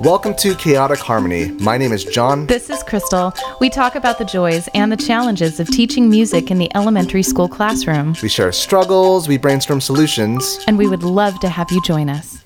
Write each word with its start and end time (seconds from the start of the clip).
Welcome 0.00 0.34
to 0.36 0.54
Chaotic 0.56 0.98
Harmony. 0.98 1.50
My 1.60 1.76
name 1.78 1.92
is 1.92 2.04
John. 2.04 2.46
This 2.46 2.70
is 2.70 2.82
Crystal. 2.82 3.32
We 3.60 3.68
talk 3.70 3.94
about 3.94 4.18
the 4.18 4.24
joys 4.24 4.68
and 4.74 4.90
the 4.90 4.96
challenges 4.96 5.60
of 5.60 5.68
teaching 5.68 6.08
music 6.10 6.50
in 6.50 6.58
the 6.58 6.74
elementary 6.74 7.22
school 7.22 7.48
classroom, 7.48 8.14
We 8.22 8.28
share 8.28 8.50
struggles, 8.52 9.28
we 9.28 9.36
brainstorm 9.38 9.80
solutions. 9.80 10.58
and 10.66 10.78
we 10.78 10.88
would 10.88 11.02
love 11.02 11.38
to 11.40 11.48
have 11.48 11.70
you 11.70 11.82
join 11.82 12.08
us. 12.08 12.42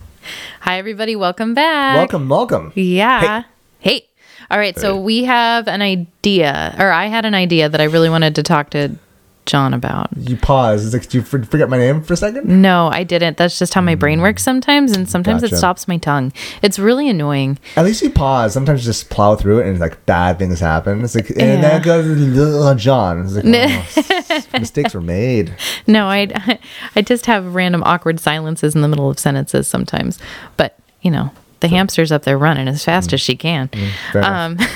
Hi, 0.60 0.78
everybody. 0.78 1.16
Welcome 1.16 1.54
back. 1.54 1.96
Welcome, 1.96 2.28
welcome. 2.28 2.72
Yeah. 2.74 3.44
Hey. 3.78 4.06
All 4.50 4.58
right. 4.58 4.78
So 4.78 4.98
we 4.98 5.24
have 5.24 5.68
an 5.68 5.80
idea, 5.82 6.74
or 6.78 6.90
I 6.90 7.06
had 7.06 7.24
an 7.24 7.34
idea 7.34 7.68
that 7.68 7.80
I 7.80 7.84
really 7.84 8.10
wanted 8.10 8.34
to 8.36 8.42
talk 8.42 8.70
to 8.70 8.96
John 9.48 9.74
about. 9.74 10.10
You 10.16 10.36
pause. 10.36 10.84
It's 10.84 10.92
like, 10.94 11.02
did 11.02 11.14
you 11.14 11.22
forget 11.22 11.68
my 11.68 11.78
name 11.78 12.02
for 12.02 12.12
a 12.12 12.16
second? 12.16 12.46
No, 12.62 12.88
I 12.92 13.02
didn't. 13.02 13.36
That's 13.38 13.58
just 13.58 13.74
how 13.74 13.80
my 13.80 13.96
brain 13.96 14.20
works 14.20 14.42
sometimes, 14.44 14.92
and 14.92 15.08
sometimes 15.08 15.42
it 15.42 15.56
stops 15.56 15.88
my 15.88 15.96
tongue. 15.96 16.32
It's 16.62 16.78
really 16.78 17.08
annoying. 17.08 17.58
At 17.74 17.84
least 17.84 18.02
you 18.02 18.10
pause. 18.10 18.52
Sometimes 18.52 18.82
you 18.84 18.90
just 18.90 19.10
plow 19.10 19.34
through 19.34 19.60
it 19.60 19.66
and 19.66 19.80
like 19.80 20.04
bad 20.06 20.38
things 20.38 20.60
happen. 20.60 21.02
It's 21.02 21.14
like, 21.16 21.30
and 21.30 21.38
Yeah. 21.40 21.78
then 21.78 21.82
goes, 21.82 22.80
John. 22.82 23.24
It's 23.26 23.34
like, 23.34 23.44
oh, 24.54 24.58
mistakes 24.60 24.94
were 24.94 25.00
made. 25.00 25.54
No, 25.86 26.06
I, 26.06 26.58
I 26.94 27.02
just 27.02 27.26
have 27.26 27.54
random 27.54 27.82
awkward 27.84 28.20
silences 28.20 28.74
in 28.74 28.82
the 28.82 28.88
middle 28.88 29.10
of 29.10 29.18
sentences 29.18 29.66
sometimes. 29.66 30.18
But, 30.56 30.78
you 31.00 31.10
know, 31.10 31.30
the 31.60 31.68
hamster's 31.68 32.12
up 32.12 32.22
there 32.22 32.38
running 32.38 32.68
as 32.68 32.84
fast 32.84 33.12
as 33.12 33.20
she 33.20 33.36
can. 33.36 33.68
Fair 34.12 34.24
Um, 34.24 34.56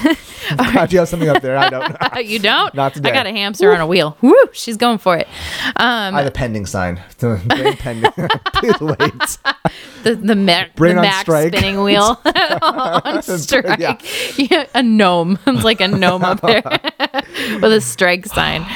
enough. 0.50 0.88
Do 0.90 0.94
you 0.94 0.98
have 1.00 1.08
something 1.08 1.28
up 1.28 1.40
there? 1.42 1.56
I 1.56 1.68
don't. 1.70 1.96
you 2.26 2.38
don't? 2.38 2.74
Not 2.74 2.94
today. 2.94 3.10
I 3.10 3.12
got 3.14 3.26
a 3.26 3.30
hamster 3.30 3.72
on 3.72 3.80
a 3.80 3.86
wheel. 3.86 4.16
Woo! 4.20 4.34
She's 4.52 4.76
going 4.76 4.98
for 4.98 5.16
it. 5.16 5.28
Um, 5.76 6.14
I 6.14 6.18
have 6.18 6.26
a 6.26 6.30
pending 6.32 6.66
sign. 6.66 7.00
Pending. 7.18 8.10
Please 8.12 8.80
wait. 8.80 9.38
the 10.02 10.16
the, 10.16 10.34
Mac, 10.34 10.74
the 10.76 10.90
on 10.90 11.02
Mac 11.02 11.22
strike. 11.22 11.54
spinning 11.54 11.82
wheel 11.82 12.20
on 12.62 13.22
strike. 13.22 13.78
Yeah. 13.78 13.96
Yeah, 14.36 14.66
a 14.74 14.82
gnome. 14.82 15.38
It's 15.46 15.64
like 15.64 15.80
a 15.80 15.88
gnome 15.88 16.24
up 16.24 16.40
there 16.40 16.62
with 17.60 17.72
a 17.72 17.80
strike 17.80 18.26
sign. 18.26 18.66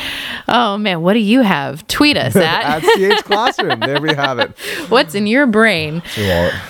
Oh 0.49 0.79
man, 0.79 1.03
what 1.03 1.15
do 1.15 1.19
you 1.19 1.41
have? 1.41 1.87
Tweet 1.89 2.17
us 2.17 2.37
At 2.37 2.85
at 2.85 3.21
CH 3.21 3.25
Classroom. 3.25 3.81
There 3.81 4.01
we 4.01 4.15
have 4.15 4.39
it. 4.39 4.57
what's 4.89 5.15
in 5.17 5.27
your 5.27 5.47
brain. 5.47 6.03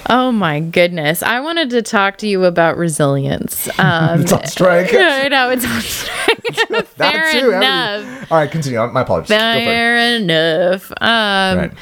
Oh 0.09 0.33
my 0.33 0.61
goodness. 0.61 1.23
I 1.27 1.41
wanted 1.41 1.71
to 1.71 1.83
talk 1.83 2.19
to 2.19 2.29
you 2.29 2.45
about 2.45 2.77
resilience. 2.77 3.69
Um, 3.79 4.21
It's 4.27 4.33
on 4.33 4.47
strike. 4.47 4.91
I 4.95 5.29
know 5.29 5.51
it's 5.51 5.65
on 5.65 5.81
strike. 5.81 6.33
That 6.97 7.13
Fair 7.13 7.33
too, 7.33 7.51
enough. 7.53 8.33
All 8.33 8.39
right, 8.39 8.51
continue. 8.51 8.79
My 8.89 9.03
apologies. 9.03 9.29
Go 9.29 9.37
for 9.37 9.59
it. 9.59 9.65
Fair 9.65 10.17
enough. 10.17 10.91
Um, 11.01 11.59
Right. 11.59 11.73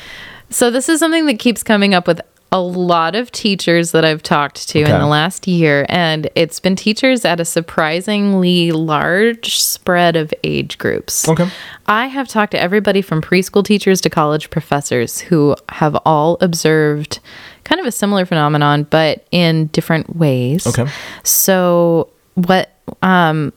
So 0.51 0.71
this 0.71 0.89
is 0.89 1.01
something 1.01 1.27
that 1.27 1.39
keeps 1.39 1.63
coming 1.63 1.95
up 1.95 2.07
with 2.07 2.21
a 2.53 2.61
lot 2.61 3.17
of 3.17 3.33
teachers 3.33 3.91
that 3.91 4.05
I've 4.05 4.23
talked 4.23 4.69
to 4.69 4.79
in 4.79 4.85
the 4.89 5.07
last 5.07 5.49
year, 5.49 5.85
and 5.89 6.31
it's 6.37 6.61
been 6.61 6.77
teachers 6.77 7.25
at 7.25 7.41
a 7.41 7.45
surprisingly 7.45 8.71
large 8.71 9.59
spread 9.59 10.15
of 10.15 10.33
age 10.45 10.79
groups. 10.79 11.29
Okay. 11.29 11.49
I 11.87 12.07
have 12.07 12.29
talked 12.29 12.53
to 12.53 12.61
everybody 12.61 13.03
from 13.03 13.21
preschool 13.21 13.65
teachers 13.65 14.01
to 14.03 14.11
college 14.11 14.51
professors 14.51 15.19
who 15.19 15.57
have 15.71 15.97
all 16.07 16.39
observed 16.41 17.19
kind 17.65 17.81
of 17.81 17.87
a 17.87 17.93
similar 17.93 18.25
phenomenon, 18.27 18.85
but 18.85 19.27
in 19.31 19.67
different 19.69 20.17
ways. 20.17 20.67
Okay. 20.67 20.87
So 21.23 22.11
what 22.35 22.71
um 23.03 23.53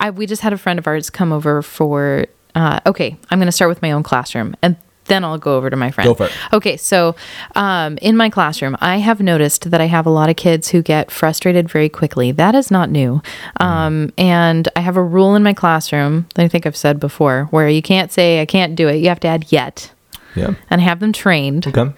I 0.00 0.10
we 0.10 0.26
just 0.26 0.42
had 0.42 0.52
a 0.52 0.58
friend 0.58 0.78
of 0.78 0.86
ours 0.86 1.10
come 1.10 1.32
over 1.32 1.62
for 1.62 2.26
uh 2.54 2.80
okay, 2.86 3.16
I'm 3.30 3.38
going 3.38 3.46
to 3.46 3.52
start 3.52 3.68
with 3.68 3.82
my 3.82 3.92
own 3.92 4.02
classroom 4.02 4.54
and 4.62 4.76
then 5.06 5.24
I'll 5.24 5.38
go 5.38 5.56
over 5.56 5.68
to 5.68 5.76
my 5.76 5.90
friend. 5.90 6.06
Go 6.08 6.14
for 6.14 6.26
it. 6.26 6.32
Okay, 6.52 6.76
so 6.76 7.14
um, 7.54 7.98
in 8.00 8.16
my 8.16 8.30
classroom, 8.30 8.76
I 8.80 8.98
have 8.98 9.20
noticed 9.20 9.70
that 9.70 9.80
I 9.80 9.86
have 9.86 10.06
a 10.06 10.10
lot 10.10 10.30
of 10.30 10.36
kids 10.36 10.68
who 10.68 10.80
get 10.80 11.10
frustrated 11.10 11.68
very 11.68 11.88
quickly. 11.88 12.32
That 12.32 12.54
is 12.54 12.70
not 12.70 12.88
new. 12.88 13.20
Um, 13.58 14.12
and 14.16 14.68
I 14.76 14.80
have 14.80 14.96
a 14.96 15.02
rule 15.02 15.34
in 15.34 15.42
my 15.42 15.54
classroom 15.54 16.26
that 16.34 16.44
I 16.44 16.48
think 16.48 16.66
I've 16.66 16.76
said 16.76 17.00
before 17.00 17.48
where 17.50 17.68
you 17.68 17.82
can't 17.82 18.12
say, 18.12 18.40
I 18.40 18.46
can't 18.46 18.76
do 18.76 18.88
it. 18.88 18.96
You 18.96 19.08
have 19.08 19.20
to 19.20 19.28
add 19.28 19.50
yet 19.50 19.90
Yeah. 20.34 20.54
and 20.70 20.80
have 20.80 21.00
them 21.00 21.12
trained. 21.12 21.66
Okay. 21.66 21.92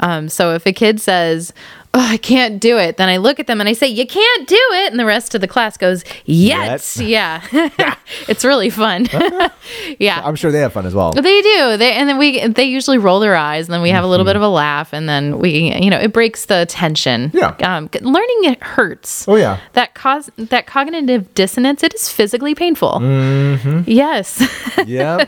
Um, 0.00 0.28
so 0.28 0.54
if 0.54 0.66
a 0.66 0.72
kid 0.72 1.00
says, 1.00 1.52
oh, 1.94 2.00
I 2.00 2.16
can't 2.18 2.60
do 2.60 2.78
it, 2.78 2.96
then 2.96 3.08
I 3.08 3.16
look 3.16 3.40
at 3.40 3.46
them 3.46 3.60
and 3.60 3.68
I 3.68 3.72
say, 3.72 3.86
You 3.88 4.06
can't 4.06 4.46
do 4.48 4.54
it. 4.56 4.90
And 4.90 5.00
the 5.00 5.04
rest 5.06 5.34
of 5.34 5.40
the 5.40 5.48
class 5.48 5.76
goes, 5.76 6.04
Yet. 6.24 6.96
Yeah. 7.00 7.42
it's 8.28 8.44
really 8.44 8.70
fun. 8.70 9.06
yeah. 9.98 10.20
I'm 10.24 10.34
sure 10.36 10.50
they 10.52 10.60
have 10.60 10.72
fun 10.72 10.86
as 10.86 10.94
well. 10.94 11.12
They 11.12 11.22
do. 11.42 11.76
They 11.76 11.92
and 11.94 12.08
then 12.08 12.18
we 12.18 12.46
they 12.48 12.64
usually 12.64 12.98
roll 12.98 13.20
their 13.20 13.34
eyes 13.36 13.66
and 13.66 13.74
then 13.74 13.82
we 13.82 13.90
have 13.90 14.04
a 14.04 14.06
little 14.06 14.26
bit 14.26 14.36
of 14.36 14.42
a 14.42 14.48
laugh 14.48 14.92
and 14.92 15.08
then 15.08 15.38
we 15.38 15.74
you 15.80 15.90
know 15.90 15.98
it 15.98 16.12
breaks 16.12 16.46
the 16.46 16.66
tension. 16.68 17.30
Yeah. 17.34 17.54
Um, 17.62 17.88
learning 18.02 18.44
it 18.44 18.62
hurts. 18.62 19.26
Oh 19.28 19.36
yeah. 19.36 19.58
That 19.72 19.94
cause 19.94 20.30
that 20.36 20.66
cognitive 20.66 21.32
dissonance 21.34 21.82
it 21.82 21.94
is 21.94 22.08
physically 22.10 22.54
painful. 22.54 22.92
Mm-hmm. 23.00 23.82
Yes, 23.86 24.42
Yeah. 24.86 25.24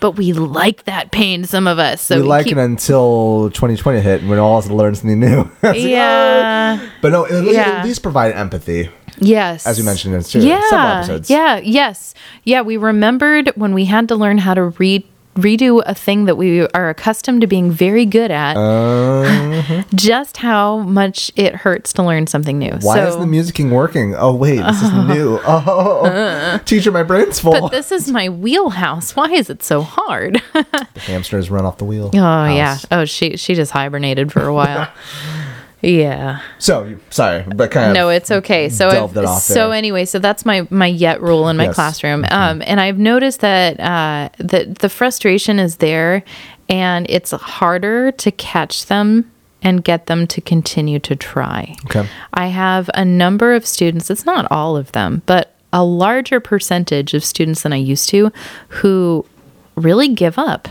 but 0.00 0.12
we 0.12 0.32
like 0.32 0.84
that 0.84 1.10
pain. 1.12 1.44
Some 1.44 1.66
of 1.66 1.78
us. 1.78 2.02
So 2.02 2.16
we 2.16 2.22
like 2.22 2.44
keep- 2.44 2.56
it 2.56 2.60
until 2.60 3.50
2020 3.50 4.00
hit 4.00 4.20
when 4.22 4.30
we 4.30 4.36
all 4.38 4.60
learn 4.62 4.94
something 4.94 5.18
new. 5.20 5.50
Like, 5.72 5.80
Yeah. 5.80 6.78
"Oh." 6.80 6.90
But 7.00 7.12
no, 7.12 7.24
at 7.26 7.32
least, 7.32 7.54
Yeah. 7.54 7.78
at 7.78 7.84
least 7.84 8.02
provide 8.02 8.32
empathy. 8.34 8.90
Yes. 9.18 9.66
As 9.66 9.78
we 9.78 9.84
mentioned 9.84 10.14
in 10.14 10.22
several 10.22 10.50
yeah, 10.50 10.96
episodes. 10.98 11.30
Yeah, 11.30 11.60
yes. 11.62 12.14
Yeah, 12.42 12.62
we 12.62 12.76
remembered 12.76 13.50
when 13.54 13.72
we 13.72 13.84
had 13.84 14.08
to 14.08 14.16
learn 14.16 14.38
how 14.38 14.54
to 14.54 14.64
read 14.64 15.04
redo 15.36 15.82
a 15.84 15.94
thing 15.96 16.26
that 16.26 16.36
we 16.36 16.64
are 16.68 16.88
accustomed 16.88 17.40
to 17.40 17.46
being 17.48 17.68
very 17.68 18.06
good 18.06 18.30
at 18.30 18.56
Uh, 18.56 19.82
just 19.96 20.36
how 20.36 20.78
much 20.78 21.32
it 21.34 21.56
hurts 21.56 21.92
to 21.92 22.04
learn 22.04 22.24
something 22.28 22.56
new 22.56 22.70
why 22.82 22.94
so 22.98 23.08
is 23.08 23.16
the 23.16 23.24
musicking 23.24 23.70
working? 23.70 24.14
Oh 24.14 24.32
wait, 24.32 24.58
this 24.62 24.80
is 24.80 24.92
new. 25.08 25.40
Oh, 25.44 26.60
teacher, 26.66 26.92
my 26.92 27.02
brain's 27.02 27.40
full. 27.40 27.50
but 27.50 27.70
this 27.72 27.90
is 27.90 28.12
my 28.12 28.28
wheelhouse 28.28 29.16
why 29.16 29.28
is 29.32 29.50
it 29.50 29.64
so 29.64 29.82
hard 29.82 30.40
the 30.52 31.00
hamster 31.00 31.36
has 31.36 31.50
run 31.50 31.64
off 31.64 31.78
the 31.78 31.84
wheel. 31.84 32.10
Oh 32.14 32.44
yeah 32.46 32.78
oh 32.92 33.04
she 33.04 33.36
she 33.36 33.56
just 33.56 33.72
hibernated 33.72 34.30
for 34.30 34.44
a 34.44 34.54
while 34.54 34.88
yeah 35.84 36.40
So 36.58 36.96
sorry, 37.10 37.44
but 37.54 37.70
kind 37.70 37.90
of 37.90 37.94
no 37.94 38.08
it's 38.08 38.30
okay 38.30 38.68
so 38.68 38.88
it 38.88 39.28
so 39.40 39.70
anyway 39.70 40.04
so 40.04 40.18
that's 40.18 40.44
my 40.44 40.66
my 40.70 40.86
yet 40.86 41.20
rule 41.22 41.48
in 41.48 41.56
my 41.56 41.64
Yes. 41.64 41.70
Mm-hmm. 41.70 41.74
classroom 41.74 42.24
um 42.30 42.62
and 42.66 42.80
i've 42.80 42.98
noticed 42.98 43.40
that 43.40 43.78
uh 43.80 44.28
that 44.38 44.78
the 44.78 44.88
frustration 44.88 45.58
is 45.58 45.76
there 45.76 46.22
and 46.68 47.06
it's 47.08 47.30
harder 47.32 48.10
to 48.12 48.30
catch 48.30 48.86
them 48.86 49.30
and 49.62 49.82
get 49.84 50.06
them 50.06 50.26
to 50.28 50.40
continue 50.40 50.98
to 51.00 51.14
try 51.16 51.74
Okay. 51.86 52.08
i 52.32 52.46
have 52.48 52.88
a 52.94 53.04
number 53.04 53.54
of 53.54 53.66
students 53.66 54.10
it's 54.10 54.24
not 54.26 54.50
all 54.50 54.76
of 54.76 54.92
them 54.92 55.22
but 55.26 55.54
a 55.72 55.82
larger 55.84 56.38
percentage 56.40 57.14
of 57.14 57.24
students 57.24 57.62
than 57.62 57.72
i 57.72 57.76
used 57.76 58.08
to 58.08 58.30
who 58.68 59.24
really 59.76 60.08
give 60.08 60.38
up 60.38 60.68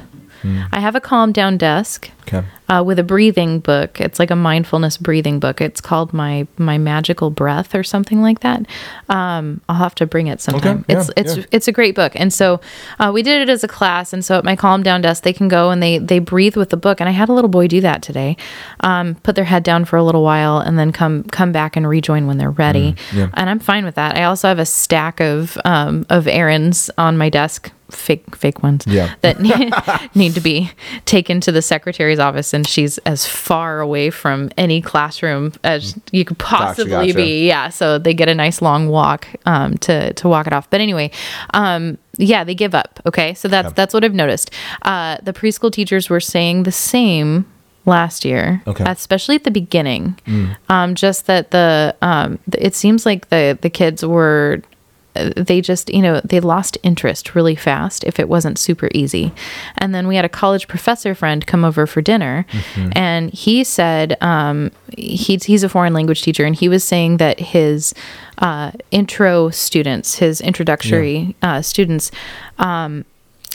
I 0.71 0.79
have 0.79 0.95
a 0.95 1.01
calm 1.01 1.31
down 1.31 1.57
desk 1.57 2.09
Okay. 2.27 2.43
uh, 2.69 2.81
with 2.85 2.99
a 2.99 3.03
breathing 3.03 3.59
book. 3.59 3.99
It's 4.01 4.17
like 4.19 4.31
a 4.31 4.35
mindfulness 4.35 4.97
breathing 4.97 5.39
book. 5.39 5.61
It's 5.61 5.81
called 5.81 6.13
my 6.13 6.47
my 6.57 6.77
magical 6.77 7.29
breath 7.29 7.75
or 7.75 7.83
something 7.83 8.21
like 8.21 8.39
that. 8.41 8.65
Um, 9.09 9.61
I'll 9.67 9.77
have 9.77 9.95
to 9.95 10.05
bring 10.05 10.27
it 10.27 10.41
sometime. 10.41 10.85
yeah, 10.87 10.99
it's 10.99 11.11
it's 11.17 11.37
yeah. 11.37 11.45
it's 11.51 11.67
a 11.67 11.71
great 11.71 11.95
book. 11.95 12.13
And 12.15 12.33
so 12.33 12.59
uh, 12.99 13.11
we 13.13 13.23
did 13.23 13.41
it 13.41 13.49
as 13.49 13.63
a 13.63 13.67
class. 13.67 14.13
And 14.13 14.23
so 14.23 14.37
at 14.37 14.43
my 14.43 14.55
calm 14.55 14.83
down 14.83 15.01
desk, 15.01 15.23
they 15.23 15.33
can 15.33 15.47
go 15.47 15.69
and 15.71 15.81
they 15.83 15.97
they 15.97 16.19
breathe 16.19 16.55
with 16.55 16.69
the 16.69 16.77
book. 16.77 16.99
And 16.99 17.07
I 17.09 17.11
had 17.11 17.29
a 17.29 17.33
little 17.33 17.49
boy 17.49 17.67
do 17.67 17.81
that 17.81 18.01
today. 18.01 18.37
Um, 18.81 19.15
put 19.15 19.35
their 19.35 19.45
head 19.45 19.63
down 19.63 19.85
for 19.85 19.97
a 19.97 20.03
little 20.03 20.23
while 20.23 20.59
and 20.59 20.77
then 20.79 20.91
come 20.91 21.23
come 21.25 21.51
back 21.51 21.75
and 21.75 21.87
rejoin 21.87 22.27
when 22.27 22.37
they're 22.37 22.51
ready. 22.51 22.93
Mm, 22.93 23.13
yeah. 23.17 23.29
And 23.33 23.49
I'm 23.49 23.59
fine 23.59 23.85
with 23.85 23.95
that. 23.95 24.17
I 24.17 24.23
also 24.23 24.47
have 24.47 24.59
a 24.59 24.65
stack 24.65 25.19
of 25.19 25.57
um, 25.65 26.05
of 26.09 26.27
errands 26.27 26.89
on 26.97 27.17
my 27.17 27.29
desk. 27.29 27.71
Fake, 27.95 28.35
fake 28.35 28.61
ones 28.63 28.85
Yeah. 28.87 29.13
that 29.21 29.39
need 30.15 30.33
to 30.35 30.41
be 30.41 30.71
taken 31.05 31.39
to 31.41 31.51
the 31.51 31.61
secretary's 31.61 32.19
office, 32.19 32.53
and 32.53 32.67
she's 32.67 32.97
as 32.99 33.25
far 33.25 33.79
away 33.79 34.09
from 34.09 34.49
any 34.57 34.81
classroom 34.81 35.53
as 35.63 35.97
you 36.11 36.25
could 36.25 36.37
possibly 36.39 36.89
gotcha. 37.07 37.13
be. 37.15 37.47
Yeah, 37.47 37.69
so 37.69 37.97
they 37.97 38.13
get 38.13 38.27
a 38.29 38.35
nice 38.35 38.61
long 38.61 38.89
walk 38.89 39.27
um, 39.45 39.77
to 39.79 40.13
to 40.13 40.27
walk 40.27 40.47
it 40.47 40.53
off. 40.53 40.69
But 40.69 40.81
anyway, 40.81 41.11
um, 41.53 41.97
yeah, 42.17 42.43
they 42.43 42.55
give 42.55 42.75
up. 42.75 42.99
Okay, 43.05 43.33
so 43.33 43.47
that's 43.47 43.71
that's 43.73 43.93
what 43.93 44.03
I've 44.03 44.13
noticed. 44.13 44.51
Uh, 44.81 45.17
the 45.23 45.33
preschool 45.33 45.71
teachers 45.71 46.09
were 46.09 46.19
saying 46.19 46.63
the 46.63 46.71
same 46.71 47.45
last 47.85 48.23
year, 48.23 48.61
Okay. 48.65 48.83
especially 48.87 49.35
at 49.35 49.43
the 49.43 49.51
beginning. 49.51 50.17
Um, 50.69 50.95
just 50.95 51.25
that 51.27 51.51
the 51.51 51.95
um, 52.01 52.39
th- 52.51 52.63
it 52.65 52.75
seems 52.75 53.05
like 53.05 53.29
the 53.29 53.57
the 53.61 53.69
kids 53.69 54.05
were 54.05 54.61
they 55.35 55.61
just 55.61 55.93
you 55.93 56.01
know 56.01 56.19
they 56.23 56.39
lost 56.39 56.77
interest 56.83 57.35
really 57.35 57.55
fast 57.55 58.03
if 58.03 58.19
it 58.19 58.27
wasn't 58.27 58.57
super 58.57 58.89
easy 58.93 59.31
and 59.77 59.93
then 59.93 60.07
we 60.07 60.15
had 60.15 60.25
a 60.25 60.29
college 60.29 60.67
professor 60.67 61.13
friend 61.13 61.45
come 61.45 61.63
over 61.63 61.85
for 61.85 62.01
dinner 62.01 62.45
and 62.95 63.31
he 63.33 63.63
said 63.63 64.17
um, 64.21 64.71
he's, 64.97 65.43
he's 65.43 65.63
a 65.63 65.69
foreign 65.69 65.93
language 65.93 66.21
teacher 66.23 66.45
and 66.45 66.55
he 66.55 66.67
was 66.67 66.83
saying 66.83 67.17
that 67.17 67.39
his 67.39 67.93
uh, 68.39 68.71
intro 68.91 69.49
students 69.49 70.15
his 70.15 70.41
introductory 70.41 71.35
uh, 71.41 71.61
students 71.61 72.09
um, 72.57 73.05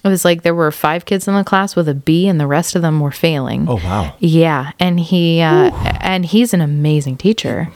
It 0.05 0.09
was 0.09 0.25
like 0.25 0.43
there 0.43 0.55
were 0.55 0.71
five 0.71 1.05
kids 1.05 1.27
in 1.27 1.35
the 1.35 1.43
class 1.43 1.75
with 1.75 1.89
a 1.89 1.95
B, 1.95 2.29
and 2.29 2.39
the 2.39 2.47
rest 2.47 2.77
of 2.77 2.83
them 2.83 3.01
were 3.01 3.11
failing. 3.11 3.67
Oh 3.69 3.81
wow. 3.83 4.15
Yeah, 4.21 4.71
and 4.79 5.01
he 5.01 5.41
uh, 5.41 5.73
and 6.01 6.25
he's 6.25 6.55
an 6.55 6.61
amazing 6.61 7.17
teacher. 7.17 7.69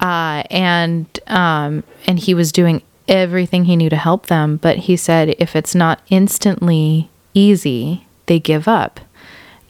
Uh, 0.00 0.44
and 0.48 1.06
um, 1.26 1.82
and 2.06 2.20
he 2.20 2.34
was 2.34 2.52
doing 2.52 2.82
everything 3.08 3.64
he 3.64 3.76
knew 3.76 3.90
to 3.90 3.96
help 3.96 4.26
them, 4.26 4.56
but 4.56 4.78
he 4.78 4.96
said 4.96 5.34
if 5.38 5.54
it's 5.56 5.74
not 5.74 6.00
instantly 6.10 7.08
easy, 7.34 8.06
they 8.26 8.38
give 8.38 8.66
up. 8.68 9.00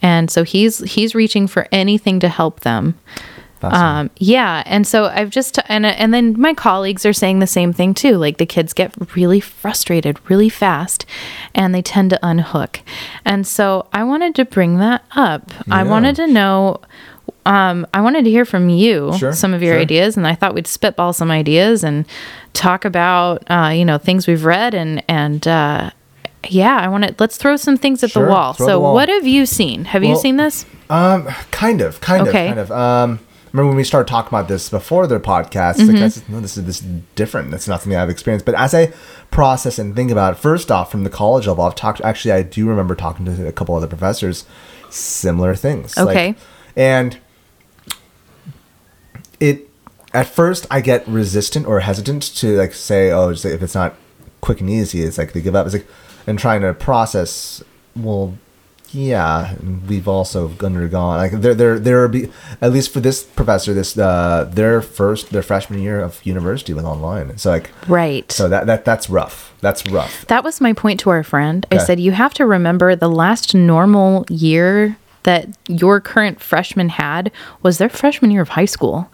And 0.02 0.30
so 0.30 0.42
he's 0.44 0.78
he's 0.94 1.14
reaching 1.14 1.46
for 1.46 1.66
anything 1.72 2.20
to 2.20 2.28
help 2.28 2.60
them. 2.60 2.98
Um, 3.62 4.10
yeah, 4.18 4.62
and 4.66 4.86
so 4.86 5.06
I've 5.06 5.30
just 5.30 5.58
and 5.68 5.84
and 5.86 6.12
then 6.14 6.38
my 6.40 6.54
colleagues 6.54 7.04
are 7.04 7.12
saying 7.12 7.38
the 7.40 7.46
same 7.46 7.72
thing 7.72 7.94
too. 7.94 8.16
Like 8.16 8.36
the 8.36 8.46
kids 8.46 8.72
get 8.72 8.94
really 9.16 9.40
frustrated 9.40 10.18
really 10.30 10.48
fast, 10.50 11.06
and 11.54 11.74
they 11.74 11.82
tend 11.82 12.10
to 12.10 12.18
unhook. 12.22 12.80
And 13.24 13.46
so 13.46 13.88
I 13.92 14.04
wanted 14.04 14.34
to 14.36 14.44
bring 14.44 14.78
that 14.78 15.04
up. 15.12 15.50
I 15.70 15.82
wanted 15.82 16.16
to 16.16 16.26
know. 16.26 16.80
Um, 17.44 17.86
I 17.94 18.00
wanted 18.00 18.24
to 18.24 18.30
hear 18.30 18.44
from 18.44 18.68
you 18.68 19.12
Sure, 19.18 19.32
some 19.32 19.54
of 19.54 19.62
your 19.62 19.74
sure. 19.74 19.80
ideas, 19.80 20.16
and 20.16 20.26
I 20.26 20.34
thought 20.34 20.54
we'd 20.54 20.66
spitball 20.66 21.12
some 21.12 21.30
ideas 21.30 21.82
and 21.82 22.04
talk 22.56 22.84
about 22.84 23.42
uh, 23.50 23.68
you 23.74 23.84
know 23.84 23.98
things 23.98 24.26
we've 24.26 24.44
read 24.44 24.74
and 24.74 25.02
and 25.08 25.46
uh, 25.46 25.90
yeah, 26.48 26.76
I 26.78 26.88
want 26.88 27.04
to 27.04 27.14
let's 27.18 27.36
throw 27.36 27.56
some 27.56 27.76
things 27.76 28.02
at 28.04 28.10
Sure, 28.10 28.24
the 28.24 28.30
wall. 28.30 28.54
So 28.54 28.66
the 28.66 28.78
wall. 28.80 28.94
what 28.94 29.08
have 29.08 29.26
you 29.26 29.46
seen? 29.46 29.84
Have 29.86 30.02
you 30.04 30.16
seen 30.16 30.36
this? 30.36 30.64
Um, 30.88 31.26
kind 31.50 31.80
of, 31.80 32.00
kind 32.00 32.26
Okay. 32.28 32.48
of, 32.48 32.48
kind 32.48 32.60
of. 32.60 32.70
Um, 32.72 33.20
remember 33.52 33.68
when 33.68 33.76
we 33.76 33.84
started 33.84 34.08
talking 34.08 34.28
about 34.28 34.46
this 34.48 34.68
before 34.68 35.06
the 35.08 35.18
podcast? 35.18 35.74
Mm-hmm. 35.76 35.94
Like, 35.94 36.02
I 36.02 36.08
said, 36.08 36.28
no, 36.28 36.40
this 36.40 36.56
is 36.56 36.64
this 36.64 36.80
is 36.82 36.86
different. 37.16 37.50
That's 37.50 37.66
not 37.66 37.80
something 37.82 37.98
I've 37.98 38.10
experienced. 38.10 38.46
But 38.46 38.54
as 38.54 38.74
I 38.74 38.92
process 39.32 39.78
and 39.80 39.96
think 39.96 40.10
about 40.12 40.34
it, 40.34 40.36
first 40.38 40.70
off, 40.70 40.90
from 40.90 41.02
the 41.04 41.10
college 41.10 41.46
level, 41.48 41.64
I've 41.64 41.74
talked. 41.74 42.00
Actually, 42.02 42.32
I 42.32 42.42
do 42.42 42.68
remember 42.68 42.94
talking 42.94 43.24
to 43.26 43.48
a 43.48 43.52
couple 43.52 43.74
other 43.74 43.88
professors, 43.88 44.46
similar 44.90 45.54
things. 45.56 45.96
Like- 45.96 46.08
Okay. 46.08 46.34
and 46.76 47.18
it 49.40 49.65
at 50.16 50.26
first 50.26 50.66
I 50.70 50.80
get 50.80 51.06
resistant 51.06 51.66
or 51.66 51.80
hesitant 51.80 52.22
to 52.36 52.56
like 52.56 52.72
say, 52.72 53.12
oh, 53.12 53.32
just 53.32 53.44
if 53.44 53.62
it's 53.62 53.74
not 53.74 53.94
quick 54.40 54.60
and 54.60 54.70
easy, 54.70 55.02
it's 55.02 55.18
like 55.18 55.32
they 55.32 55.42
give 55.42 55.54
up. 55.54 55.66
It's 55.66 55.74
like 55.74 55.86
and 56.26 56.38
trying 56.38 56.62
to 56.62 56.72
process. 56.72 57.62
Well, 57.94 58.36
yeah, 58.92 59.54
we've 59.88 60.08
also 60.08 60.50
undergone 60.62 61.18
like 61.18 61.32
there 61.32 61.54
there 61.54 61.78
there 61.78 62.02
are 62.04 62.08
be 62.08 62.30
at 62.60 62.72
least 62.72 62.92
for 62.92 63.00
this 63.00 63.24
professor 63.24 63.74
this 63.74 63.98
uh 63.98 64.48
their 64.50 64.80
first 64.80 65.30
their 65.30 65.42
freshman 65.42 65.80
year 65.80 66.00
of 66.00 66.24
university 66.24 66.72
was 66.72 66.84
online. 66.84 67.36
So 67.36 67.50
like 67.50 67.70
Right. 67.88 68.30
so 68.32 68.48
that 68.48 68.66
that 68.66 68.84
that's 68.84 69.10
rough. 69.10 69.54
That's 69.60 69.86
rough. 69.88 70.26
That 70.26 70.44
was 70.44 70.60
my 70.60 70.72
point 70.72 71.00
to 71.00 71.10
our 71.10 71.24
friend. 71.24 71.66
I 71.70 71.78
said, 71.78 71.98
you 72.00 72.12
have 72.12 72.34
to 72.34 72.46
remember 72.46 72.94
the 72.94 73.08
last 73.08 73.54
normal 73.54 74.24
year 74.30 74.96
that 75.24 75.48
your 75.66 76.00
current 76.00 76.40
freshman 76.40 76.88
had 76.88 77.32
was 77.62 77.78
their 77.78 77.88
freshman 77.88 78.30
year 78.30 78.42
of 78.42 78.50
high 78.50 78.66
school. 78.66 79.10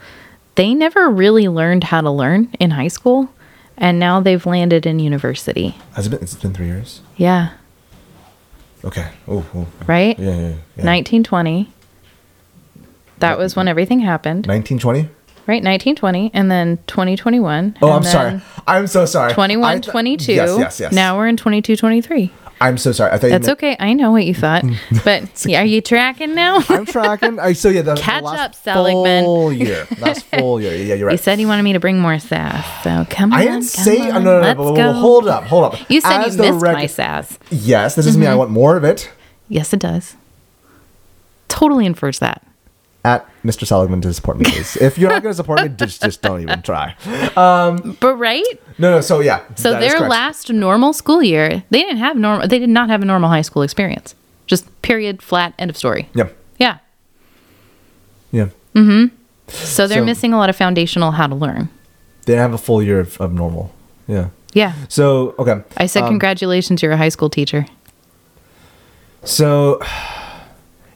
They 0.55 0.73
never 0.73 1.09
really 1.09 1.47
learned 1.47 1.85
how 1.85 2.01
to 2.01 2.11
learn 2.11 2.53
in 2.59 2.71
high 2.71 2.87
school, 2.89 3.29
and 3.77 3.99
now 3.99 4.19
they've 4.19 4.45
landed 4.45 4.85
in 4.85 4.99
university. 4.99 5.75
Has 5.95 6.07
it 6.07 6.09
been? 6.11 6.21
It's 6.21 6.35
been 6.35 6.53
three 6.53 6.67
years. 6.67 7.01
Yeah, 7.17 7.53
Okay. 8.85 9.07
Oh, 9.29 9.45
oh. 9.55 9.67
right? 9.87 10.17
yeah, 10.19 10.25
yeah. 10.31 10.39
yeah. 10.75 10.85
1920. 10.85 11.69
That 13.19 13.37
was 13.37 13.55
when 13.55 13.67
everything 13.69 13.99
happened, 14.01 14.45
Nineteen 14.47 14.77
twenty. 14.79 15.03
right? 15.47 15.63
1920, 15.63 16.31
and 16.33 16.51
then 16.51 16.77
2021. 16.87 17.77
Oh, 17.81 17.91
I'm 17.93 18.03
sorry. 18.03 18.41
I'm 18.67 18.87
so 18.87 19.05
sorry. 19.05 19.31
21, 19.33 19.77
I 19.77 19.79
22. 19.79 20.33
Yes, 20.33 20.59
yes, 20.59 20.79
yes. 20.81 20.91
Now 20.93 21.15
we're 21.17 21.27
in 21.27 21.37
22, 21.37 21.77
23. 21.77 22.31
I'm 22.63 22.77
so 22.77 22.93
sorry. 22.93 23.11
I 23.11 23.17
thought 23.17 23.27
you 23.27 23.31
That's 23.31 23.47
meant- 23.47 23.59
okay. 23.59 23.75
I 23.79 23.93
know 23.93 24.11
what 24.11 24.25
you 24.25 24.33
thought. 24.33 24.63
But 25.03 25.45
yeah, 25.45 25.61
are 25.61 25.65
you 25.65 25.81
tracking 25.81 26.33
now? 26.33 26.63
I'm 26.69 26.85
tracking. 26.85 27.39
I 27.39 27.53
so 27.53 27.69
yeah. 27.69 27.81
The, 27.81 27.95
the 27.95 28.01
Catch 28.01 28.23
last 28.23 28.39
up, 28.39 28.55
Seligman. 28.55 29.25
Full 29.25 29.51
year. 29.51 29.85
Last 29.99 30.25
full 30.25 30.61
year. 30.61 30.73
Yeah, 30.75 30.95
you're 30.95 31.07
right. 31.07 31.13
You 31.13 31.17
said 31.17 31.41
you 31.41 31.47
wanted 31.47 31.63
me 31.63 31.73
to 31.73 31.79
bring 31.79 31.99
more 31.99 32.17
sass. 32.19 32.83
So 32.83 33.05
come 33.09 33.33
on. 33.33 33.39
I 33.39 33.43
didn't 33.43 33.63
say. 33.63 34.09
on, 34.09 34.17
oh, 34.17 34.19
no, 34.19 34.19
no, 34.19 34.39
no, 34.39 34.41
let's 34.41 34.57
but- 34.57 34.75
go. 34.75 34.93
hold 34.93 35.27
up, 35.27 35.43
hold 35.43 35.73
up. 35.73 35.89
You 35.89 35.99
said 35.99 36.21
As 36.21 36.37
you 36.37 36.43
the 36.43 36.51
missed 36.51 36.63
reg- 36.63 36.73
my 36.73 36.85
sass. 36.85 37.37
Yes, 37.49 37.95
this 37.95 38.05
doesn't 38.05 38.19
mean 38.19 38.29
I 38.29 38.31
mm-hmm. 38.31 38.39
want 38.39 38.51
more 38.51 38.77
of 38.77 38.83
it. 38.83 39.11
Yes, 39.49 39.73
it 39.73 39.79
does. 39.79 40.15
Totally 41.49 41.85
infers 41.85 42.19
that. 42.19 42.45
At 43.05 43.27
Mr. 43.43 43.67
Seligman 43.67 43.99
to 44.01 44.13
support 44.13 44.37
me, 44.37 44.45
please. 44.45 44.77
if 44.77 44.97
you're 44.97 45.09
not 45.09 45.21
going 45.21 45.33
to 45.33 45.35
support 45.35 45.61
me, 45.61 45.67
just 45.69 46.01
just 46.01 46.21
don't 46.21 46.41
even 46.41 46.61
try. 46.61 46.95
Um, 47.35 47.97
But 47.99 48.15
right? 48.15 48.45
No, 48.77 48.91
no. 48.91 49.01
So 49.01 49.19
yeah. 49.19 49.41
So 49.55 49.77
their 49.77 49.99
last 50.07 50.49
normal 50.49 50.93
school 50.93 51.21
year, 51.21 51.63
they 51.69 51.79
didn't 51.79 51.97
have 51.97 52.15
normal. 52.15 52.47
They 52.47 52.59
did 52.59 52.69
not 52.69 52.89
have 52.89 53.01
a 53.01 53.05
normal 53.05 53.29
high 53.29 53.41
school 53.41 53.61
experience. 53.61 54.15
Just 54.47 54.63
period, 54.81 55.21
flat, 55.21 55.53
end 55.59 55.69
of 55.69 55.75
story. 55.75 56.07
Yeah. 56.15 56.29
Yeah. 56.59 56.77
Yeah. 58.31 58.47
Mm-hmm. 58.73 59.13
So 59.49 59.85
they're 59.87 59.99
So- 59.99 60.05
missing 60.05 60.31
a 60.33 60.37
lot 60.37 60.49
of 60.49 60.55
foundational 60.55 61.11
how 61.11 61.27
to 61.27 61.35
learn. 61.35 61.67
They 62.25 62.35
have 62.35 62.53
a 62.53 62.57
full 62.57 62.81
year 62.81 63.01
of, 63.01 63.19
of 63.19 63.33
normal. 63.33 63.73
Yeah. 64.07 64.29
Yeah. 64.53 64.73
So 64.87 65.35
okay. 65.39 65.61
I 65.75 65.87
said 65.87 66.03
Um, 66.03 66.09
congratulations, 66.09 66.81
you're 66.81 66.93
a 66.93 66.97
high 66.97 67.09
school 67.09 67.29
teacher. 67.29 67.65
So, 69.25 69.79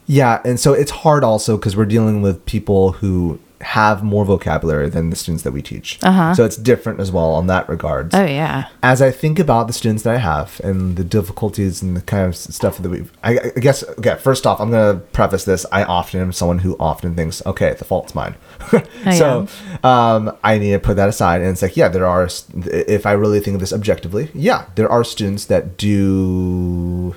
yeah, 0.08 0.40
and 0.44 0.58
so 0.58 0.72
it's 0.72 0.90
hard 0.90 1.22
also 1.22 1.56
because 1.56 1.76
we're 1.76 1.84
dealing 1.84 2.22
with 2.22 2.44
people 2.46 2.92
who 2.92 3.38
have 3.60 4.02
more 4.02 4.24
vocabulary 4.24 4.88
than 4.88 5.10
the 5.10 5.16
students 5.16 5.42
that 5.42 5.52
we 5.52 5.60
teach. 5.60 5.98
Uh-huh. 6.02 6.34
So 6.34 6.44
it's 6.44 6.56
different 6.56 7.00
as 7.00 7.10
well 7.10 7.32
on 7.32 7.46
that 7.48 7.68
regard. 7.68 8.14
Oh 8.14 8.24
yeah. 8.24 8.68
As 8.82 9.02
I 9.02 9.10
think 9.10 9.38
about 9.38 9.66
the 9.66 9.72
students 9.72 10.04
that 10.04 10.14
I 10.14 10.18
have 10.18 10.60
and 10.62 10.96
the 10.96 11.04
difficulties 11.04 11.82
and 11.82 11.96
the 11.96 12.00
kind 12.00 12.26
of 12.26 12.36
stuff 12.36 12.78
that 12.78 12.88
we, 12.88 13.04
I, 13.22 13.38
I 13.56 13.60
guess, 13.60 13.82
okay, 13.82 14.16
first 14.16 14.46
off, 14.46 14.60
I'm 14.60 14.70
going 14.70 14.96
to 14.96 15.04
preface 15.06 15.44
this. 15.44 15.66
I 15.72 15.84
often 15.84 16.20
am 16.20 16.32
someone 16.32 16.60
who 16.60 16.76
often 16.78 17.14
thinks, 17.14 17.44
okay, 17.44 17.74
the 17.74 17.84
fault's 17.84 18.14
mine. 18.14 18.36
so 19.16 19.46
um, 19.82 20.36
I 20.42 20.58
need 20.58 20.70
to 20.70 20.78
put 20.78 20.96
that 20.96 21.08
aside. 21.08 21.40
And 21.42 21.50
it's 21.50 21.62
like, 21.62 21.76
yeah, 21.76 21.88
there 21.88 22.06
are, 22.06 22.28
if 22.54 23.06
I 23.06 23.12
really 23.12 23.40
think 23.40 23.54
of 23.54 23.60
this 23.60 23.72
objectively, 23.72 24.30
yeah, 24.34 24.66
there 24.76 24.88
are 24.88 25.04
students 25.04 25.46
that 25.46 25.76
do 25.76 27.16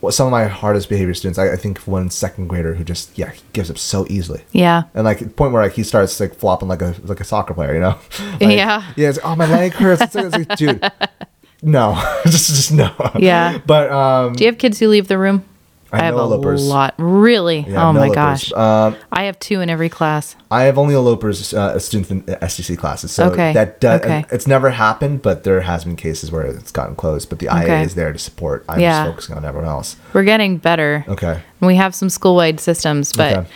well, 0.00 0.12
some 0.12 0.26
of 0.26 0.30
my 0.30 0.44
hardest 0.46 0.88
behavior 0.88 1.12
students, 1.14 1.38
I, 1.38 1.52
I 1.52 1.56
think 1.56 1.78
one 1.80 2.08
second 2.10 2.46
grader 2.48 2.74
who 2.74 2.84
just 2.84 3.16
yeah 3.18 3.30
he 3.30 3.40
gives 3.52 3.70
up 3.70 3.78
so 3.78 4.06
easily, 4.08 4.42
Yeah. 4.52 4.84
and 4.94 5.04
like 5.04 5.18
the 5.18 5.28
point 5.28 5.52
where 5.52 5.62
like 5.62 5.72
he 5.72 5.82
starts 5.82 6.20
like 6.20 6.34
flopping 6.34 6.68
like 6.68 6.82
a 6.82 6.94
like 7.04 7.20
a 7.20 7.24
soccer 7.24 7.54
player, 7.54 7.74
you 7.74 7.80
know? 7.80 7.98
Like, 8.40 8.40
Yeah. 8.56 8.84
yeah. 8.96 9.08
It's, 9.08 9.18
oh, 9.24 9.34
my 9.36 9.46
leg 9.46 9.72
hurts. 9.72 10.00
It's, 10.02 10.14
like- 10.14 10.26
it's 10.26 10.36
like, 10.48 10.56
dude, 10.58 10.92
no, 11.62 11.94
just 12.24 12.46
just 12.48 12.72
no. 12.72 12.92
Yeah. 13.18 13.58
But 13.66 13.90
um, 13.90 14.34
Do 14.34 14.44
you 14.44 14.50
have 14.50 14.58
kids 14.58 14.78
who 14.78 14.88
leave 14.88 15.08
the 15.08 15.18
room? 15.18 15.44
I 15.92 16.04
have 16.04 16.14
a 16.14 16.18
elopers. 16.18 16.66
lot. 16.66 16.94
Really? 16.98 17.60
yeah, 17.60 17.88
oh 17.88 17.92
no 17.92 18.00
my 18.00 18.06
elopers. 18.08 18.14
gosh. 18.14 18.52
Um, 18.52 18.96
I 19.10 19.24
have 19.24 19.38
two 19.38 19.60
in 19.60 19.70
every 19.70 19.88
class. 19.88 20.36
I 20.50 20.62
have 20.64 20.76
only 20.78 20.94
elopers 20.94 21.54
uh, 21.54 21.78
students 21.78 22.10
in 22.10 22.22
STC 22.22 22.76
classes, 22.76 23.10
so 23.10 23.30
Okay, 23.30 23.52
that 23.54 23.80
does, 23.80 24.00
okay. 24.02 24.24
it's 24.30 24.46
never 24.46 24.70
happened, 24.70 25.22
but 25.22 25.44
there 25.44 25.60
has 25.62 25.84
been 25.84 25.96
cases 25.96 26.30
where 26.30 26.42
it's 26.42 26.72
gotten 26.72 26.94
closed. 26.94 27.28
But 27.30 27.38
the 27.38 27.46
IA 27.46 27.62
Okay. 27.64 27.82
is 27.82 27.94
there 27.94 28.12
to 28.12 28.18
support. 28.18 28.64
I'm 28.68 28.80
Yeah. 28.80 29.04
just 29.04 29.10
focusing 29.12 29.36
on 29.36 29.44
everyone 29.44 29.68
else. 29.68 29.96
We're 30.12 30.24
getting 30.24 30.58
better. 30.58 31.04
Okay. 31.08 31.40
We 31.60 31.76
have 31.76 31.94
some 31.94 32.10
school-wide 32.10 32.60
systems, 32.60 33.12
but 33.12 33.36
Okay. 33.36 33.48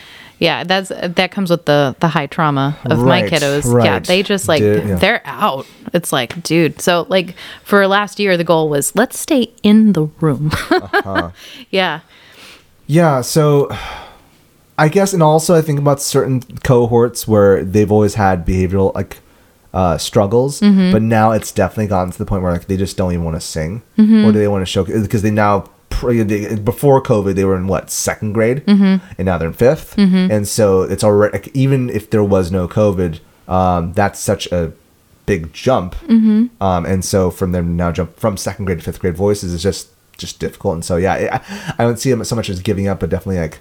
Yeah, 0.43 0.63
that's 0.65 0.89
that 0.89 1.31
comes 1.31 1.49
with 1.49 1.63
the 1.65 1.95
the 2.01 2.09
high 2.09 2.27
trauma 2.27 2.77
of 2.85 2.99
my 2.99 3.21
Right, 3.23 3.31
kiddos. 3.31 3.63
Yeah, 3.85 3.99
they 3.99 4.21
just 4.23 4.47
like 4.51 4.59
Dude, 4.59 4.83
yeah. 4.87 4.95
they're 4.95 5.21
out. 5.25 5.65
It's 5.93 6.11
like, 6.11 6.43
dude. 6.43 6.81
So 6.81 7.05
like 7.07 7.35
for 7.63 7.87
last 7.87 8.19
year, 8.19 8.35
the 8.37 8.43
goal 8.43 8.67
was 8.69 8.93
let's 8.95 9.17
stay 9.17 9.53
in 9.63 9.93
the 9.93 10.03
room. 10.19 10.51
Uh-huh. 10.69 11.31
yeah. 11.71 12.01
Yeah, 12.87 13.21
so 13.21 13.69
I 14.77 14.89
guess, 14.89 15.13
and 15.13 15.23
also 15.23 15.55
I 15.55 15.61
think 15.61 15.79
about 15.79 16.01
certain 16.01 16.41
cohorts 16.63 17.27
where 17.27 17.63
they've 17.63 17.91
always 17.91 18.15
had 18.15 18.45
behavioral 18.45 18.93
like 18.93 19.19
uh, 19.73 19.97
struggles, 19.97 20.59
Mm-hmm. 20.59 20.91
but 20.91 21.01
now 21.01 21.31
it's 21.31 21.51
definitely 21.51 21.87
gotten 21.87 22.11
to 22.11 22.17
the 22.17 22.25
point 22.25 22.43
where 22.43 22.51
like 22.51 22.67
they 22.67 22.77
just 22.77 22.97
don't 22.97 23.11
even 23.13 23.23
want 23.23 23.37
to 23.37 23.41
sing, 23.41 23.81
Mm-hmm. 23.97 24.25
or 24.25 24.31
do 24.33 24.39
they 24.39 24.47
want 24.47 24.61
to 24.61 24.65
show 24.65 24.83
because 24.83 25.21
they 25.21 25.31
now 25.31 25.65
pre- 25.93 26.23
they, 26.23 26.55
before 26.55 27.01
COVID 27.01 27.35
they 27.35 27.45
were 27.45 27.55
in 27.57 27.67
what 27.67 27.89
second 27.91 28.33
grade, 28.33 28.65
Mm-hmm. 28.65 29.05
and 29.17 29.25
now 29.25 29.37
they're 29.37 29.47
in 29.49 29.53
5th 29.53 29.97
and 30.31 30.47
so 30.47 30.81
it's 30.83 31.03
already 31.03 31.33
like, 31.37 31.47
even 31.55 31.89
if 31.89 32.09
there 32.09 32.23
was 32.23 32.51
no 32.51 32.67
COVID, 32.67 33.19
um, 33.47 33.93
that's 33.93 34.19
such 34.19 34.47
a 34.51 34.71
big 35.25 35.53
jump, 35.53 35.95
Mm-hmm. 36.07 36.47
um, 36.61 36.85
and 36.85 37.03
so 37.05 37.31
from 37.31 37.51
them 37.53 37.75
now 37.77 37.91
jump 37.91 38.15
from 38.17 38.35
second 38.37 38.65
grade 38.65 38.79
to 38.79 38.83
fifth 38.83 38.99
grade 38.99 39.15
voices 39.15 39.53
is 39.53 39.61
just 39.63 39.87
just 40.17 40.39
difficult, 40.39 40.73
and 40.75 40.85
so 40.85 40.95
yeah, 40.97 41.13
I, 41.35 41.73
I 41.79 41.83
don't 41.85 41.97
see 41.99 42.09
them 42.11 42.23
so 42.23 42.35
much 42.35 42.49
as 42.49 42.59
giving 42.61 42.87
up, 42.87 42.99
but 42.99 43.09
definitely 43.09 43.39
like 43.39 43.59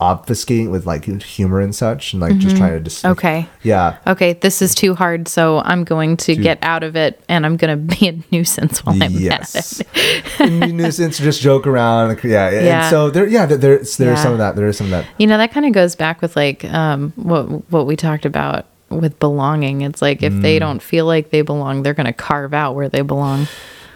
obfuscating 0.00 0.70
with 0.70 0.86
like 0.86 1.04
humor 1.22 1.60
and 1.60 1.74
such, 1.74 2.12
and 2.12 2.20
like 2.22 2.38
just 2.38 2.56
trying 2.56 2.72
to 2.72 2.80
just 2.80 3.02
Mm-hmm. 3.02 3.12
Okay. 3.12 3.48
yeah. 3.62 3.98
Okay, 4.06 4.34
this 4.34 4.62
is 4.62 4.74
too 4.74 4.94
hard, 4.94 5.26
so 5.28 5.58
I'm 5.64 5.82
going 5.84 6.16
to 6.18 6.36
get 6.36 6.58
out 6.62 6.82
of 6.84 6.94
it, 6.94 7.20
and 7.28 7.44
I'm 7.44 7.56
going 7.56 7.70
to 7.88 7.96
be 7.96 8.08
a 8.08 8.18
nuisance 8.30 8.84
while 8.84 8.94
I'm 8.94 9.02
at 9.02 9.10
yes, 9.12 9.82
it. 9.94 10.50
Nuisance, 10.72 11.18
just 11.18 11.40
joke 11.40 11.66
around, 11.66 12.08
like, 12.08 12.22
yeah, 12.22 12.48
and 12.48 12.90
so 12.90 13.10
there, 13.10 13.26
yeah, 13.26 13.46
there, 13.46 13.56
there's 13.58 13.96
there's 13.96 14.18
Yeah. 14.18 14.22
some 14.22 14.32
of 14.32 14.38
that. 14.38 14.54
There 14.56 14.66
is 14.68 14.76
some 14.78 14.86
of 14.86 14.90
that. 14.90 15.06
You 15.18 15.26
know, 15.26 15.36
that 15.38 15.50
kind 15.52 15.66
of 15.66 15.72
goes 15.72 15.96
back 15.96 16.22
with 16.22 16.36
like 16.36 16.64
um, 16.66 17.12
what 17.16 17.44
what 17.70 17.86
we 17.86 17.96
talked 17.96 18.24
about 18.24 18.66
with 18.90 19.18
belonging. 19.18 19.80
It's 19.82 20.00
like 20.00 20.22
if 20.22 20.32
Mm. 20.32 20.42
they 20.42 20.58
don't 20.58 20.80
feel 20.80 21.06
like 21.06 21.30
they 21.30 21.42
belong, 21.42 21.82
they're 21.82 21.92
going 21.94 22.06
to 22.06 22.12
carve 22.12 22.54
out 22.54 22.74
where 22.74 22.88
they 22.88 23.02
belong. 23.02 23.46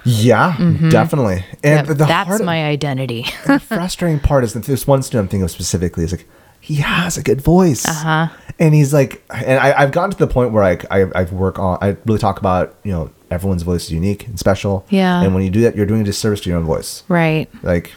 Yeah, 0.04 0.56
definitely. 0.90 1.44
And 1.62 1.86
that's 1.86 2.28
hard, 2.28 2.42
my 2.44 2.64
identity. 2.64 3.26
the 3.46 3.60
frustrating 3.60 4.20
part 4.20 4.44
is 4.44 4.52
that 4.54 4.64
this 4.64 4.86
one 4.86 5.02
student 5.02 5.26
I'm 5.26 5.28
thinking 5.28 5.44
of 5.44 5.50
specifically 5.50 6.04
is 6.04 6.12
like 6.12 6.26
he 6.60 6.76
has 6.76 7.16
a 7.16 7.22
good 7.22 7.40
voice, 7.40 7.84
uh-huh. 7.86 8.28
and 8.58 8.74
he's 8.74 8.92
like, 8.94 9.22
and 9.34 9.58
I, 9.58 9.72
I've 9.82 9.90
gotten 9.92 10.10
to 10.12 10.16
the 10.18 10.26
point 10.28 10.52
where 10.52 10.62
like 10.64 10.84
I 10.90 11.02
I 11.14 11.24
work 11.24 11.58
on 11.58 11.78
I 11.80 11.96
really 12.06 12.18
talk 12.20 12.38
about 12.38 12.74
you 12.84 12.92
know 12.92 13.10
everyone's 13.30 13.62
voice 13.62 13.84
is 13.84 13.92
unique 13.92 14.26
and 14.26 14.38
special, 14.38 14.84
Yeah. 14.90 15.22
and 15.22 15.34
when 15.34 15.42
you 15.42 15.50
do 15.50 15.62
that, 15.62 15.74
you're 15.76 15.86
doing 15.86 16.02
a 16.02 16.04
disservice 16.04 16.40
to 16.42 16.50
your 16.50 16.58
own 16.58 16.64
voice. 16.64 17.02
right. 17.08 17.48
Like 17.62 17.92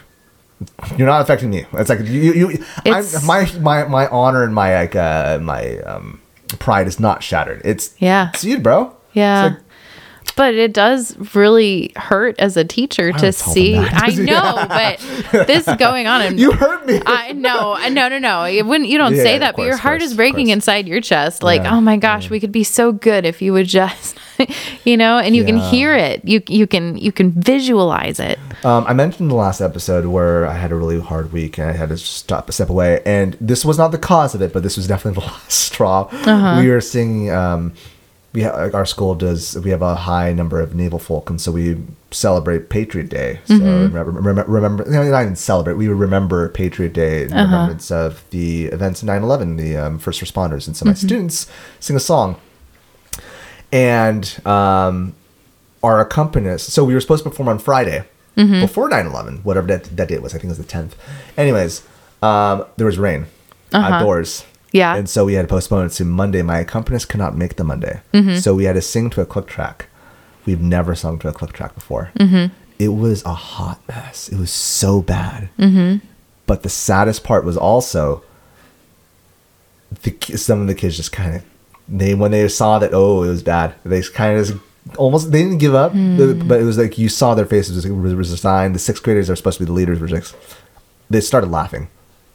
you're 0.96 1.06
not 1.06 1.20
affecting 1.20 1.50
me. 1.50 1.66
It's 1.74 1.90
like 1.90 2.00
you 2.00 2.32
you. 2.32 2.64
I'm, 2.86 3.04
my 3.24 3.50
my 3.60 3.84
my 3.84 4.08
honor 4.08 4.42
and 4.42 4.54
my 4.54 4.74
like 4.74 4.96
uh 4.96 5.38
my 5.42 5.78
um 5.80 6.20
pride 6.58 6.86
is 6.86 6.98
not 6.98 7.22
shattered. 7.22 7.60
It's 7.64 7.94
Yeah. 7.98 8.30
it's 8.32 8.42
you, 8.44 8.58
bro. 8.60 8.96
Yeah. 9.12 9.46
It's 9.46 9.54
like, 9.56 9.62
but 10.36 10.54
it 10.54 10.72
does 10.74 11.16
really 11.34 11.92
hurt 11.96 12.38
as 12.38 12.56
a 12.58 12.64
teacher 12.64 13.10
to 13.10 13.18
tell 13.18 13.30
them 13.32 13.54
see. 13.54 13.76
I 13.78 14.08
know, 14.18 14.66
but 14.68 15.46
this 15.46 15.66
is 15.66 15.76
going 15.76 16.06
on 16.06 16.20
and 16.20 16.38
you 16.40 16.52
hurt 16.52 16.86
me. 16.86 17.00
I 17.06 17.32
know. 17.32 17.76
no, 17.88 18.08
no, 18.08 18.18
no. 18.18 18.44
It 18.44 18.66
wouldn't 18.66 18.88
you 18.90 18.98
don't 18.98 19.14
Yeah, 19.14 19.22
say 19.22 19.38
that, 19.38 19.50
of 19.50 19.56
but 19.56 19.62
your 19.62 19.76
heart 19.76 20.00
course, 20.00 20.10
is 20.10 20.16
breaking 20.16 20.48
inside 20.48 20.86
your 20.86 21.00
chest. 21.00 21.42
Like, 21.42 21.62
Yeah, 21.62 21.76
oh 21.76 21.80
my 21.80 21.96
gosh, 21.96 22.28
we 22.28 22.38
could 22.38 22.52
be 22.52 22.64
so 22.64 22.92
good 22.92 23.24
if 23.24 23.40
you 23.40 23.54
would 23.54 23.66
just, 23.66 24.18
you 24.84 24.96
know, 24.96 25.18
and 25.18 25.34
you 25.34 25.44
can 25.44 25.56
hear 25.56 25.94
it. 25.94 26.22
You 26.24 26.42
you 26.48 26.66
can 26.66 26.98
you 26.98 27.12
can 27.12 27.32
visualize 27.32 28.20
it. 28.20 28.38
Um, 28.62 28.84
I 28.86 28.92
mentioned 28.92 29.30
the 29.30 29.34
last 29.34 29.60
episode 29.62 30.04
where 30.06 30.46
I 30.46 30.54
had 30.54 30.70
a 30.70 30.74
really 30.74 31.00
hard 31.00 31.32
week 31.32 31.58
and 31.58 31.70
I 31.70 31.72
had 31.72 31.88
to 31.88 31.96
stop, 31.96 32.50
step 32.52 32.68
away, 32.68 33.00
and 33.06 33.36
this 33.40 33.64
was 33.64 33.78
not 33.78 33.88
the 33.90 33.98
cause 33.98 34.34
of 34.34 34.42
it, 34.42 34.52
but 34.52 34.62
this 34.62 34.76
was 34.76 34.86
definitely 34.86 35.20
the 35.22 35.26
last 35.32 35.52
straw. 35.52 36.08
Uh-huh. 36.12 36.60
We 36.60 36.68
were 36.70 36.82
singing. 36.82 37.30
Um, 37.30 37.72
we 38.36 38.42
ha- 38.42 38.70
our 38.78 38.84
school 38.86 39.14
does. 39.14 39.56
We 39.64 39.70
have 39.70 39.82
a 39.82 39.94
high 39.94 40.32
number 40.40 40.60
of 40.60 40.74
naval 40.74 40.98
folk, 40.98 41.30
and 41.30 41.40
so 41.40 41.50
we 41.52 41.64
celebrate 42.10 42.68
Patriot 42.68 43.08
Day. 43.08 43.40
So 43.46 43.54
Mm-hmm. 43.54 43.94
remember, 43.96 44.10
remember, 44.10 44.44
remember, 44.58 44.84
no, 44.94 45.02
not 45.10 45.22
even 45.22 45.36
celebrate. 45.36 45.74
We 45.74 45.88
remember 45.88 46.48
Patriot 46.50 46.92
Day 46.92 47.22
in 47.24 47.32
Uh-huh. 47.32 47.44
remembrance 47.44 47.90
of 47.90 48.10
the 48.30 48.66
events 48.76 49.02
of 49.02 49.08
9/11, 49.08 49.56
the 49.56 49.76
um, 49.76 49.98
first 49.98 50.20
responders, 50.22 50.66
and 50.68 50.76
so 50.76 50.84
my 50.84 50.92
Mm-hmm. 50.92 51.06
students 51.06 51.46
sing 51.80 51.96
a 51.96 52.00
song, 52.12 52.36
and 53.72 54.38
um, 54.46 55.14
our 55.82 56.00
accompanist. 56.00 56.72
So 56.72 56.84
we 56.84 56.94
were 56.94 57.00
supposed 57.00 57.24
to 57.24 57.30
perform 57.30 57.48
on 57.48 57.58
Friday 57.58 58.04
Mm-hmm. 58.36 58.60
before 58.60 58.90
9-11, 58.90 59.44
whatever 59.46 59.66
that, 59.68 59.84
that 59.96 60.08
date 60.08 60.20
was. 60.20 60.34
I 60.34 60.38
think 60.38 60.52
it 60.52 60.58
was 60.58 60.58
the 60.58 60.64
10th. 60.64 60.90
Anyways, 61.38 61.80
um, 62.22 62.66
there 62.76 62.84
was 62.84 62.98
rain 62.98 63.24
outdoors. 63.72 64.44
Yeah. 64.72 64.96
And 64.96 65.08
so 65.08 65.24
we 65.24 65.34
had 65.34 65.42
to 65.42 65.48
postpone 65.48 65.86
it 65.86 65.90
to 65.90 66.04
Monday. 66.04 66.42
My 66.42 66.58
accompanist 66.58 67.08
could 67.08 67.18
not 67.18 67.36
make 67.36 67.56
the 67.56 67.64
Monday. 67.64 68.00
Mm-hmm. 68.12 68.36
So 68.36 68.54
we 68.54 68.64
had 68.64 68.74
to 68.74 68.82
sing 68.82 69.10
to 69.10 69.20
a 69.20 69.26
click 69.26 69.46
track. 69.46 69.88
We've 70.44 70.60
never 70.60 70.94
sung 70.94 71.18
to 71.20 71.28
a 71.28 71.32
click 71.32 71.52
track 71.52 71.74
before. 71.74 72.10
Mm-hmm. 72.18 72.52
It 72.78 72.88
was 72.88 73.24
a 73.24 73.34
hot 73.34 73.80
mess. 73.88 74.28
It 74.28 74.38
was 74.38 74.50
so 74.50 75.00
bad. 75.00 75.48
Mm-hmm. 75.58 76.04
But 76.46 76.62
the 76.62 76.68
saddest 76.68 77.24
part 77.24 77.44
was 77.44 77.56
also 77.56 78.22
the 80.02 80.36
some 80.36 80.60
of 80.60 80.66
the 80.66 80.74
kids 80.74 80.96
just 80.96 81.12
kind 81.12 81.36
of 81.36 81.44
they 81.88 82.14
when 82.14 82.30
they 82.32 82.46
saw 82.48 82.78
that 82.78 82.90
oh 82.92 83.22
it 83.22 83.28
was 83.28 83.42
bad 83.42 83.74
they 83.84 84.02
kind 84.02 84.38
of 84.38 84.46
just 84.46 84.58
almost 84.96 85.32
they 85.32 85.42
didn't 85.42 85.58
give 85.58 85.74
up 85.74 85.92
but 85.92 86.60
it 86.60 86.64
was 86.64 86.78
like 86.78 86.98
you 86.98 87.08
saw 87.08 87.34
their 87.34 87.46
faces 87.46 87.84
it 87.84 87.90
was, 87.90 88.14
was 88.14 88.30
resigned 88.30 88.74
the 88.74 88.78
sixth 88.78 89.02
graders 89.02 89.30
are 89.30 89.36
supposed 89.36 89.58
to 89.58 89.64
be 89.64 89.66
the 89.66 89.72
leaders 89.72 90.00
were 90.00 90.06
just 90.06 90.36
they 91.08 91.20
started 91.20 91.50
laughing 91.50 91.88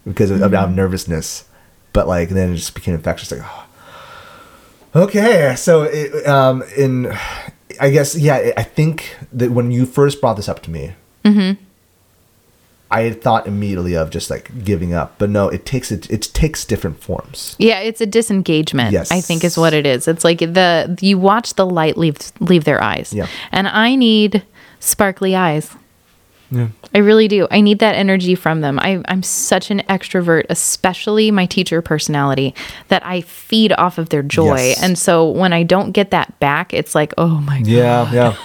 because 0.06 0.32
of, 0.32 0.42
of 0.42 0.72
nervousness 0.72 1.46
but 1.94 2.08
like 2.08 2.30
then 2.30 2.52
it 2.52 2.56
just 2.56 2.74
became 2.76 2.94
infectious 2.94 3.32
like 3.32 3.42
oh. 3.44 5.04
okay 5.04 5.56
so 5.56 5.84
it, 5.84 6.28
um 6.28 6.64
in 6.78 7.16
i 7.80 7.90
guess 7.90 8.16
yeah 8.16 8.52
i 8.58 8.64
think 8.64 9.18
that 9.32 9.52
when 9.52 9.72
you 9.72 9.86
first 9.86 10.20
brought 10.22 10.36
this 10.36 10.50
up 10.50 10.62
to 10.62 10.72
me 10.72 10.94
Mm-hmm. 11.24 11.64
I 12.90 13.04
had 13.04 13.22
thought 13.22 13.48
immediately 13.48 13.96
of 13.96 14.10
just 14.10 14.30
like 14.30 14.66
giving 14.66 14.94
up, 14.94 15.16
but 15.18 15.30
no, 15.30 15.48
it 15.48 15.66
takes 15.66 15.92
it. 15.92 16.10
It 16.12 16.24
takes 16.34 16.66
different 16.66 17.02
forms. 17.02 17.56
Yeah, 17.58 17.80
it's 17.80 18.02
a 18.02 18.06
disengagement. 18.06 18.92
Yes. 18.92 19.12
I 19.12 19.22
think 19.22 19.46
is 19.46 19.58
what 19.58 19.74
it 19.74 19.86
is. 19.86 20.10
It's 20.10 20.26
like 20.26 20.40
the 20.40 20.98
you 21.00 21.18
watch 21.18 21.54
the 21.54 21.66
light 21.66 21.98
leave 21.98 22.18
leave 22.42 22.66
their 22.66 22.84
eyes. 22.84 23.14
Yeah. 23.14 23.28
And 23.54 23.70
I 23.70 23.96
need 23.96 24.44
sparkly 24.82 25.38
eyes. 25.38 25.72
Yeah. 26.52 26.68
I 26.94 26.98
really 26.98 27.30
do. 27.30 27.48
I 27.50 27.62
need 27.62 27.80
that 27.80 27.96
energy 27.96 28.36
from 28.36 28.60
them. 28.60 28.78
I, 28.78 29.02
I'm 29.08 29.24
such 29.24 29.72
an 29.72 29.80
extrovert, 29.88 30.46
especially 30.50 31.32
my 31.32 31.46
teacher 31.46 31.82
personality, 31.82 32.54
that 32.90 33.06
I 33.06 33.22
feed 33.22 33.72
off 33.74 33.98
of 33.98 34.10
their 34.10 34.22
joy. 34.22 34.58
Yes. 34.58 34.84
And 34.84 35.00
so 35.00 35.30
when 35.30 35.54
I 35.54 35.64
don't 35.64 35.92
get 35.92 36.12
that 36.12 36.38
back, 36.40 36.74
it's 36.74 36.94
like, 36.94 37.14
oh 37.18 37.40
my 37.40 37.60
god. 37.60 37.68
Yeah, 37.68 38.12
yeah. 38.12 38.36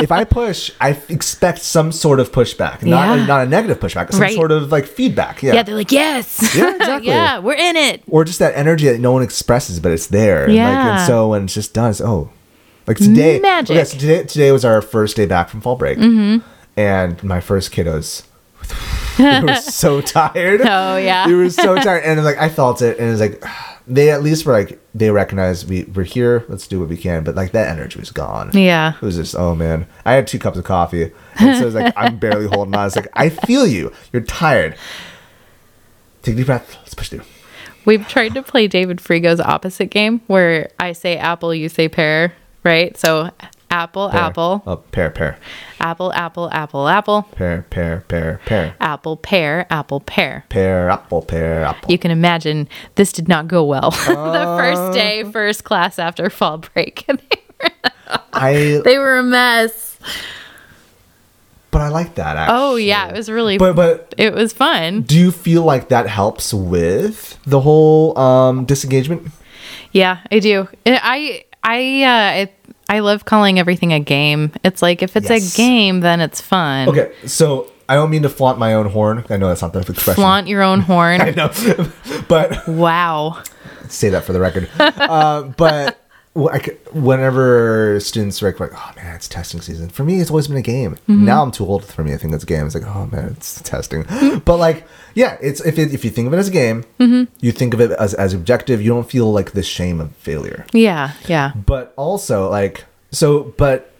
if 0.00 0.10
I 0.10 0.24
push, 0.24 0.72
I 0.80 0.98
expect 1.08 1.60
some 1.60 1.92
sort 1.92 2.18
of 2.18 2.32
pushback, 2.32 2.82
not 2.82 3.18
Yeah. 3.18 3.26
not 3.26 3.46
a 3.46 3.48
negative 3.48 3.78
pushback, 3.78 4.10
some 4.10 4.20
Right. 4.20 4.34
sort 4.34 4.50
of 4.50 4.72
like 4.72 4.86
feedback. 4.86 5.42
Yeah. 5.42 5.54
Yeah, 5.54 5.62
they're 5.62 5.76
like, 5.76 5.92
yes. 5.92 6.56
Yeah, 6.56 6.74
exactly. 6.76 7.08
yeah, 7.08 7.38
we're 7.38 7.54
in 7.54 7.76
it. 7.76 8.02
or 8.08 8.24
just 8.24 8.40
that 8.40 8.56
energy 8.56 8.86
that 8.88 8.98
no 8.98 9.12
one 9.12 9.22
expresses, 9.22 9.78
but 9.78 9.92
it's 9.92 10.08
there. 10.08 10.44
And, 10.44 10.52
like, 10.52 10.56
Yeah. 10.56 10.98
and 10.98 11.06
so 11.06 11.28
when 11.28 11.44
it's 11.44 11.54
just 11.54 11.74
done, 11.74 11.90
it's 11.90 12.00
oh, 12.00 12.30
like 12.88 12.96
today. 12.96 13.38
Magic. 13.38 13.76
Okay, 13.76 13.84
so 13.84 13.98
today, 13.98 14.24
today 14.24 14.50
was 14.50 14.64
our 14.64 14.82
first 14.82 15.14
day 15.16 15.26
back 15.26 15.48
from 15.48 15.60
fall 15.60 15.76
break, 15.76 15.98
mm-hmm. 15.98 16.44
And 16.76 17.22
my 17.22 17.40
first 17.40 17.72
kiddos. 17.72 18.24
they 19.18 19.40
were 19.40 19.54
so 19.56 20.00
tired. 20.00 20.60
Oh, 20.64 20.96
yeah. 20.96 21.26
they 21.26 21.34
were 21.34 21.50
so 21.50 21.76
tired, 21.76 22.04
and 22.04 22.22
like 22.24 22.38
I 22.38 22.48
felt 22.48 22.80
it, 22.80 22.98
and 22.98 23.08
it 23.08 23.10
was 23.10 23.20
like 23.20 23.44
they 23.86 24.10
at 24.10 24.22
least 24.22 24.46
were 24.46 24.52
like 24.52 24.80
they 24.94 25.10
recognized 25.10 25.68
we 25.68 25.84
we're 25.84 26.04
here. 26.04 26.44
Let's 26.48 26.66
do 26.66 26.80
what 26.80 26.88
we 26.88 26.96
can, 26.96 27.24
but 27.24 27.34
like 27.34 27.52
that 27.52 27.68
energy 27.68 27.98
was 27.98 28.10
gone. 28.10 28.50
Yeah. 28.54 28.94
It 28.94 29.02
was 29.02 29.16
just, 29.16 29.34
oh 29.34 29.54
man. 29.54 29.86
I 30.04 30.12
had 30.12 30.26
two 30.26 30.38
cups 30.38 30.58
of 30.58 30.64
coffee. 30.64 31.10
And 31.38 31.56
so 31.56 31.62
it 31.62 31.64
was 31.64 31.74
like, 31.74 31.94
I'm 31.96 32.18
barely 32.18 32.46
holding 32.46 32.74
on. 32.74 32.86
It's 32.86 32.96
like, 32.96 33.08
I 33.14 33.30
feel 33.30 33.66
you. 33.66 33.92
You're 34.12 34.22
tired. 34.22 34.76
Take 36.22 36.34
a 36.34 36.36
deep 36.36 36.46
breath. 36.46 36.76
Let's 36.80 36.94
push 36.94 37.08
through. 37.08 37.22
We've 37.84 38.06
tried 38.06 38.34
to 38.34 38.42
play 38.42 38.68
David 38.68 38.98
Frego's 38.98 39.40
opposite 39.40 39.86
game 39.86 40.20
where 40.26 40.70
I 40.78 40.92
say 40.92 41.16
apple, 41.16 41.52
you 41.54 41.68
say 41.68 41.88
pear, 41.88 42.34
right? 42.62 42.96
So 42.96 43.30
apple, 43.72 44.10
Pear. 44.10 44.20
apple, 44.20 44.62
Oh, 44.66 44.76
pear, 44.76 45.10
pear. 45.10 45.38
apple, 45.80 46.12
apple, 46.12 46.50
apple, 46.52 46.88
apple, 46.88 47.22
Pear, 47.34 47.64
pear, 47.70 48.04
pear, 48.06 48.40
pear. 48.44 48.76
apple, 48.80 49.16
pear, 49.16 49.66
apple, 49.70 50.00
pear. 50.00 50.44
Pear, 50.50 50.90
apple, 50.90 51.22
pear, 51.22 51.64
apple. 51.64 51.90
You 51.90 51.98
can 51.98 52.10
imagine 52.10 52.68
this 52.96 53.12
did 53.12 53.28
not 53.28 53.48
go 53.48 53.64
well. 53.64 53.90
the 54.06 54.12
Uh. 54.18 54.56
first 54.58 54.92
day, 54.92 55.24
first 55.24 55.64
class 55.64 55.98
after 55.98 56.28
fall 56.30 56.58
break. 56.58 57.06
I, 58.32 58.80
they 58.84 58.98
were 58.98 59.18
a 59.18 59.22
mess. 59.22 59.96
but 61.70 61.80
I 61.80 61.88
like 61.88 62.16
that 62.16 62.36
actually. 62.36 62.58
Oh 62.58 62.76
yeah, 62.76 63.08
it 63.08 63.16
was 63.16 63.30
really 63.30 63.56
But, 63.58 63.74
but 63.76 64.14
it 64.18 64.34
was 64.34 64.52
fun. 64.52 65.02
do 65.02 65.16
you 65.18 65.30
feel 65.30 65.62
like 65.62 65.88
that 65.88 66.06
helps 66.08 66.52
with 66.52 67.38
the 67.46 67.60
whole 67.60 68.18
um, 68.18 68.64
disengagement? 68.66 69.28
Yeah, 69.92 70.18
I 70.30 70.38
do. 70.40 70.68
I 70.86 71.44
I 71.64 72.02
uh 72.02 72.40
I, 72.42 72.50
I 72.92 72.98
love 72.98 73.24
calling 73.24 73.58
everything 73.58 73.94
a 73.94 74.00
game. 74.00 74.52
It's 74.64 74.82
like 74.82 75.02
if 75.02 75.16
it's 75.16 75.30
Yes. 75.30 75.54
a 75.54 75.56
game, 75.56 76.00
then 76.00 76.20
it's 76.20 76.42
fun. 76.42 76.90
Okay, 76.90 77.10
so 77.24 77.70
I 77.88 77.94
don't 77.94 78.10
mean 78.10 78.22
to 78.22 78.28
flaunt 78.28 78.58
my 78.58 78.74
own 78.74 78.86
horn. 78.90 79.24
I 79.30 79.38
know 79.38 79.48
that's 79.48 79.62
not 79.62 79.72
the 79.72 79.78
expression. 79.80 80.14
Flaunt 80.14 80.46
your 80.46 80.62
own 80.62 80.80
horn. 80.80 81.20
I 81.28 81.30
know. 81.30 81.50
but 82.28 82.68
wow. 82.68 83.42
say 83.88 84.10
that 84.10 84.24
for 84.24 84.34
the 84.34 84.40
record. 84.40 84.68
uh, 84.78 85.42
but 85.56 86.01
I 86.34 86.60
whenever 86.92 88.00
students 88.00 88.42
are 88.42 88.46
like, 88.58 88.72
"Oh 88.74 88.92
man, 88.96 89.16
it's 89.16 89.28
testing 89.28 89.60
season," 89.60 89.90
for 89.90 90.02
me, 90.02 90.18
it's 90.18 90.30
always 90.30 90.48
been 90.48 90.56
a 90.56 90.62
game. 90.62 90.94
Mm-hmm. 90.94 91.26
Now 91.26 91.42
I'm 91.42 91.50
too 91.50 91.66
old 91.66 91.84
for 91.84 92.02
me. 92.02 92.14
I 92.14 92.16
think 92.16 92.32
it's 92.32 92.42
a 92.44 92.46
game. 92.46 92.64
It's 92.64 92.74
like, 92.74 92.86
oh 92.86 93.06
man, 93.12 93.34
it's 93.36 93.60
testing. 93.60 94.04
but 94.46 94.56
like, 94.56 94.84
yeah, 95.14 95.36
it's 95.42 95.60
if 95.60 95.78
it, 95.78 95.92
if 95.92 96.04
you 96.06 96.10
think 96.10 96.26
of 96.28 96.32
it 96.32 96.38
as 96.38 96.48
a 96.48 96.52
game, 96.52 96.84
Mm-hmm. 96.98 97.24
you 97.40 97.52
think 97.52 97.74
of 97.74 97.82
it 97.82 97.90
as 97.92 98.14
as 98.14 98.32
objective. 98.32 98.80
You 98.80 98.88
don't 98.90 99.10
feel 99.10 99.30
like 99.30 99.52
the 99.52 99.62
shame 99.62 100.00
of 100.00 100.16
failure. 100.16 100.64
Yeah, 100.72 101.12
yeah. 101.28 101.52
But 101.54 101.92
also 101.96 102.48
like 102.50 102.84
so, 103.10 103.52
but. 103.58 103.90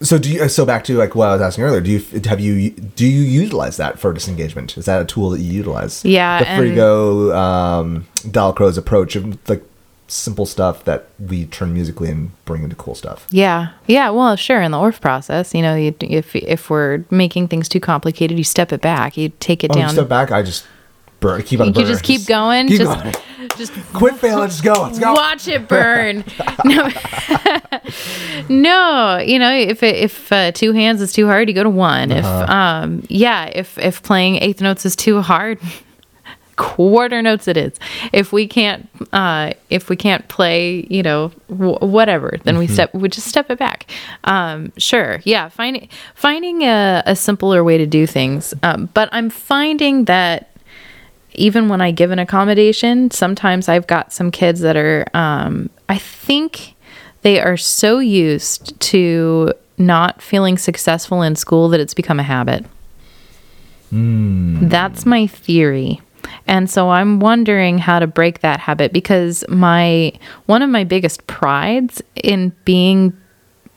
So 0.00 0.16
do 0.18 0.30
you? 0.32 0.48
So 0.48 0.64
back 0.64 0.84
to 0.84 0.96
like 0.96 1.16
what 1.16 1.28
I 1.28 1.32
was 1.32 1.42
asking 1.42 1.64
earlier. 1.64 1.80
Do 1.80 1.90
you 1.90 2.20
have 2.26 2.38
you 2.38 2.70
do 2.70 3.04
you 3.04 3.22
utilize 3.22 3.76
that 3.78 3.98
for 3.98 4.12
disengagement? 4.12 4.78
Is 4.78 4.84
that 4.84 5.02
a 5.02 5.04
tool 5.04 5.30
that 5.30 5.40
you 5.40 5.52
utilize? 5.52 6.04
Yeah, 6.04 6.38
the 6.38 6.44
Frego, 6.44 7.34
um, 7.34 8.06
Dalcroze 8.18 8.78
approach 8.78 9.16
of 9.16 9.36
like 9.48 9.64
simple 10.10 10.46
stuff 10.46 10.84
that 10.84 11.06
we 11.18 11.44
turn 11.46 11.72
musically 11.74 12.10
and 12.10 12.30
bring 12.46 12.62
into 12.64 12.74
cool 12.76 12.94
stuff. 12.94 13.26
Yeah, 13.30 13.68
yeah. 13.86 14.10
Well, 14.10 14.34
sure. 14.36 14.60
In 14.62 14.70
the 14.72 14.78
Orff 14.78 15.00
process, 15.00 15.54
you 15.54 15.62
know, 15.62 15.74
you, 15.76 15.94
if 16.00 16.34
if 16.34 16.70
we're 16.70 17.04
making 17.10 17.48
things 17.48 17.68
too 17.68 17.80
complicated, 17.80 18.36
you 18.38 18.44
step 18.44 18.72
it 18.72 18.80
back. 18.80 19.16
You 19.16 19.30
take 19.40 19.62
it 19.64 19.70
Oh, 19.70 19.74
down. 19.74 19.90
step 19.90 20.08
back. 20.08 20.30
I 20.32 20.42
just 20.42 20.66
burn. 21.20 21.42
Keep 21.42 21.60
on. 21.60 21.66
you 21.74 21.84
just 21.84 22.02
keep 22.02 22.26
going. 22.26 22.68
Keep 22.68 22.78
just 22.78 23.02
going. 23.02 23.14
just 23.56 23.72
Quit 23.92 24.14
failing. 24.16 24.48
Just 24.48 24.64
go. 24.64 24.72
Let's 24.82 24.98
go. 24.98 25.12
watch 25.12 25.46
it 25.48 25.68
burn. 25.68 26.24
no, 26.64 26.88
no. 28.48 29.18
You 29.18 29.38
know, 29.38 29.52
if 29.54 29.82
it, 29.82 29.96
if 29.96 30.32
uh, 30.32 30.52
two 30.52 30.72
hands 30.72 31.00
is 31.00 31.12
too 31.12 31.26
hard, 31.26 31.48
you 31.48 31.54
go 31.54 31.62
to 31.64 31.70
one. 31.70 32.10
If 32.10 32.24
Uh-huh. 32.24 32.52
um, 32.52 33.02
yeah, 33.08 33.46
if 33.46 33.76
if 33.78 34.02
playing 34.02 34.36
eighth 34.36 34.60
notes 34.60 34.86
is 34.86 34.96
too 34.96 35.20
hard. 35.20 35.58
Quarter 36.58 37.22
notes 37.22 37.46
it 37.48 37.56
is. 37.56 37.72
If 38.12 38.32
we 38.32 38.46
can't 38.46 38.88
uh, 39.12 39.52
if 39.70 39.88
we 39.88 39.96
can't 39.96 40.26
play, 40.28 40.86
you 40.90 41.02
know, 41.02 41.30
w- 41.48 41.78
whatever, 41.78 42.34
then 42.44 42.54
Mm-hmm. 42.56 42.58
we 42.60 42.66
step 42.66 42.92
we 42.94 43.08
just 43.08 43.28
step 43.28 43.48
it 43.50 43.58
back. 43.58 43.86
Um, 44.24 44.72
sure, 44.76 45.20
yeah, 45.24 45.48
finding 45.48 45.88
finding 46.14 46.62
a, 46.62 47.02
a 47.06 47.14
simpler 47.16 47.62
way 47.64 47.78
to 47.78 47.86
do 47.86 48.06
things. 48.06 48.52
Um, 48.62 48.90
but 48.92 49.08
I'm 49.12 49.30
finding 49.30 50.04
that 50.06 50.50
even 51.34 51.68
when 51.68 51.80
I 51.80 51.92
give 51.92 52.10
an 52.10 52.18
accommodation, 52.18 53.10
sometimes 53.12 53.68
I've 53.68 53.86
got 53.86 54.12
some 54.12 54.30
kids 54.32 54.58
that 54.60 54.76
are, 54.76 55.06
um, 55.14 55.70
I 55.88 55.96
think 55.96 56.74
they 57.22 57.38
are 57.40 57.56
so 57.56 58.00
used 58.00 58.78
to 58.80 59.52
not 59.76 60.20
feeling 60.20 60.58
successful 60.58 61.22
in 61.22 61.36
school 61.36 61.68
that 61.68 61.78
it's 61.78 61.94
become 61.94 62.18
a 62.18 62.24
habit. 62.24 62.66
That's 63.92 65.06
my 65.06 65.26
theory. 65.26 66.00
And 66.46 66.68
so 66.68 66.90
I'm 66.90 67.20
wondering 67.20 67.78
how 67.78 67.98
to 67.98 68.06
break 68.06 68.40
that 68.40 68.60
habit 68.60 68.92
because 68.92 69.44
my 69.48 70.12
one 70.46 70.62
of 70.62 70.70
my 70.70 70.84
biggest 70.84 71.26
prides 71.26 72.02
in 72.14 72.52
being 72.64 73.16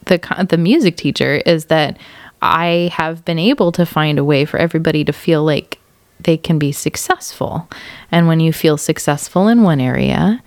the 0.06 0.46
the 0.50 0.58
music 0.58 0.98
teacher 0.98 1.42
is 1.46 1.66
that 1.66 1.98
I 2.42 2.90
have 2.94 3.24
been 3.24 3.40
able 3.40 3.72
to 3.74 3.86
find 3.86 4.18
a 4.18 4.24
way 4.24 4.46
for 4.46 4.58
everybody 4.58 5.04
to 5.04 5.14
feel 5.14 5.44
like 5.44 5.80
they 6.20 6.38
can 6.38 6.60
be 6.60 6.72
successful. 6.72 7.68
And 8.12 8.28
when 8.28 8.40
you 8.40 8.54
feel 8.54 8.78
successful 8.78 9.48
in 9.48 9.64
one 9.64 9.80
area, 9.80 10.42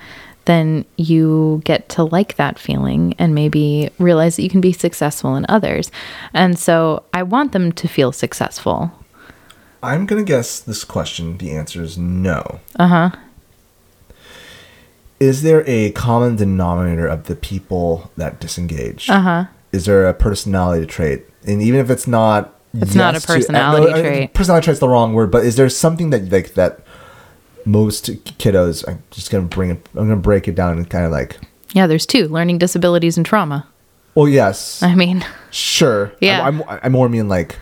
then 0.45 0.85
you 0.97 1.63
get 1.65 1.89
to 1.91 2.05
like 2.05 2.37
that 2.37 2.59
feeling 2.59 3.15
and 3.19 3.35
maybe 3.35 3.91
realize 3.99 4.37
that 4.37 4.43
you 4.43 4.51
can 4.51 4.61
be 4.61 4.73
successful 4.73 5.37
in 5.37 5.47
others. 5.49 5.91
And 6.33 6.59
so 6.59 7.05
I 7.13 7.23
want 7.23 7.53
them 7.53 7.73
to 7.73 7.89
feel 7.89 8.13
successful. 8.13 8.93
I'm 9.85 10.07
gonna 10.07 10.23
guess 10.25 10.59
this 10.61 10.85
question. 10.85 11.38
The 11.38 11.50
answer 11.53 11.83
is 11.83 11.97
no. 11.99 12.61
Uh 12.79 12.87
huh. 12.88 13.11
Is 15.21 15.43
there 15.43 15.62
a 15.67 15.93
common 15.93 16.37
denominator 16.37 17.07
of 17.07 17.25
the 17.25 17.37
people 17.37 18.11
that 18.17 18.41
disengage? 18.41 19.09
Uh 19.09 19.21
huh. 19.21 19.45
Is 19.73 19.87
there 19.87 20.07
a 20.09 20.14
personality 20.14 20.87
trait? 20.87 21.25
And 21.47 21.62
even 21.62 21.81
if 21.81 21.91
it's 21.91 22.07
not, 22.07 22.55
It's 22.75 22.95
not 22.95 23.14
a 23.14 23.17
yes 23.17 23.23
to- 23.23 23.33
personality 23.33 24.00
trait. 24.00 24.35
Personality 24.35 24.64
trait's 24.64 24.81
the 24.81 24.88
wrong 24.88 25.14
word, 25.14 25.31
but 25.31 25.45
is 25.45 25.57
there 25.57 25.69
something 25.69 26.11
that 26.11 26.31
like 26.31 26.55
that 26.55 26.81
most 27.64 28.07
kiddos? 28.38 28.87
I'm 28.88 29.03
just 29.11 29.31
gonna 29.31 29.45
bring 29.47 29.71
it. 29.71 29.88
I'm 29.95 30.09
gonna 30.09 30.17
break 30.17 30.49
it 30.49 30.55
down 30.55 30.76
and 30.79 30.88
kind 30.91 31.05
of 31.05 31.12
like. 31.12 31.38
Yeah, 31.73 31.87
there's 31.87 32.07
two 32.07 32.29
learning 32.29 32.59
disabilities 32.59 33.17
and 33.17 33.25
trauma. 33.26 33.67
Well, 34.14 34.29
yes, 34.29 34.81
I 34.83 34.95
mean, 34.95 35.25
sure. 35.50 36.12
Yeah. 36.21 36.47
I'm, 36.47 36.62
I'm, 36.69 36.81
I 36.83 36.88
more 36.88 37.09
mean 37.09 37.29
like. 37.29 37.59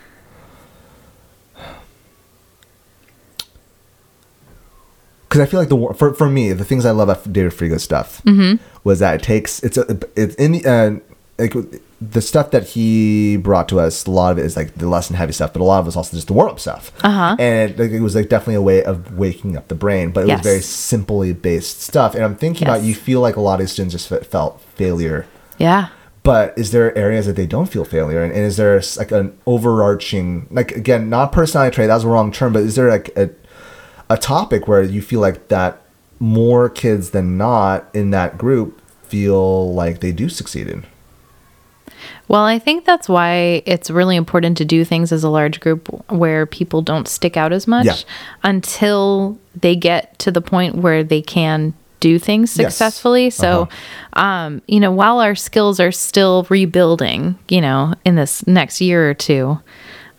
Because 5.32 5.40
I 5.40 5.50
feel 5.50 5.60
like 5.60 5.68
the 5.70 5.94
for 5.96 6.12
for 6.14 6.28
me 6.28 6.52
the 6.52 6.64
things 6.64 6.84
I 6.84 6.90
love 6.90 7.08
about 7.08 7.32
David 7.32 7.52
Frego 7.52 7.80
stuff 7.80 8.20
Mm-hmm. 8.24 8.62
was 8.84 8.98
that 8.98 9.14
it 9.14 9.22
takes 9.22 9.62
it's 9.62 9.78
a 9.78 9.98
it's 10.14 10.34
in 10.36 10.52
the 10.52 10.66
uh, 10.66 10.90
like 11.38 11.54
the 12.00 12.20
stuff 12.20 12.50
that 12.50 12.64
he 12.70 13.36
brought 13.36 13.68
to 13.68 13.78
us. 13.78 14.06
A 14.06 14.10
lot 14.10 14.32
of 14.32 14.38
it 14.38 14.44
is 14.44 14.56
like 14.56 14.74
the 14.74 14.88
lesson 14.88 15.14
heavy 15.16 15.32
stuff, 15.32 15.52
but 15.52 15.62
a 15.62 15.64
lot 15.64 15.78
of 15.80 15.86
it's 15.86 15.96
also 15.96 16.16
just 16.16 16.26
the 16.26 16.32
warm 16.32 16.50
up 16.50 16.58
stuff. 16.60 16.90
Uh-huh. 17.04 17.36
And 17.38 17.78
like, 17.78 17.92
it 17.92 18.00
was 18.00 18.14
like 18.16 18.28
definitely 18.28 18.56
a 18.56 18.62
way 18.62 18.82
of 18.82 19.16
waking 19.16 19.56
up 19.56 19.68
the 19.68 19.76
brain, 19.76 20.10
but 20.10 20.24
it 20.24 20.26
Yes. 20.28 20.38
was 20.40 20.46
very 20.46 20.60
simply 20.62 21.32
based 21.32 21.80
stuff. 21.80 22.14
And 22.16 22.24
I'm 22.24 22.34
thinking 22.36 22.66
about 22.66 22.82
you 22.82 22.94
feel 22.94 23.20
like 23.20 23.36
a 23.36 23.40
lot 23.40 23.54
of 23.54 23.60
these 23.60 23.72
students 23.72 23.94
just 23.94 24.08
fe- 24.08 24.24
felt 24.24 24.60
failure 24.74 25.26
yeah. 25.58 25.88
but 26.24 26.52
is 26.58 26.72
there 26.72 26.96
areas 26.98 27.26
that 27.26 27.36
they 27.36 27.46
don't 27.46 27.66
feel 27.66 27.84
failure 27.84 28.22
and, 28.24 28.32
and 28.32 28.42
is 28.44 28.56
there 28.56 28.82
like 28.98 29.12
an 29.12 29.32
overarching 29.46 30.46
like 30.50 30.72
again 30.72 31.08
not 31.08 31.30
personality 31.32 31.74
trait 31.74 31.88
that's 31.88 32.04
a 32.04 32.08
wrong 32.08 32.32
term 32.32 32.52
but 32.52 32.62
is 32.62 32.74
there 32.74 32.90
like 32.90 33.10
a, 33.16 33.30
a 34.12 34.16
topic 34.18 34.68
where 34.68 34.82
you 34.82 35.00
feel 35.00 35.20
like 35.20 35.48
that 35.48 35.80
more 36.20 36.68
kids 36.68 37.10
than 37.10 37.36
not 37.38 37.88
in 37.94 38.10
that 38.10 38.36
group 38.38 38.80
feel 39.04 39.72
like 39.74 40.00
they 40.00 40.12
do 40.12 40.28
succeed 40.28 40.68
in 40.68 40.84
Well, 42.28 42.44
I 42.44 42.58
think 42.58 42.84
that's 42.84 43.08
why 43.08 43.62
it's 43.66 43.90
really 43.90 44.16
important 44.16 44.56
to 44.58 44.64
do 44.64 44.84
things 44.84 45.12
as 45.12 45.22
a 45.24 45.28
large 45.28 45.60
group 45.60 45.88
where 46.10 46.46
people 46.46 46.80
don't 46.82 47.06
stick 47.08 47.36
out 47.36 47.52
as 47.52 47.66
much 47.66 47.86
Yeah. 47.86 47.96
until 48.42 49.38
they 49.60 49.76
get 49.76 50.18
to 50.20 50.30
the 50.30 50.40
point 50.40 50.76
where 50.76 51.02
they 51.04 51.20
can 51.22 51.74
do 52.00 52.18
things 52.18 52.56
Yes. 52.56 52.74
successfully. 52.74 53.30
So, 53.30 53.68
um, 54.14 54.60
you 54.66 54.80
know, 54.80 54.90
while 54.90 55.20
our 55.20 55.34
skills 55.34 55.78
are 55.78 55.92
still 55.92 56.46
rebuilding, 56.48 57.36
you 57.48 57.60
know, 57.60 57.94
in 58.04 58.16
this 58.16 58.44
next 58.46 58.80
year 58.80 59.08
or 59.10 59.14
two, 59.14 59.58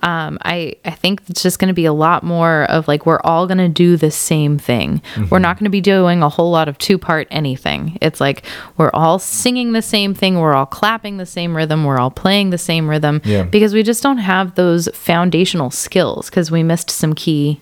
um, 0.03 0.37
I, 0.43 0.75
I 0.83 0.91
think 0.91 1.21
it's 1.29 1.41
just 1.41 1.57
going 1.59 1.69
to 1.69 1.73
be 1.73 1.85
a 1.85 1.93
lot 1.93 2.23
more 2.23 2.63
of 2.69 2.87
like 2.89 3.05
we're 3.05 3.21
all 3.23 3.47
going 3.47 3.57
to 3.57 3.69
do 3.69 3.95
the 3.97 4.11
same 4.11 4.59
thing. 4.59 5.01
We're 5.31 5.39
not 5.39 5.57
going 5.57 5.63
to 5.63 5.69
be 5.71 5.81
doing 5.81 6.21
a 6.21 6.27
whole 6.29 6.51
lot 6.51 6.67
of 6.67 6.77
two 6.77 6.97
part 6.97 7.27
anything. 7.31 7.97
It's 8.01 8.19
like 8.19 8.45
we're 8.77 8.91
all 8.93 9.17
singing 9.17 9.71
the 9.71 9.81
same 9.81 10.13
thing, 10.13 10.37
we're 10.39 10.53
all 10.53 10.65
clapping 10.65 11.17
the 11.17 11.25
same 11.25 11.55
rhythm, 11.55 11.85
we're 11.85 11.97
all 11.99 12.11
playing 12.11 12.49
the 12.49 12.57
same 12.57 12.89
rhythm 12.89 13.21
Yeah. 13.23 13.43
because 13.43 13.73
we 13.73 13.81
just 13.81 14.03
don't 14.03 14.17
have 14.17 14.55
those 14.55 14.89
foundational 14.93 15.71
skills 15.71 16.29
because 16.29 16.51
we 16.51 16.63
missed 16.63 16.91
some 16.91 17.13
key 17.15 17.61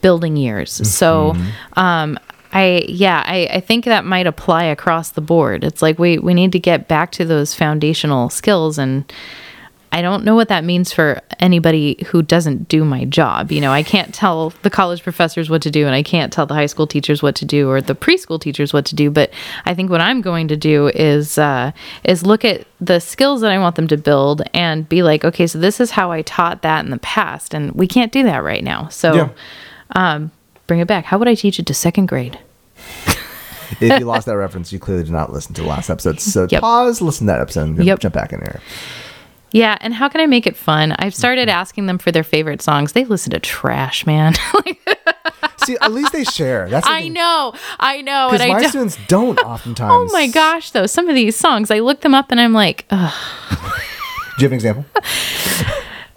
building 0.00 0.36
years. 0.36 0.72
So, 0.90 1.36
um, 1.74 2.18
I 2.52 2.84
yeah, 2.88 3.22
I, 3.26 3.48
I 3.54 3.60
think 3.60 3.84
that 3.84 4.04
might 4.04 4.26
apply 4.26 4.64
across 4.64 5.10
the 5.10 5.20
board. 5.20 5.64
It's 5.64 5.82
like 5.82 5.98
we 5.98 6.18
we 6.18 6.32
need 6.34 6.52
to 6.52 6.58
get 6.58 6.88
back 6.88 7.10
to 7.12 7.24
those 7.26 7.54
foundational 7.54 8.30
skills 8.30 8.78
and 8.78 9.04
I 9.94 10.02
don't 10.02 10.24
know 10.24 10.34
what 10.34 10.48
that 10.48 10.64
means 10.64 10.92
for 10.92 11.22
anybody 11.38 12.04
who 12.08 12.20
doesn't 12.20 12.68
do 12.68 12.84
my 12.84 13.04
job. 13.04 13.52
You 13.52 13.60
know, 13.60 13.70
I 13.70 13.84
can't 13.84 14.12
tell 14.12 14.50
the 14.62 14.68
college 14.70 15.04
professors 15.04 15.48
what 15.48 15.62
to 15.62 15.70
do, 15.70 15.86
and 15.86 15.94
I 15.94 16.02
can't 16.02 16.32
tell 16.32 16.46
the 16.46 16.54
high 16.54 16.66
school 16.66 16.88
teachers 16.88 17.22
what 17.22 17.36
to 17.36 17.44
do, 17.44 17.70
or 17.70 17.80
the 17.80 17.94
preschool 17.94 18.40
teachers 18.40 18.72
what 18.72 18.84
to 18.86 18.96
do. 18.96 19.08
But 19.08 19.30
I 19.64 19.72
think 19.72 19.90
what 19.90 20.00
I'm 20.00 20.20
going 20.20 20.48
to 20.48 20.56
do 20.56 20.88
is 20.88 21.38
uh, 21.38 21.70
is 22.02 22.26
look 22.26 22.44
at 22.44 22.66
the 22.80 22.98
skills 22.98 23.40
that 23.42 23.52
I 23.52 23.58
want 23.58 23.76
them 23.76 23.86
to 23.86 23.96
build 23.96 24.42
and 24.52 24.88
be 24.88 25.04
like, 25.04 25.24
okay, 25.24 25.46
so 25.46 25.58
this 25.60 25.78
is 25.80 25.92
how 25.92 26.10
I 26.10 26.22
taught 26.22 26.62
that 26.62 26.84
in 26.84 26.90
the 26.90 26.98
past, 26.98 27.54
and 27.54 27.70
we 27.72 27.86
can't 27.86 28.10
do 28.10 28.24
that 28.24 28.42
right 28.42 28.64
now. 28.64 28.88
So, 28.88 29.14
Yeah. 29.14 29.28
um, 29.94 30.32
bring 30.66 30.80
it 30.80 30.88
back. 30.88 31.04
How 31.04 31.18
would 31.18 31.28
I 31.28 31.36
teach 31.36 31.60
it 31.60 31.66
to 31.66 31.74
second 31.74 32.06
grade? 32.06 32.38
if 33.80 33.98
you 34.00 34.04
lost 34.06 34.26
that 34.26 34.36
reference 34.36 34.72
you 34.72 34.78
clearly 34.78 35.02
did 35.02 35.12
not 35.12 35.32
listen 35.32 35.52
to 35.54 35.62
the 35.62 35.66
last 35.66 35.88
episode 35.90 36.20
so 36.20 36.46
Yep. 36.50 36.60
pause 36.60 37.00
listen 37.00 37.26
to 37.26 37.32
that 37.32 37.40
episode 37.40 37.62
and 37.70 37.84
Yep. 37.84 37.98
jump 37.98 38.14
back 38.14 38.32
in 38.32 38.38
here 38.40 38.60
Yeah, 39.54 39.78
and 39.80 39.94
how 39.94 40.08
can 40.08 40.20
I 40.20 40.26
make 40.26 40.48
it 40.48 40.56
fun? 40.56 40.96
I've 40.98 41.14
started 41.14 41.48
mm-hmm. 41.48 41.58
asking 41.58 41.86
them 41.86 41.98
for 41.98 42.10
their 42.10 42.24
favorite 42.24 42.60
songs. 42.60 42.92
They 42.92 43.04
listen 43.04 43.30
to 43.30 43.38
trash, 43.38 44.04
man. 44.04 44.34
see 45.64 45.76
at 45.80 45.92
least 45.92 46.12
they 46.12 46.24
share 46.24 46.68
that's 46.68 46.86
the 46.86 46.92
I 46.92 47.02
thing. 47.02 47.12
know, 47.14 47.54
I 47.78 48.02
know, 48.02 48.28
because 48.30 48.40
I 48.44 48.48
my 48.48 48.60
don't. 48.60 48.68
students 48.68 48.98
don't 49.08 49.38
oh 49.44 49.48
oftentimes 49.48 50.10
Oh 50.10 50.12
my 50.12 50.26
gosh, 50.26 50.72
though 50.72 50.86
some 50.86 51.08
of 51.08 51.14
these 51.14 51.36
songs, 51.36 51.70
I 51.70 51.78
look 51.78 52.00
them 52.00 52.14
up 52.14 52.30
and 52.30 52.40
I'm 52.40 52.52
like, 52.52 52.84
Ugh. 52.90 53.14
do 53.50 54.44
you 54.44 54.44
have 54.44 54.52
an 54.52 54.54
example 54.54 54.84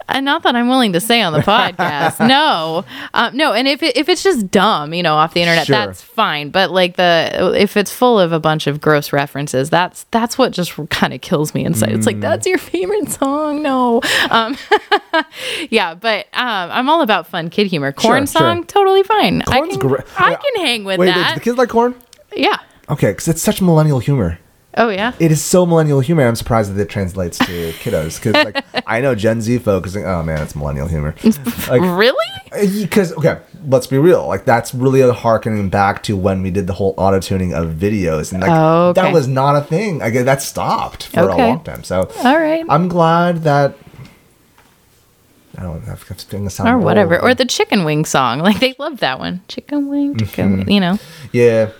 and 0.08 0.24
not 0.24 0.42
that 0.42 0.56
I'm 0.56 0.68
willing 0.68 0.92
to 0.94 1.00
say 1.00 1.20
on 1.22 1.32
the 1.32 1.38
podcast. 1.40 2.26
no, 2.26 2.84
um, 3.14 3.36
no, 3.36 3.52
and 3.52 3.68
if 3.68 3.82
it, 3.82 3.96
if 3.96 4.08
it's 4.08 4.22
just 4.22 4.50
dumb, 4.50 4.92
you 4.94 5.02
know, 5.02 5.14
off 5.14 5.34
the 5.34 5.40
internet, 5.42 5.66
Sure. 5.66 5.76
that's 5.76 6.02
fine. 6.02 6.50
But 6.50 6.70
like 6.70 6.96
the 6.96 7.52
if 7.56 7.76
it's 7.76 7.92
full 7.92 8.18
of 8.18 8.32
a 8.32 8.40
bunch 8.40 8.66
of 8.66 8.80
gross 8.80 9.12
references, 9.12 9.70
that's 9.70 10.04
that's 10.10 10.38
what 10.38 10.52
just 10.52 10.72
kind 10.90 11.12
of 11.14 11.20
kills 11.20 11.54
me 11.54 11.64
inside. 11.64 11.92
It's 11.92 12.04
Mm. 12.04 12.06
like 12.06 12.20
that's 12.20 12.46
your 12.46 12.58
favorite 12.58 13.08
song? 13.10 13.62
No, 13.62 14.00
um, 14.30 14.56
yeah, 15.70 15.94
but 15.94 16.26
um, 16.32 16.70
I'm 16.70 16.88
all 16.88 17.02
about 17.02 17.26
fun 17.26 17.50
kid 17.50 17.66
humor. 17.66 17.92
Corn 17.92 18.22
Sure, 18.26 18.40
song, 18.40 18.56
sure. 18.58 18.64
totally 18.66 19.02
fine. 19.02 19.42
I 19.42 19.58
Corn's 19.58 19.76
can 19.76 19.88
great. 19.88 20.04
I 20.18 20.30
Wait, 20.30 20.40
can 20.40 20.66
hang 20.66 20.84
with 20.84 20.98
wait, 20.98 21.06
wait 21.08 21.14
that. 21.14 21.28
do 21.30 21.34
the 21.36 21.40
kids 21.44 21.58
like 21.58 21.68
corn 21.68 21.94
yeah. 22.36 22.58
okay 22.88 23.10
because 23.10 23.28
it's 23.28 23.42
such 23.42 23.60
millennial 23.62 23.98
humor 23.98 24.38
Oh 24.76 24.90
yeah. 24.90 25.12
it 25.18 25.32
is 25.32 25.42
so 25.42 25.64
millennial 25.66 26.00
humor. 26.00 26.26
I'm 26.28 26.36
surprised 26.36 26.74
that 26.74 26.80
it 26.80 26.88
translates 26.88 27.38
to 27.38 27.44
kiddos 27.80 28.22
because 28.22 28.34
like 28.44 28.64
I 28.86 29.00
know 29.00 29.14
Gen 29.14 29.40
Z 29.40 29.58
folks 29.58 29.96
like, 29.96 30.04
oh 30.04 30.22
man, 30.22 30.42
it's 30.42 30.54
millennial 30.54 30.86
humor. 30.88 31.14
Like 31.68 31.80
really? 31.82 32.14
because 32.82 33.12
okay, 33.14 33.40
let's 33.66 33.86
be 33.86 33.98
real. 33.98 34.26
Like 34.26 34.44
that's 34.44 34.72
really 34.74 35.00
a 35.00 35.12
harkening 35.12 35.68
back 35.68 36.02
to 36.04 36.16
when 36.16 36.42
we 36.42 36.50
did 36.50 36.66
the 36.66 36.72
whole 36.74 36.94
auto 36.96 37.18
tuning 37.20 37.52
of 37.54 37.68
videos, 37.70 38.32
and 38.32 38.40
like 38.42 38.50
Oh, 38.50 38.88
okay. 38.90 39.02
that 39.02 39.12
was 39.12 39.26
not 39.28 39.56
a 39.56 39.60
thing. 39.62 39.98
Like 39.98 40.14
that 40.14 40.42
stopped 40.42 41.08
for 41.08 41.20
Okay. 41.30 41.42
a 41.44 41.46
long 41.48 41.64
time. 41.64 41.82
So 41.84 42.08
All 42.24 42.38
right. 42.38 42.64
I'm 42.68 42.88
glad 42.88 43.42
that. 43.44 43.74
I 45.56 45.62
don't 45.62 45.84
know. 45.86 45.96
Gonna 46.08 46.18
spin 46.20 46.44
the 46.44 46.50
sound 46.50 46.68
or 46.68 46.78
whatever. 46.78 47.20
Or 47.20 47.34
the 47.34 47.44
chicken 47.44 47.84
wing 47.84 48.04
song. 48.04 48.38
Like 48.48 48.60
they 48.60 48.74
love 48.78 49.00
that 49.00 49.18
one. 49.18 49.40
Chicken 49.48 49.88
wing, 49.88 50.16
chicken 50.16 50.48
Mm-hmm. 50.50 50.58
wing, 50.66 50.70
you 50.74 50.80
know. 50.80 50.98
yeah. 51.32 51.70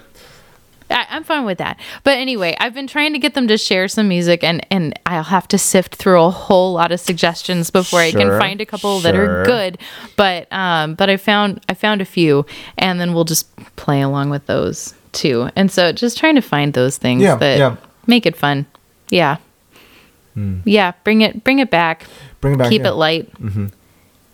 I, 0.90 1.06
I'm 1.10 1.24
fine 1.24 1.44
with 1.44 1.58
that. 1.58 1.78
But 2.04 2.18
anyway, 2.18 2.56
I've 2.60 2.74
been 2.74 2.86
trying 2.86 3.12
to 3.12 3.18
get 3.18 3.34
them 3.34 3.46
to 3.48 3.58
share 3.58 3.88
some 3.88 4.08
music 4.08 4.42
and 4.42 4.64
and 4.70 4.98
I'll 5.06 5.22
have 5.24 5.46
to 5.48 5.58
sift 5.58 5.94
through 5.96 6.22
a 6.22 6.30
whole 6.30 6.72
lot 6.72 6.92
of 6.92 7.00
suggestions 7.00 7.70
before 7.70 8.00
I 8.00 8.12
can 8.12 8.28
find 8.38 8.60
a 8.60 8.66
couple 8.66 9.00
that 9.00 9.14
are 9.14 9.44
good. 9.44 9.78
But 10.16 10.50
um 10.52 10.94
but 10.94 11.10
I 11.10 11.16
found 11.16 11.64
I 11.68 11.74
found 11.74 12.00
a 12.00 12.04
few 12.06 12.46
and 12.76 13.00
then 13.00 13.12
we'll 13.14 13.24
just 13.24 13.54
play 13.76 14.00
along 14.00 14.30
with 14.30 14.46
those 14.46 14.94
too. 15.12 15.50
And 15.56 15.70
so 15.70 15.92
just 15.92 16.18
trying 16.18 16.34
to 16.36 16.40
find 16.42 16.72
those 16.74 16.96
things 16.98 17.22
Yeah, 17.22 17.36
that 17.36 17.58
yeah. 17.58 17.76
Make 18.06 18.24
it 18.26 18.36
fun. 18.36 18.66
Yeah. 19.10 19.36
Yeah, 20.64 20.92
bring 21.02 21.22
it 21.22 21.42
bring 21.42 21.58
it 21.58 21.68
back. 21.68 22.06
Bring 22.40 22.54
it 22.54 22.58
back, 22.58 22.68
Keep 22.70 22.82
yeah. 22.82 22.88
it 22.88 22.94
light. 22.94 23.28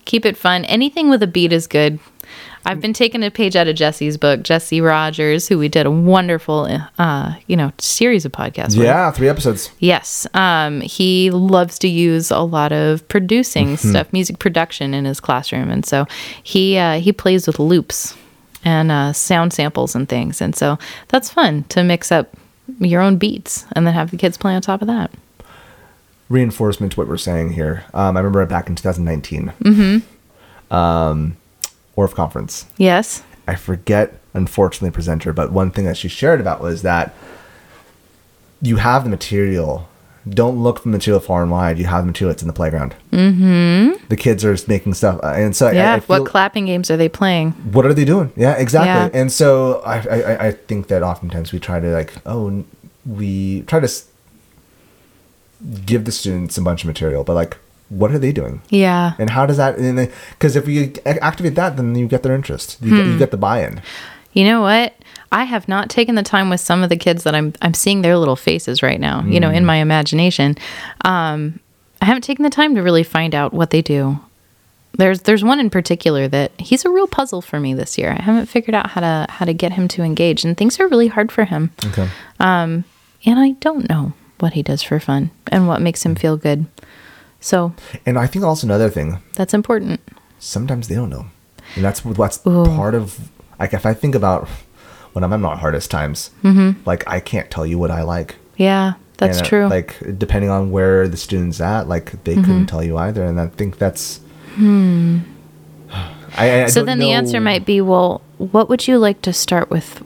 Keep 0.05 0.27
it 0.27 0.37
fun. 0.37 0.67
Anything 0.67 1.09
with 1.09 1.23
a 1.23 1.27
beat 1.27 1.51
is 1.51 1.67
good. 1.67 1.99
I've 2.67 2.81
been 2.81 2.93
taking 2.93 3.23
a 3.23 3.31
page 3.31 3.57
out 3.57 3.69
of 3.69 3.77
Jesse's 3.77 4.17
book, 4.17 4.43
Jesse 4.43 4.81
Rogers, 4.81 5.49
who 5.49 5.59
we 5.59 5.69
did 5.69 5.87
a 5.87 5.91
wonderful, 5.91 6.69
uh, 6.99 7.35
you 7.47 7.57
know, 7.57 7.73
series 7.79 8.25
of 8.25 8.33
podcasts. 8.33 8.77
with. 8.77 8.87
Yeah, 8.87 9.11
three 9.11 9.29
episodes. 9.29 9.71
Yes. 9.79 10.27
Um, 10.35 10.81
he 10.81 11.31
loves 11.31 11.79
to 11.81 11.89
use 11.89 12.31
a 12.31 12.41
lot 12.41 12.73
of 12.73 13.07
producing 13.09 13.77
stuff, 13.77 14.13
music 14.13 14.39
production 14.39 14.95
in 14.95 15.05
his 15.05 15.21
classroom. 15.21 15.71
And 15.71 15.85
so 15.85 16.07
he, 16.43 16.79
uh, 16.79 17.01
he 17.01 17.13
plays 17.13 17.47
with 17.47 17.59
loops 17.59 18.17
and 18.65 18.91
uh, 18.91 19.13
sound 19.13 19.53
samples 19.53 19.95
and 19.95 20.09
things. 20.09 20.41
And 20.41 20.57
so 20.57 20.79
that's 21.09 21.31
fun 21.31 21.65
to 21.65 21.85
mix 21.85 22.11
up 22.11 22.35
your 22.79 23.03
own 23.03 23.19
beats 23.19 23.67
and 23.73 23.87
then 23.87 23.95
have 23.95 24.11
the 24.11 24.17
kids 24.17 24.39
play 24.39 24.55
on 24.55 24.63
top 24.63 24.81
of 24.81 24.89
that. 24.89 25.11
Reinforcement 26.31 26.93
to 26.93 27.01
what 27.01 27.09
we're 27.09 27.19
saying 27.19 27.53
here. 27.53 27.85
Um, 27.93 28.17
I 28.17 28.21
remember 28.21 28.45
back 28.47 28.69
in 28.69 28.75
2019. 28.75 29.53
Mm-hmm. 29.61 30.75
Um, 30.75 31.37
Orff 31.97 32.15
conference. 32.15 32.67
Yes. 32.77 33.23
I 33.47 33.55
forget, 33.57 34.15
unfortunately, 34.33 34.91
presenter, 34.91 35.33
but 35.33 35.53
one 35.53 35.71
thing 35.71 35.85
that 35.85 35.97
she 35.97 36.09
shared 36.09 36.41
about 36.41 36.61
was 36.61 36.83
that 36.83 37.15
you 38.63 38.77
have 38.77 39.05
the 39.05 39.11
material. 39.11 39.89
Don't 40.27 40.57
look 40.63 40.79
for 40.79 40.85
the 40.85 40.97
material 40.97 41.21
far 41.21 41.43
and 41.43 41.51
wide. 41.51 41.79
You 41.79 41.85
have 41.85 42.03
the 42.05 42.07
material 42.07 42.33
that's 42.33 42.43
in 42.43 42.49
the 42.49 42.55
playground. 42.55 42.95
Mm-hmm. 43.13 44.07
The 44.09 44.17
kids 44.17 44.43
are 44.45 44.57
making 44.67 44.95
stuff, 44.95 45.21
uh, 45.23 45.35
and 45.37 45.55
so 45.55 45.71
Yeah. 45.71 45.93
I, 45.95 46.01
feel, 46.01 46.21
what 46.21 46.29
clapping 46.31 46.65
games 46.65 46.91
are 46.91 46.97
they 46.97 47.11
playing? 47.11 47.51
what 47.73 47.85
are 47.85 47.93
they 47.93 48.07
doing? 48.07 48.33
Yeah, 48.35 48.55
exactly. 48.55 48.89
Yeah. 48.89 49.21
And 49.21 49.31
so 49.31 49.83
I, 49.85 49.99
I, 49.99 50.47
I 50.47 50.53
think 50.53 50.89
that 50.89 51.03
oftentimes 51.03 51.53
we 51.53 51.59
try 51.61 51.79
to 51.79 51.89
like, 51.89 52.15
oh, 52.25 52.65
we 53.05 53.63
try 53.63 53.81
to 53.81 53.89
give 55.85 56.07
the 56.07 56.13
students 56.13 56.57
a 56.57 56.63
bunch 56.63 56.85
of 56.85 56.87
material, 56.89 57.23
but 57.23 57.35
like, 57.35 57.59
what 57.99 58.11
are 58.13 58.19
they 58.19 58.33
doing? 58.33 58.61
Yeah. 58.71 59.13
And 59.19 59.31
how 59.31 59.47
does 59.47 59.57
that? 59.57 59.77
Because 60.31 60.57
if 60.57 60.67
we 60.67 60.93
a- 61.07 61.23
activate 61.25 61.55
that, 61.55 61.77
then 61.77 61.95
you 61.95 62.07
get 62.09 62.23
their 62.23 62.35
interest. 62.35 62.79
You, 62.83 62.91
Hmm. 62.91 62.97
get, 62.97 63.07
you 63.07 63.19
get 63.19 63.31
the 63.31 63.37
buy-in. 63.37 63.81
You 64.33 64.45
know 64.45 64.61
what? 64.63 64.95
I 65.31 65.45
have 65.45 65.69
not 65.69 65.89
taken 65.91 66.15
the 66.15 66.23
time 66.23 66.51
with 66.51 66.61
some 66.61 66.83
of 66.83 66.89
the 66.91 66.97
kids 66.97 67.23
that 67.25 67.35
I'm 67.35 67.53
I'm 67.63 67.75
seeing 67.75 68.03
their 68.03 68.17
little 68.19 68.37
faces 68.37 68.83
right 68.83 69.01
now, 69.01 69.25
you 69.27 69.41
know, 69.41 69.51
in 69.51 69.65
my 69.65 69.77
imagination. 69.77 70.57
Um, 71.05 71.61
I 72.03 72.05
haven't 72.07 72.23
taken 72.23 72.43
the 72.43 72.51
time 72.51 72.75
to 72.75 72.83
really 72.83 73.03
find 73.05 73.35
out 73.35 73.53
what 73.55 73.71
they 73.71 73.83
do. 73.83 74.19
There's 74.97 75.21
there's 75.23 75.43
one 75.43 75.59
in 75.59 75.71
particular 75.71 76.29
that 76.29 76.53
he's 76.61 76.85
a 76.85 76.91
real 76.91 77.07
puzzle 77.09 77.43
for 77.43 77.59
me 77.59 77.75
this 77.75 77.99
year. 77.99 78.15
I 78.17 78.23
haven't 78.23 78.47
figured 78.47 78.75
out 78.77 78.91
how 78.91 79.01
to 79.01 79.27
how 79.29 79.45
to 79.45 79.53
get 79.55 79.73
him 79.73 79.89
to 79.89 80.03
engage 80.03 80.45
and 80.45 80.57
things 80.57 80.79
are 80.79 80.87
really 80.89 81.09
hard 81.09 81.33
for 81.33 81.45
him. 81.45 81.71
Okay. 81.85 82.09
And 82.41 82.85
I 83.41 83.53
don't 83.61 83.89
know 83.89 84.13
what 84.41 84.53
he 84.53 84.63
does 84.63 84.83
for 84.83 85.01
fun 85.01 85.31
and 85.51 85.67
what 85.67 85.81
makes 85.81 86.05
him 86.05 86.15
feel 86.15 86.37
good. 86.37 86.67
So, 87.45 87.75
And 88.07 88.19
I 88.19 88.27
think 88.27 88.43
also 88.43 88.67
another 88.67 88.89
thing, 88.89 89.21
that's 89.35 89.53
important. 89.53 90.01
sometimes 90.39 90.89
they 90.89 90.95
don't 90.95 91.11
know, 91.11 91.27
and 91.77 91.85
that's 91.85 92.03
what's 92.03 92.41
Ooh. 92.47 92.65
part 92.65 92.95
of. 92.95 93.29
Like 93.61 93.75
if 93.75 93.85
I 93.85 93.93
think 93.93 94.15
about 94.15 94.49
when 95.13 95.23
I'm 95.25 95.33
at 95.33 95.41
my 95.41 95.55
hardest 95.55 95.91
times, 95.91 96.31
like 96.87 97.05
I 97.07 97.21
can't 97.21 97.51
tell 97.51 97.67
you 97.67 97.79
what 97.79 97.91
I 97.91 98.03
like. 98.03 98.37
Yeah, 98.57 98.95
that's 99.19 99.39
And, 99.39 99.47
uh, 99.47 99.51
true. 99.51 99.67
Like 99.69 99.97
depending 100.19 100.49
on 100.51 100.71
where 100.71 101.07
the 101.07 101.19
student's 101.19 101.61
at, 101.61 101.87
like 101.87 102.25
they 102.25 102.33
Mm-hmm. 102.35 102.45
couldn't 102.45 102.67
tell 102.67 102.83
you 102.83 102.97
either, 102.97 103.23
and 103.25 103.39
I 103.39 103.49
think 103.49 103.77
that's. 103.77 104.21
Hmm. 104.57 105.19
I, 106.37 106.65
I 106.65 106.67
so 106.67 106.83
then 106.83 106.99
the 106.99 107.13
answer 107.13 107.41
might 107.41 107.65
be 107.67 107.81
well 107.83 108.21
what 108.39 108.69
would 108.69 108.89
you 108.89 108.99
like 108.99 109.21
to 109.23 109.33
start 109.33 109.69
with 109.71 110.03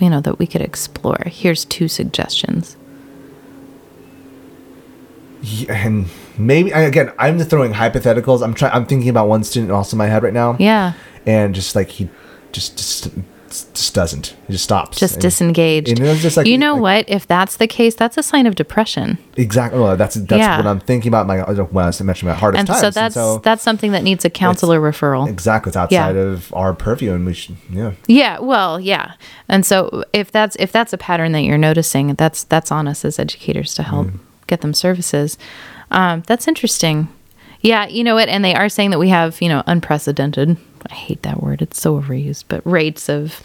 you 0.00 0.10
know 0.10 0.20
that 0.20 0.38
we 0.38 0.46
could 0.46 0.60
explore 0.60 1.22
here's 1.26 1.64
two 1.64 1.88
suggestions 1.88 2.76
Yeah, 5.42 5.72
and 5.86 6.06
maybe 6.46 6.70
again 6.70 7.12
I'm 7.18 7.38
just 7.38 7.50
throwing 7.50 7.72
hypotheticals. 7.72 8.42
I'm 8.42 8.54
trying. 8.54 8.72
I'm 8.72 8.86
thinking 8.86 9.08
about 9.08 9.28
one 9.28 9.44
student 9.44 9.72
also 9.72 9.94
in 9.94 9.98
my 9.98 10.06
head 10.06 10.22
right 10.22 10.34
now. 10.34 10.56
yeah 10.58 10.94
and 11.26 11.54
just 11.54 11.76
like 11.76 11.88
he 11.88 12.08
just 12.52 12.76
just 12.78 13.10
just 13.50 13.94
doesn't. 13.94 14.36
He 14.46 14.52
just 14.52 14.62
stops. 14.62 14.96
just 14.98 15.14
And- 15.14 15.22
disengaged 15.22 15.88
and 15.88 16.18
just 16.20 16.36
like- 16.36 16.46
you 16.46 16.56
know 16.56 16.74
like- 16.74 17.08
what 17.08 17.16
if 17.16 17.26
that's 17.26 17.56
the 17.56 17.66
case 17.66 17.96
that's 17.96 18.16
a 18.16 18.22
sign 18.22 18.46
of 18.46 18.54
depression 18.54 19.18
Exactly. 19.36 19.80
Well, 19.80 19.96
that's 19.96 20.14
that's 20.14 20.38
Yeah. 20.38 20.56
what 20.56 20.66
I'm 20.66 20.78
thinking 20.80 21.08
about. 21.08 21.26
My 21.26 21.40
when 21.40 21.84
I 21.84 21.88
was 21.88 22.00
mentioning 22.00 22.32
my 22.32 22.38
hardest 22.38 22.60
and 22.60 22.68
times. 22.68 22.80
so 22.80 22.90
that's 22.90 23.42
that's 23.42 23.62
something 23.62 23.90
that 23.92 24.02
needs 24.04 24.24
a 24.24 24.30
counselor 24.30 24.80
referral 24.80 25.28
exactly 25.28 25.70
it's 25.70 25.76
outside 25.76 26.16
of 26.16 26.52
our 26.54 26.72
purview, 26.74 27.12
and 27.12 27.26
we 27.26 27.34
should 27.34 27.56
yeah. 27.70 27.92
yeah 28.06 28.38
well 28.38 28.78
yeah 28.78 29.12
and 29.48 29.66
so 29.66 30.04
if 30.12 30.30
that's 30.30 30.56
if 30.60 30.70
that's 30.70 30.92
a 30.92 30.98
pattern 30.98 31.32
that 31.32 31.40
you're 31.40 31.58
noticing 31.58 32.14
that's 32.14 32.44
that's 32.44 32.70
on 32.70 32.86
us 32.86 33.04
as 33.04 33.18
educators 33.18 33.74
to 33.74 33.82
help 33.82 34.06
mm. 34.08 34.18
get 34.46 34.60
them 34.60 34.74
services 34.74 35.36
um, 35.90 36.22
that's 36.26 36.46
interesting 36.48 37.08
yeah 37.60 37.86
you 37.86 38.02
know 38.04 38.14
what 38.14 38.28
and 38.28 38.44
they 38.44 38.54
are 38.54 38.68
saying 38.68 38.90
that 38.90 38.98
we 38.98 39.08
have 39.08 39.40
you 39.42 39.48
know 39.48 39.62
unprecedented 39.66 40.56
i 40.90 40.94
hate 40.94 41.22
that 41.22 41.42
word 41.42 41.60
it's 41.60 41.80
so 41.80 42.00
overused 42.00 42.44
but 42.48 42.64
rates 42.66 43.08
of 43.08 43.42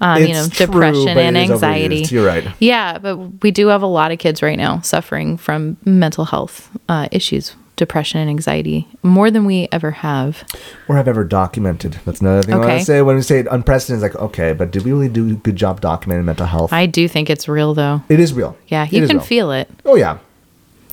um, 0.00 0.20
you 0.22 0.32
know 0.32 0.46
true, 0.48 0.66
depression 0.66 1.16
and 1.16 1.36
anxiety. 1.36 2.02
You're 2.10 2.26
right. 2.26 2.44
yeah 2.58 2.98
but 2.98 3.16
we 3.42 3.50
do 3.50 3.68
have 3.68 3.82
a 3.82 3.86
lot 3.86 4.10
of 4.10 4.18
kids 4.18 4.42
right 4.42 4.58
now 4.58 4.80
suffering 4.80 5.36
from 5.36 5.76
mental 5.84 6.24
health 6.24 6.70
uh, 6.88 7.08
issues 7.12 7.54
depression 7.76 8.20
and 8.20 8.28
anxiety 8.28 8.86
more 9.02 9.30
than 9.30 9.44
we 9.44 9.66
ever 9.72 9.90
have 9.90 10.44
Or 10.88 10.96
have 10.96 11.08
ever 11.08 11.24
documented. 11.24 11.94
That's 12.04 12.20
another 12.20 12.42
thing 12.42 12.54
I 12.54 12.58
want 12.58 12.78
to 12.78 12.84
say. 12.84 13.00
When 13.00 13.16
we 13.16 13.22
say 13.22 13.44
unprecedented, 13.50 14.04
it's 14.04 14.14
like 14.14 14.22
okay, 14.22 14.52
but 14.52 14.70
did 14.70 14.84
we 14.84 14.92
really 14.92 15.08
do 15.08 15.30
a 15.30 15.34
good 15.34 15.56
job 15.56 15.80
documenting 15.80 16.24
mental 16.24 16.46
health? 16.46 16.72
i 16.72 16.86
do 16.86 17.08
think 17.08 17.30
it's 17.30 17.48
real 17.48 17.74
though 17.74 18.02
it 18.08 18.20
is 18.20 18.34
real. 18.34 18.56
yeah 18.68 18.86
you 18.90 19.06
can 19.06 19.16
real. 19.16 19.26
feel 19.26 19.50
it 19.52 19.70
Oh 19.84 19.96
yeah. 19.96 20.18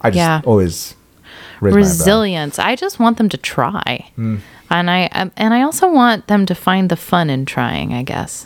I 0.01 0.09
just 0.09 0.17
Yeah. 0.17 0.41
always 0.45 0.95
raise 1.61 1.73
my 1.73 1.79
eyebrow. 1.79 1.89
resilience. 1.89 2.59
I 2.59 2.75
just 2.75 2.99
want 2.99 3.17
them 3.17 3.29
to 3.29 3.37
try, 3.37 4.09
Hmm. 4.15 4.37
and 4.69 4.89
I 4.89 5.07
um, 5.11 5.31
and 5.37 5.53
I 5.53 5.61
also 5.63 5.89
want 5.91 6.27
them 6.27 6.45
to 6.45 6.55
find 6.55 6.89
the 6.89 6.95
fun 6.95 7.29
in 7.29 7.45
trying. 7.45 7.93
I 7.93 8.03
guess 8.03 8.45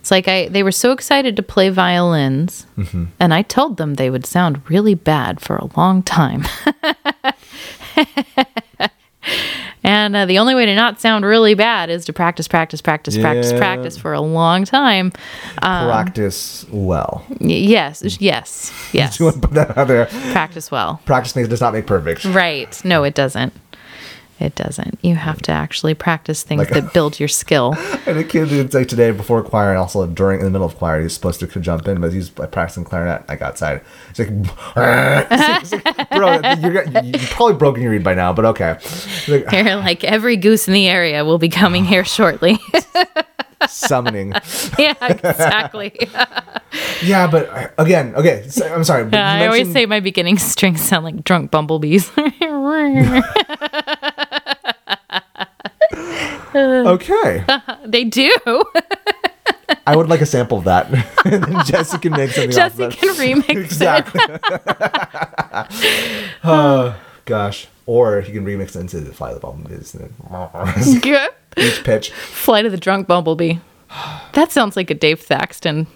it's 0.00 0.10
like 0.10 0.26
I 0.28 0.48
they 0.48 0.62
were 0.62 0.72
so 0.72 0.92
excited 0.92 1.36
to 1.36 1.42
play 1.42 1.68
violins, 1.70 2.66
Mm-hmm. 2.76 3.04
and 3.20 3.32
I 3.34 3.42
told 3.42 3.76
them 3.76 3.94
they 3.94 4.10
would 4.10 4.26
sound 4.26 4.60
really 4.68 4.94
bad 4.94 5.40
for 5.40 5.56
a 5.56 5.68
long 5.76 6.02
time. 6.02 6.44
And 9.84 10.14
uh, 10.14 10.26
the 10.26 10.38
only 10.38 10.54
way 10.54 10.64
to 10.66 10.74
not 10.76 11.00
sound 11.00 11.24
really 11.24 11.54
bad 11.54 11.90
is 11.90 12.04
to 12.04 12.12
practice, 12.12 12.46
practice, 12.46 12.80
practice, 12.80 13.18
practice, 13.18 13.50
Yeah. 13.50 13.58
practice 13.58 13.96
for 13.98 14.12
a 14.12 14.20
long 14.20 14.64
time. 14.64 15.06
Um, 15.62 15.88
Practice 15.88 16.64
well. 16.70 17.24
Y- 17.40 17.48
yes, 17.54 18.02
yes, 18.20 18.72
yes. 18.92 19.18
You 19.18 19.26
want 19.26 19.42
to 19.42 19.48
put 19.48 19.54
that 19.54 19.76
out 19.76 19.88
there? 19.88 20.06
Practice 20.32 20.70
well. 20.70 21.00
Practice 21.04 21.34
makes 21.34 21.48
does 21.48 21.60
not 21.60 21.72
make 21.72 21.86
perfect. 21.86 22.24
Right. 22.24 22.80
No, 22.84 23.02
it 23.04 23.14
doesn't. 23.14 23.52
It 24.42 24.56
doesn't. 24.56 24.98
You 25.02 25.14
have 25.14 25.40
to 25.42 25.52
actually 25.52 25.94
practice 25.94 26.42
things 26.42 26.58
Like- 26.58 26.70
that 26.70 26.92
build 26.92 27.20
your 27.20 27.28
skill. 27.28 27.76
And 28.04 28.18
a 28.18 28.24
kid 28.24 28.48
did 28.48 28.74
like 28.74 28.88
today 28.88 29.12
before 29.12 29.40
choir 29.44 29.70
and 29.70 29.78
also 29.78 30.04
during 30.08 30.40
in 30.40 30.44
the 30.44 30.50
middle 30.50 30.66
of 30.66 30.76
choir, 30.76 31.00
he's 31.00 31.12
supposed 31.14 31.38
to 31.40 31.46
jump 31.46 31.86
in, 31.86 32.00
but 32.00 32.12
he's 32.12 32.36
like, 32.36 32.50
practicing 32.50 32.82
clarinet. 32.84 33.24
Got 33.28 33.40
outside. 33.42 33.80
It's 34.10 34.18
like, 34.18 34.28
it's 34.76 35.72
like, 35.72 36.10
bro, 36.10 36.40
you're, 36.60 36.82
you 36.88 37.00
you 37.12 37.26
probably 37.28 37.54
broken 37.54 37.80
your 37.82 37.92
reed 37.92 38.02
by 38.02 38.14
now, 38.14 38.32
but 38.32 38.44
okay. 38.46 38.76
Like, 39.28 39.50
You're 39.52 39.76
like 39.88 40.02
every 40.02 40.36
goose 40.36 40.66
in 40.66 40.74
the 40.74 40.88
area 40.88 41.24
will 41.24 41.38
be 41.38 41.48
coming 41.48 41.84
here 41.84 42.04
shortly. 42.18 42.58
summoning. 43.68 44.32
yeah, 44.76 44.94
exactly. 45.00 45.96
Yeah, 47.04 47.28
but 47.30 47.48
uh, 47.48 47.68
again, 47.78 48.14
okay. 48.16 48.44
So, 48.48 48.66
I'm 48.66 48.82
sorry. 48.82 49.10
I 49.12 49.46
always 49.46 49.70
say 49.72 49.86
my 49.86 50.00
beginning 50.00 50.38
strings 50.38 50.80
sound 50.82 51.04
like 51.04 51.22
drunk 51.22 51.52
bumblebees. 51.52 52.10
okay. 56.86 57.44
they 57.84 58.04
do. 58.04 58.34
I 59.86 59.96
would 59.96 60.08
like 60.08 60.20
a 60.20 60.26
sample 60.26 60.58
of 60.58 60.64
that. 60.64 60.92
and 61.24 61.44
then 61.44 61.64
Jesse 61.64 61.98
can 61.98 62.12
make 62.12 62.30
something 62.30 62.50
Jesse 62.50 62.82
of 62.84 62.96
can 62.96 63.14
remix 63.14 63.48
it. 63.50 63.56
Exactly. 63.56 64.20
oh, 66.44 66.96
gosh. 67.24 67.68
Or 67.86 68.20
he 68.20 68.32
can 68.32 68.44
remix 68.44 68.76
it 68.76 68.80
into 68.80 69.00
the 69.00 69.12
Fly 69.12 69.34
the 69.34 69.40
Bomb 69.40 69.66
is 69.70 69.94
it. 69.94 70.10
each 71.56 71.84
pitch. 71.84 72.12
Flight 72.12 72.66
of 72.66 72.72
the 72.72 72.78
Drunk 72.78 73.06
Bumblebee. 73.06 73.56
That 74.34 74.52
sounds 74.52 74.76
like 74.76 74.90
a 74.90 74.94
Dave 74.94 75.20
Thaxton 75.20 75.86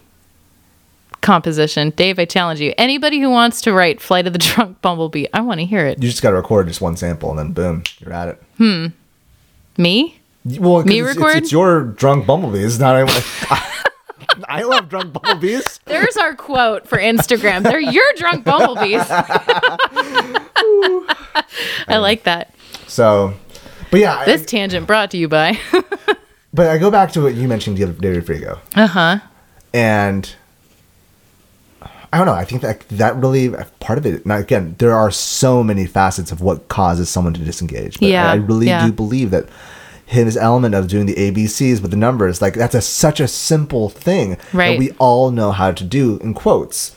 composition. 1.20 1.90
Dave, 1.90 2.18
I 2.18 2.24
challenge 2.24 2.60
you. 2.60 2.72
Anybody 2.78 3.20
who 3.20 3.30
wants 3.30 3.60
to 3.62 3.72
write 3.72 4.00
Flight 4.00 4.26
of 4.26 4.32
the 4.32 4.38
Drunk 4.38 4.80
Bumblebee, 4.80 5.26
I 5.32 5.40
want 5.40 5.60
to 5.60 5.66
hear 5.66 5.86
it. 5.86 6.02
You 6.02 6.08
just 6.08 6.22
got 6.22 6.30
to 6.30 6.36
record 6.36 6.68
just 6.68 6.80
one 6.80 6.96
sample 6.96 7.30
and 7.30 7.38
then 7.38 7.52
boom, 7.52 7.84
you're 7.98 8.12
at 8.12 8.28
it. 8.28 8.42
Hmm. 8.58 8.86
Me? 9.76 10.18
Well, 10.46 10.84
Me 10.84 11.00
it's, 11.00 11.16
record? 11.16 11.30
It's, 11.30 11.46
it's 11.46 11.52
your 11.52 11.82
drunk 11.82 12.26
bumblebee. 12.26 12.60
It's 12.60 12.78
not. 12.78 12.96
I, 13.50 13.62
I 14.48 14.62
love 14.62 14.88
drunk 14.88 15.12
bumblebees. 15.12 15.80
There's 15.86 16.16
our 16.16 16.34
quote 16.34 16.86
for 16.88 16.98
Instagram. 16.98 17.62
They're 17.64 17.80
your 17.80 18.04
drunk 18.16 18.44
bumblebees. 18.44 19.02
I 21.88 21.96
like 21.98 22.24
that. 22.24 22.54
So, 22.86 23.34
but 23.90 24.00
yeah, 24.00 24.24
This 24.24 24.42
I, 24.42 24.44
tangent 24.44 24.86
brought 24.86 25.10
to 25.12 25.16
you 25.16 25.28
by. 25.28 25.58
but 26.54 26.68
I 26.68 26.78
go 26.78 26.90
back 26.90 27.12
to 27.12 27.22
what 27.22 27.34
you 27.34 27.48
mentioned, 27.48 27.76
David 27.78 28.24
Frego, 28.24 28.58
uh 28.74 28.86
huh. 28.86 29.18
and 29.74 30.32
I 32.12 32.18
don't 32.18 32.26
know. 32.26 32.34
I 32.34 32.44
think 32.44 32.62
that 32.62 32.88
that 32.90 33.16
really 33.16 33.52
part 33.80 33.98
of 33.98 34.06
it. 34.06 34.24
Now, 34.24 34.36
again, 34.36 34.76
there 34.78 34.94
are 34.94 35.10
so 35.10 35.64
many 35.64 35.86
facets 35.86 36.30
of 36.30 36.40
what 36.40 36.68
causes 36.68 37.08
someone 37.08 37.34
to 37.34 37.40
disengage. 37.40 37.98
But 37.98 38.08
Yeah, 38.10 38.30
I 38.30 38.34
really 38.36 38.66
yeah. 38.66 38.86
do 38.86 38.92
believe 38.92 39.30
that 39.32 39.48
his 40.06 40.36
element 40.36 40.74
of 40.74 40.86
doing 40.88 41.06
the 41.06 41.14
ABCs 41.14 41.82
with 41.82 41.90
the 41.90 41.96
numbers. 41.96 42.40
Like 42.40 42.54
that's 42.54 42.74
a 42.74 42.80
such 42.80 43.18
a 43.20 43.26
simple 43.28 43.88
thing 43.88 44.38
Right. 44.52 44.70
that 44.72 44.78
we 44.78 44.92
all 44.98 45.30
know 45.30 45.50
how 45.52 45.72
to 45.72 45.84
do 45.84 46.18
in 46.22 46.32
quotes. 46.32 46.94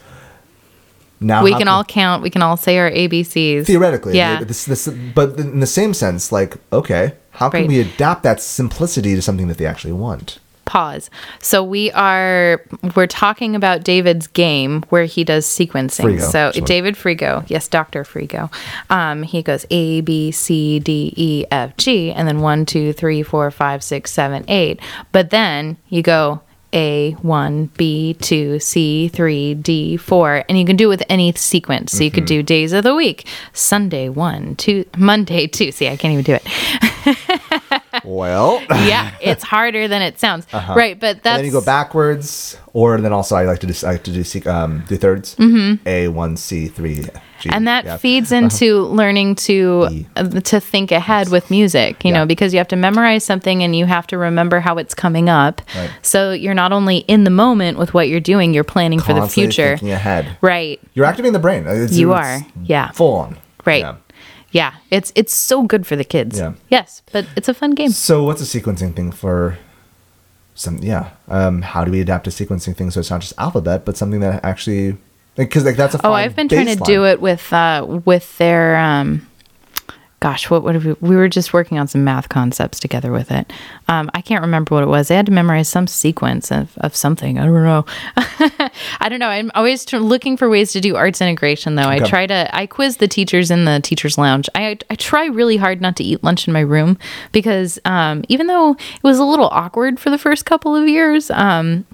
Now 1.20 1.44
we 1.44 1.54
can 1.54 1.68
all 1.68 1.84
count. 1.84 2.24
We 2.24 2.30
can 2.30 2.42
all 2.42 2.56
say 2.56 2.78
our 2.78 2.90
ABCs. 2.92 3.66
theoretically 3.66 4.16
Yeah. 4.16 4.42
this, 4.44 4.64
this, 4.66 4.88
but 4.88 5.38
in 5.40 5.60
the 5.60 5.68
same 5.68 5.94
sense 5.94 6.32
like 6.32 6.56
okay 6.72 7.14
how 7.32 7.50
can 7.50 7.62
Right. 7.62 7.70
we 7.70 7.80
adapt 7.82 8.24
that 8.24 8.42
simplicity 8.42 9.16
to 9.16 9.22
something 9.22 9.48
that 9.50 9.58
they 9.58 9.66
actually 9.66 9.94
want 9.94 10.40
Pause. 10.70 11.10
So 11.40 11.64
we 11.64 11.90
are 11.94 12.62
we're 12.96 13.08
talking 13.08 13.56
about 13.56 13.84
David's 13.84 14.28
game 14.28 14.84
where 14.90 15.06
he 15.06 15.24
does 15.24 15.48
sequencing. 15.48 16.18
Frego, 16.20 16.22
so 16.22 16.52
sorry. 16.52 16.62
David 16.62 16.94
Frego, 16.94 17.44
yes, 17.50 17.68
Doctor 17.68 18.04
Frego. 18.04 18.54
Um, 18.92 19.24
he 19.24 19.42
goes 19.42 19.66
A 19.72 20.02
B 20.02 20.30
C 20.32 20.78
D 20.78 21.12
E 21.18 21.46
F 21.50 21.76
G, 21.78 22.12
and 22.12 22.28
then 22.28 22.42
one 22.42 22.68
two 22.68 22.94
three 22.94 23.24
four 23.24 23.50
five 23.50 23.84
six 23.84 24.12
seven 24.12 24.46
eight. 24.48 24.80
But 25.12 25.32
then 25.32 25.78
you 25.88 26.04
go 26.04 26.42
A 26.72 27.14
one 27.24 27.72
B 27.76 28.14
two 28.22 28.60
C 28.60 29.08
three 29.08 29.56
D 29.56 29.98
four, 29.98 30.46
and 30.48 30.56
you 30.60 30.66
can 30.68 30.76
do 30.76 30.86
it 30.86 30.90
with 30.98 31.04
any 31.10 31.34
sequence. 31.34 31.94
So 31.94 32.04
you 32.04 32.12
Mm-hmm. 32.12 32.16
could 32.16 32.26
do 32.26 32.44
days 32.44 32.74
of 32.74 32.84
the 32.84 32.94
week: 32.94 33.26
Sunday 33.54 34.08
one, 34.08 34.56
two, 34.56 34.86
Monday 34.96 35.48
two. 35.48 35.72
See, 35.72 35.88
I 35.88 35.98
can't 35.98 36.12
even 36.14 36.26
do 36.26 36.38
it. 36.40 37.64
well 38.04 38.62
yeah, 38.70 39.12
it's 39.22 39.44
harder 39.44 39.88
than 39.88 40.02
it 40.02 40.20
sounds. 40.20 40.46
Right, 40.54 41.00
but 41.00 41.24
that's 41.24 41.26
Uh-huh. 41.26 41.36
and 41.36 41.40
then 41.40 41.46
you 41.46 41.52
go 41.52 41.62
backwards 41.66 42.58
or 42.74 43.00
then 43.02 43.12
also 43.14 43.36
i 43.36 43.46
like 43.46 43.60
to 43.60 43.68
do 43.68 43.74
i 43.88 43.92
like 43.94 44.04
to 44.04 44.12
do 44.12 44.50
um 44.50 44.84
do 44.88 44.96
thirds 44.96 45.36
a 45.86 46.08
one 46.08 46.38
c 46.38 46.68
three 46.68 47.04
G. 47.42 47.50
and 47.52 47.68
that 47.68 47.86
Yeah. 47.86 47.98
feeds 47.98 48.32
into 48.32 48.82
learning 48.84 49.36
to 49.48 49.88
E. 49.92 50.06
uh, 50.16 50.24
to 50.42 50.60
think 50.60 50.92
ahead 50.92 51.30
with 51.30 51.50
music 51.50 52.04
you 52.04 52.12
Yeah. 52.12 52.20
know 52.20 52.26
because 52.26 52.54
you 52.54 52.58
have 52.60 52.68
to 52.68 52.76
memorize 52.76 53.24
something 53.24 53.64
and 53.64 53.76
you 53.76 53.86
have 53.86 54.06
to 54.08 54.18
remember 54.18 54.60
how 54.60 54.78
it's 54.78 54.94
coming 54.94 55.30
up 55.30 55.62
Right. 55.76 55.90
so 56.02 56.32
you're 56.32 56.54
not 56.54 56.72
only 56.74 56.98
in 57.08 57.24
the 57.24 57.32
moment 57.32 57.78
with 57.80 57.94
what 57.94 58.08
you're 58.10 58.20
doing 58.20 58.54
you're 58.54 58.64
planning 58.76 59.00
for 59.00 59.14
the 59.14 59.22
Constantly 59.22 59.52
future 59.52 59.78
thinking 59.78 59.92
ahead 59.92 60.38
right 60.42 60.80
you're 60.94 61.06
activating 61.06 61.34
the 61.34 61.40
brain 61.40 61.64
It's- 61.66 61.94
you 61.94 62.12
it's 62.14 62.20
are 62.20 62.46
yeah 62.66 62.92
full 62.92 63.16
on 63.16 63.38
right 63.66 63.82
Yeah. 63.82 63.96
Yeah. 64.52 64.74
it's 64.90 65.12
it's 65.16 65.34
so 65.34 65.64
good 65.64 65.86
for 65.86 65.96
the 65.96 66.04
kids 66.04 66.38
Yeah. 66.40 66.54
yes 66.70 67.02
but 67.12 67.26
it's 67.36 67.48
a 67.50 67.54
fun 67.54 67.72
game 67.72 67.92
So 67.92 68.24
what's 68.24 68.42
a 68.42 68.60
sequencing 68.60 68.96
thing 68.96 69.12
for 69.12 69.58
some? 70.56 70.78
Yeah, 70.80 71.12
um, 71.30 71.62
how 71.62 71.86
do 71.86 71.92
we 71.92 72.02
adapt 72.02 72.28
a 72.28 72.32
sequencing 72.32 72.76
thing 72.76 72.92
so 72.92 73.00
it's 73.00 73.10
not 73.10 73.22
just 73.22 73.34
alphabet, 73.38 73.86
but 73.86 73.96
something 73.96 74.20
that 74.20 74.44
actually 74.44 74.98
because 75.36 75.64
like 75.64 75.78
that's 75.78 75.96
a 75.96 76.06
Oh, 76.06 76.12
I've 76.12 76.36
been 76.36 76.50
trying 76.50 76.68
to 76.68 76.76
do 76.76 77.06
it 77.06 77.22
with 77.22 77.54
uh 77.54 77.86
with 78.06 78.38
their 78.38 78.76
um 78.76 79.29
gosh, 80.20 80.50
what 80.50 80.64
would 80.64 80.76
have 80.76 80.86
we 80.86 80.94
we 81.00 81.16
were 81.16 81.30
just 81.30 81.54
working 81.54 81.80
on 81.80 81.88
some 81.88 82.04
math 82.04 82.30
concepts 82.30 82.80
together 82.80 83.12
with 83.12 83.32
it. 83.32 83.52
Um 83.88 84.10
I 84.14 84.22
can't 84.22 84.42
remember 84.42 84.76
what 84.76 84.84
it 84.84 84.88
was. 84.88 85.08
They 85.08 85.16
had 85.16 85.26
to 85.28 85.32
memorize 85.32 85.70
some 85.70 85.88
sequence 85.88 86.52
of, 86.52 86.78
of 86.78 86.96
something. 86.96 87.40
I 87.40 87.46
don't 87.46 87.64
know. 87.64 87.86
I 89.00 89.10
don't 89.10 89.20
know. 89.20 89.30
I'm 89.30 89.52
always 89.56 89.86
tr- 89.86 89.98
looking 89.98 90.38
for 90.38 90.50
ways 90.50 90.72
to 90.74 90.82
do 90.82 90.96
arts 90.96 91.22
integration 91.22 91.76
though. 91.76 91.88
I 91.88 92.00
try 92.00 92.28
to 92.28 92.56
I 92.56 92.66
quiz 92.66 92.98
the 92.98 93.08
teachers 93.08 93.52
in 93.52 93.66
the 93.66 93.80
teachers 93.82 94.18
lounge. 94.18 94.50
I 94.56 94.78
I 94.90 94.96
try 94.96 95.26
really 95.26 95.58
hard 95.58 95.82
not 95.82 95.96
to 95.98 96.04
eat 96.04 96.24
lunch 96.24 96.48
in 96.48 96.54
my 96.54 96.62
room 96.62 96.98
because 97.32 97.80
um 97.86 98.24
even 98.28 98.48
though 98.48 98.72
it 98.74 99.04
was 99.04 99.20
a 99.20 99.26
little 99.26 99.50
awkward 99.52 100.00
for 100.00 100.10
the 100.10 100.18
first 100.18 100.46
couple 100.46 100.76
of 100.76 100.88
years, 100.88 101.32
um 101.32 101.86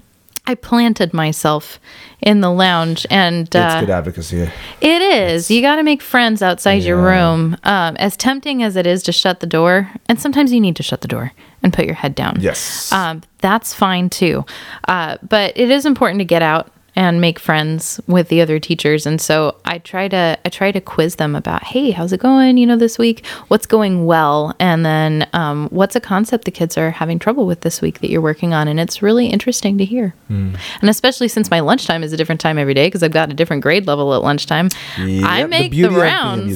I 0.46 0.54
planted 0.54 1.12
myself 1.12 1.80
in 2.20 2.40
the 2.40 2.50
lounge 2.50 3.06
and 3.10 3.46
It's 3.46 3.56
uh, 3.56 3.80
good 3.80 3.90
advocacy. 3.90 4.48
it 4.80 5.02
is. 5.02 5.50
You 5.50 5.60
got 5.60 5.76
to 5.76 5.82
make 5.82 6.02
friends 6.02 6.40
outside 6.42 6.82
your 6.82 6.96
room. 7.00 7.56
Um, 7.64 7.96
as 7.96 8.16
tempting 8.16 8.62
as 8.62 8.76
it 8.76 8.86
is 8.86 9.02
to 9.04 9.12
shut 9.12 9.40
the 9.40 9.46
door, 9.46 9.90
and 10.08 10.20
sometimes 10.20 10.52
you 10.52 10.60
need 10.60 10.76
to 10.76 10.82
shut 10.82 11.00
the 11.00 11.08
door 11.08 11.32
and 11.62 11.72
put 11.72 11.84
your 11.86 11.94
head 11.94 12.14
down. 12.14 12.38
Yes. 12.40 12.92
Um, 12.92 13.22
that's 13.38 13.74
fine 13.74 14.08
too. 14.08 14.44
Uh, 14.86 15.16
but 15.28 15.56
it 15.56 15.70
is 15.70 15.84
important 15.84 16.20
to 16.20 16.24
get 16.24 16.42
out 16.42 16.70
and 16.96 17.20
make 17.20 17.38
friends 17.38 18.00
with 18.06 18.28
the 18.28 18.40
other 18.40 18.58
teachers. 18.58 19.06
And 19.06 19.20
so 19.20 19.56
I 19.66 19.78
try 19.78 20.08
to 20.08 20.38
I 20.44 20.48
try 20.48 20.72
to 20.72 20.80
quiz 20.80 21.16
them 21.16 21.36
about, 21.36 21.62
hey, 21.62 21.90
how's 21.90 22.12
it 22.12 22.20
going? 22.20 22.56
You 22.56 22.66
know, 22.66 22.76
this 22.76 22.98
week, 22.98 23.24
what's 23.48 23.66
going 23.66 24.06
well, 24.06 24.56
and 24.58 24.84
then 24.84 25.28
um, 25.34 25.68
what's 25.68 25.94
a 25.94 26.00
concept 26.00 26.46
the 26.46 26.50
kids 26.50 26.78
are 26.78 26.90
having 26.90 27.18
trouble 27.18 27.46
with 27.46 27.60
this 27.60 27.82
week 27.82 28.00
that 28.00 28.10
you're 28.10 28.22
working 28.22 28.54
on, 28.54 28.66
and 28.66 28.80
it's 28.80 29.02
really 29.02 29.26
interesting 29.26 29.76
to 29.78 29.84
hear. 29.84 30.14
Hmm. 30.28 30.54
And 30.80 30.88
especially 30.88 31.28
since 31.28 31.50
my 31.50 31.60
lunchtime 31.60 32.02
is 32.02 32.12
a 32.12 32.16
different 32.16 32.40
time 32.40 32.56
every 32.56 32.74
day 32.74 32.86
because 32.86 33.02
I've 33.02 33.12
got 33.12 33.30
a 33.30 33.34
different 33.34 33.62
grade 33.62 33.86
level 33.86 34.14
at 34.14 34.22
lunchtime, 34.22 34.70
I 34.96 35.44
make 35.44 35.64
the, 35.64 35.68
beauty 35.68 35.84
of 35.84 35.90
being 35.90 36.00
a 36.00 36.04
rounds. 36.04 36.46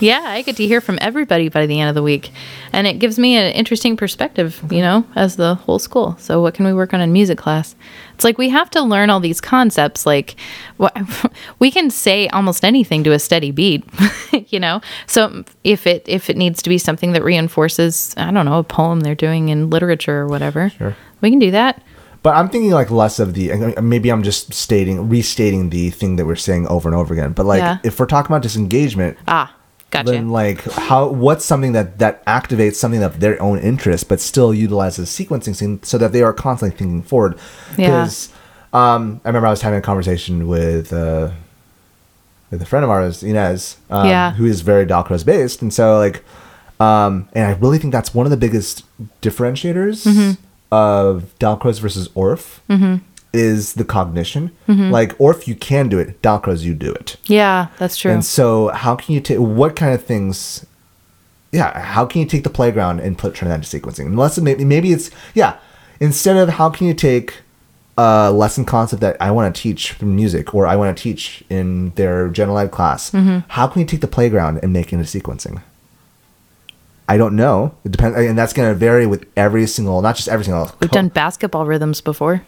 Yeah, 0.00 0.22
I 0.22 0.42
get 0.42 0.56
to 0.56 0.66
hear 0.66 0.82
from 0.82 0.98
everybody 1.00 1.48
by 1.48 1.66
the 1.66 1.80
end 1.80 1.88
of 1.88 1.94
the 1.94 2.02
week. 2.02 2.30
And 2.72 2.86
it 2.86 2.98
gives 2.98 3.18
me 3.18 3.36
an 3.36 3.52
interesting 3.52 3.96
perspective, 3.96 4.62
you 4.70 4.82
know, 4.82 5.06
as 5.16 5.36
the 5.36 5.54
whole 5.54 5.78
school. 5.78 6.16
So, 6.18 6.42
what 6.42 6.52
can 6.52 6.66
we 6.66 6.74
work 6.74 6.92
on 6.92 7.00
in 7.00 7.12
music 7.12 7.38
class? 7.38 7.74
It's 8.18 8.24
like 8.24 8.36
we 8.36 8.48
have 8.48 8.68
to 8.70 8.82
learn 8.82 9.10
all 9.10 9.20
these 9.20 9.40
concepts. 9.40 10.04
Like, 10.04 10.34
we 11.60 11.70
can 11.70 11.88
say 11.88 12.26
almost 12.30 12.64
anything 12.64 13.04
to 13.04 13.12
a 13.12 13.18
steady 13.20 13.52
beat, 13.52 13.84
you 14.48 14.58
know? 14.58 14.80
So, 15.06 15.44
if 15.62 15.86
it 15.86 16.02
if 16.08 16.28
it 16.28 16.36
needs 16.36 16.60
to 16.62 16.68
be 16.68 16.78
something 16.78 17.12
that 17.12 17.22
reinforces, 17.22 18.14
I 18.16 18.32
don't 18.32 18.44
know, 18.44 18.58
a 18.58 18.64
poem 18.64 19.02
they're 19.02 19.14
doing 19.14 19.50
in 19.50 19.70
literature 19.70 20.16
or 20.22 20.26
whatever, 20.26 20.70
Sure. 20.70 20.96
we 21.20 21.30
can 21.30 21.38
do 21.38 21.52
that. 21.52 21.80
But 22.24 22.34
I'm 22.34 22.48
thinking 22.48 22.72
like 22.72 22.90
less 22.90 23.20
of 23.20 23.34
the. 23.34 23.52
Maybe 23.80 24.10
I'm 24.10 24.24
just 24.24 24.52
stating, 24.52 25.08
restating 25.08 25.70
the 25.70 25.90
thing 25.90 26.16
that 26.16 26.26
we're 26.26 26.34
saying 26.34 26.66
over 26.66 26.88
and 26.88 26.96
over 26.96 27.14
again. 27.14 27.34
But 27.34 27.46
like, 27.46 27.60
Yeah. 27.60 27.78
if 27.84 28.00
we're 28.00 28.06
talking 28.06 28.32
about 28.32 28.42
disengagement, 28.42 29.16
Ah, 29.28 29.54
gotcha. 29.90 30.10
then 30.12 30.28
like 30.30 30.62
how 30.72 31.08
what's 31.08 31.44
something 31.44 31.72
that 31.72 31.98
that 31.98 32.24
activates 32.26 32.74
something 32.76 33.02
of 33.02 33.20
their 33.20 33.40
own 33.42 33.58
interest 33.58 34.08
but 34.08 34.20
still 34.20 34.52
utilizes 34.54 35.08
sequencing 35.08 35.84
so 35.84 35.96
that 35.98 36.12
they 36.12 36.22
are 36.22 36.32
constantly 36.32 36.76
thinking 36.76 37.02
forward 37.02 37.38
Yeah. 37.76 37.86
because 37.88 38.28
um 38.72 39.20
i 39.24 39.28
remember 39.28 39.46
i 39.46 39.50
was 39.50 39.62
having 39.62 39.78
a 39.78 39.82
conversation 39.82 40.46
with 40.48 40.92
uh 40.92 41.30
with 42.50 42.60
a 42.62 42.66
friend 42.66 42.84
of 42.84 42.90
ours 42.90 43.22
inez 43.22 43.76
um, 43.90 44.06
Yeah. 44.08 44.32
who 44.32 44.44
is 44.46 44.60
very 44.62 44.84
dalcroze 44.86 45.24
based 45.24 45.62
and 45.62 45.72
so 45.72 45.98
like 45.98 46.22
um 46.80 47.28
and 47.34 47.44
i 47.46 47.52
really 47.58 47.78
think 47.78 47.92
that's 47.92 48.14
one 48.14 48.26
of 48.26 48.30
the 48.30 48.36
biggest 48.36 48.84
differentiators 49.22 50.04
Mm-hmm. 50.06 50.30
of 50.70 51.24
dalcroze 51.38 51.80
versus 51.80 52.08
Orff 52.10 52.60
is 53.32 53.74
the 53.74 53.84
cognition 53.84 54.50
Mm-hmm. 54.66 54.90
like 54.90 55.16
Orff 55.18 55.46
you 55.46 55.54
can 55.54 55.88
do 55.88 55.98
it 55.98 56.20
dalcroze 56.22 56.62
you 56.62 56.74
do 56.74 56.92
it 56.92 57.16
yeah, 57.26 57.68
that's 57.78 57.96
true. 57.96 58.10
and 58.12 58.24
so, 58.24 58.68
how 58.68 58.96
can 58.96 59.14
you 59.14 59.20
take 59.20 59.38
what 59.38 59.76
kind 59.76 59.94
of 59.94 60.02
things? 60.04 60.64
Yeah, 61.52 61.78
how 61.80 62.04
can 62.06 62.20
you 62.20 62.26
take 62.26 62.44
the 62.44 62.50
playground 62.50 63.00
and 63.00 63.16
put 63.16 63.34
turn 63.34 63.48
that 63.48 63.54
into 63.56 63.68
sequencing? 63.80 64.06
Unless 64.06 64.36
it 64.38 64.42
maybe 64.42 64.64
maybe 64.64 64.92
it's 64.92 65.10
yeah. 65.34 65.56
Instead 66.00 66.36
of 66.36 66.48
how 66.50 66.68
can 66.70 66.86
you 66.86 66.94
take 66.94 67.38
a 67.96 68.30
lesson 68.30 68.64
concept 68.64 69.00
that 69.00 69.16
I 69.20 69.30
want 69.30 69.54
to 69.54 69.60
teach 69.62 69.92
from 69.92 70.14
music 70.14 70.54
or 70.54 70.66
I 70.66 70.76
want 70.76 70.96
to 70.96 71.02
teach 71.02 71.42
in 71.50 71.90
their 71.96 72.28
general 72.28 72.58
ed 72.58 72.70
class, 72.70 73.10
Mm-hmm. 73.10 73.38
how 73.48 73.66
can 73.66 73.80
you 73.80 73.86
take 73.86 74.00
the 74.02 74.06
playground 74.08 74.60
and 74.62 74.72
make 74.72 74.92
it 74.92 74.96
into 74.96 75.06
sequencing? 75.18 75.62
I 77.08 77.16
don't 77.16 77.34
know. 77.36 77.74
It 77.84 77.92
depends, 77.92 78.16
and 78.18 78.36
that's 78.38 78.52
going 78.52 78.68
to 78.68 78.74
vary 78.74 79.06
with 79.06 79.26
every 79.36 79.66
single, 79.66 80.02
not 80.02 80.16
just 80.16 80.28
every 80.28 80.44
single. 80.44 80.70
We've 80.80 80.90
done 80.90 81.08
basketball 81.08 81.64
rhythms 81.66 82.00
before. 82.02 82.42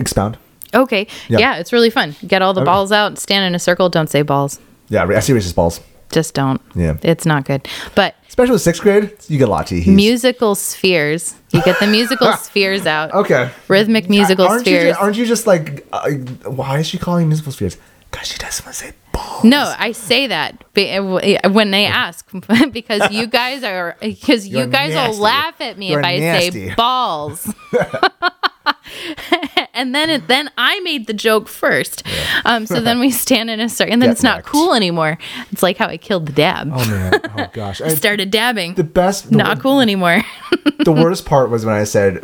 Expound. 0.00 0.38
Okay. 0.74 1.06
Yeah. 1.28 1.38
Yeah. 1.38 1.56
it's 1.56 1.72
really 1.72 1.90
fun. 1.90 2.14
Get 2.26 2.42
all 2.42 2.54
the 2.54 2.60
Okay. 2.60 2.66
balls 2.66 2.92
out, 2.92 3.18
stand 3.18 3.44
in 3.44 3.54
a 3.54 3.58
circle. 3.58 3.88
Don't 3.88 4.08
say 4.08 4.22
balls. 4.22 4.60
Yeah, 4.88 5.04
I 5.04 5.20
see 5.20 5.32
racist 5.32 5.54
balls, 5.54 5.80
Just 6.12 6.34
don't. 6.34 6.60
Yeah. 6.74 6.96
It's 7.02 7.24
not 7.24 7.44
good. 7.44 7.66
But 7.94 8.14
especially 8.28 8.52
with 8.52 8.62
sixth 8.62 8.82
grade. 8.82 9.12
You 9.28 9.38
get 9.38 9.48
a 9.48 9.50
lot 9.50 9.66
to 9.68 9.76
eat. 9.76 9.86
musical 9.86 10.54
spheres. 10.54 11.34
You 11.52 11.62
get 11.62 11.78
the 11.80 11.86
musical 11.86 12.32
spheres 12.46 12.86
out. 12.86 13.12
Okay. 13.14 13.50
Rhythmic 13.68 14.08
musical 14.10 14.46
aren't 14.46 14.62
spheres. 14.66 14.96
You, 14.96 15.00
aren't 15.02 15.16
you 15.16 15.26
just 15.26 15.46
like, 15.46 15.86
uh, 15.92 16.10
why 16.44 16.78
is 16.78 16.86
she 16.86 16.98
calling 16.98 17.28
musical 17.28 17.52
spheres? 17.52 17.76
Because 18.10 18.26
she 18.28 18.38
doesn't 18.38 18.64
want 18.66 18.76
to 18.76 18.84
say 18.86 18.92
balls. 19.12 19.44
no, 19.44 19.72
I 19.78 19.92
say 19.92 20.26
that 20.26 20.64
uh, 20.76 20.80
uh, 20.80 21.50
when 21.50 21.70
they 21.70 21.84
ask 21.86 22.28
because 22.72 23.08
you 23.12 23.28
guys 23.28 23.62
are 23.62 23.92
uh, 24.02 24.06
because 24.06 24.48
you 24.48 24.66
guys 24.66 24.94
nasty. 24.94 25.12
will 25.12 25.22
laugh 25.22 25.60
at 25.60 25.78
me 25.78 25.90
You're 25.90 26.00
if 26.00 26.06
I 26.06 26.18
nasty. 26.18 26.68
say 26.70 26.74
balls. 26.74 27.54
and 29.80 29.94
then 29.94 30.10
it, 30.10 30.28
then 30.28 30.50
I 30.58 30.78
made 30.80 31.06
the 31.06 31.14
joke 31.14 31.48
first. 31.48 32.02
Um, 32.44 32.66
so 32.66 32.80
then 32.80 33.00
we 33.00 33.10
stand 33.26 33.48
in 33.48 33.60
a 33.60 33.68
circle, 33.68 33.92
and 33.94 34.02
then 34.02 34.10
Get 34.10 34.12
it's 34.12 34.22
not 34.22 34.44
cool 34.44 34.74
anymore. 34.74 35.18
It's 35.50 35.62
like 35.62 35.78
how 35.78 35.86
I 35.86 35.96
killed 35.96 36.26
the 36.26 36.32
dab. 36.32 36.70
Oh 36.72 36.90
man. 36.90 37.20
Oh 37.36 37.50
gosh. 37.52 37.80
I, 37.80 37.88
Started 37.88 38.30
dabbing. 38.30 38.74
the 38.74 38.84
best. 38.84 39.30
The, 39.30 39.36
not 39.36 39.60
cool 39.60 39.80
anymore. 39.80 40.22
the 40.84 40.92
worst 40.92 41.24
part 41.24 41.48
was 41.48 41.64
when 41.64 41.74
I 41.74 41.84
said 41.84 42.22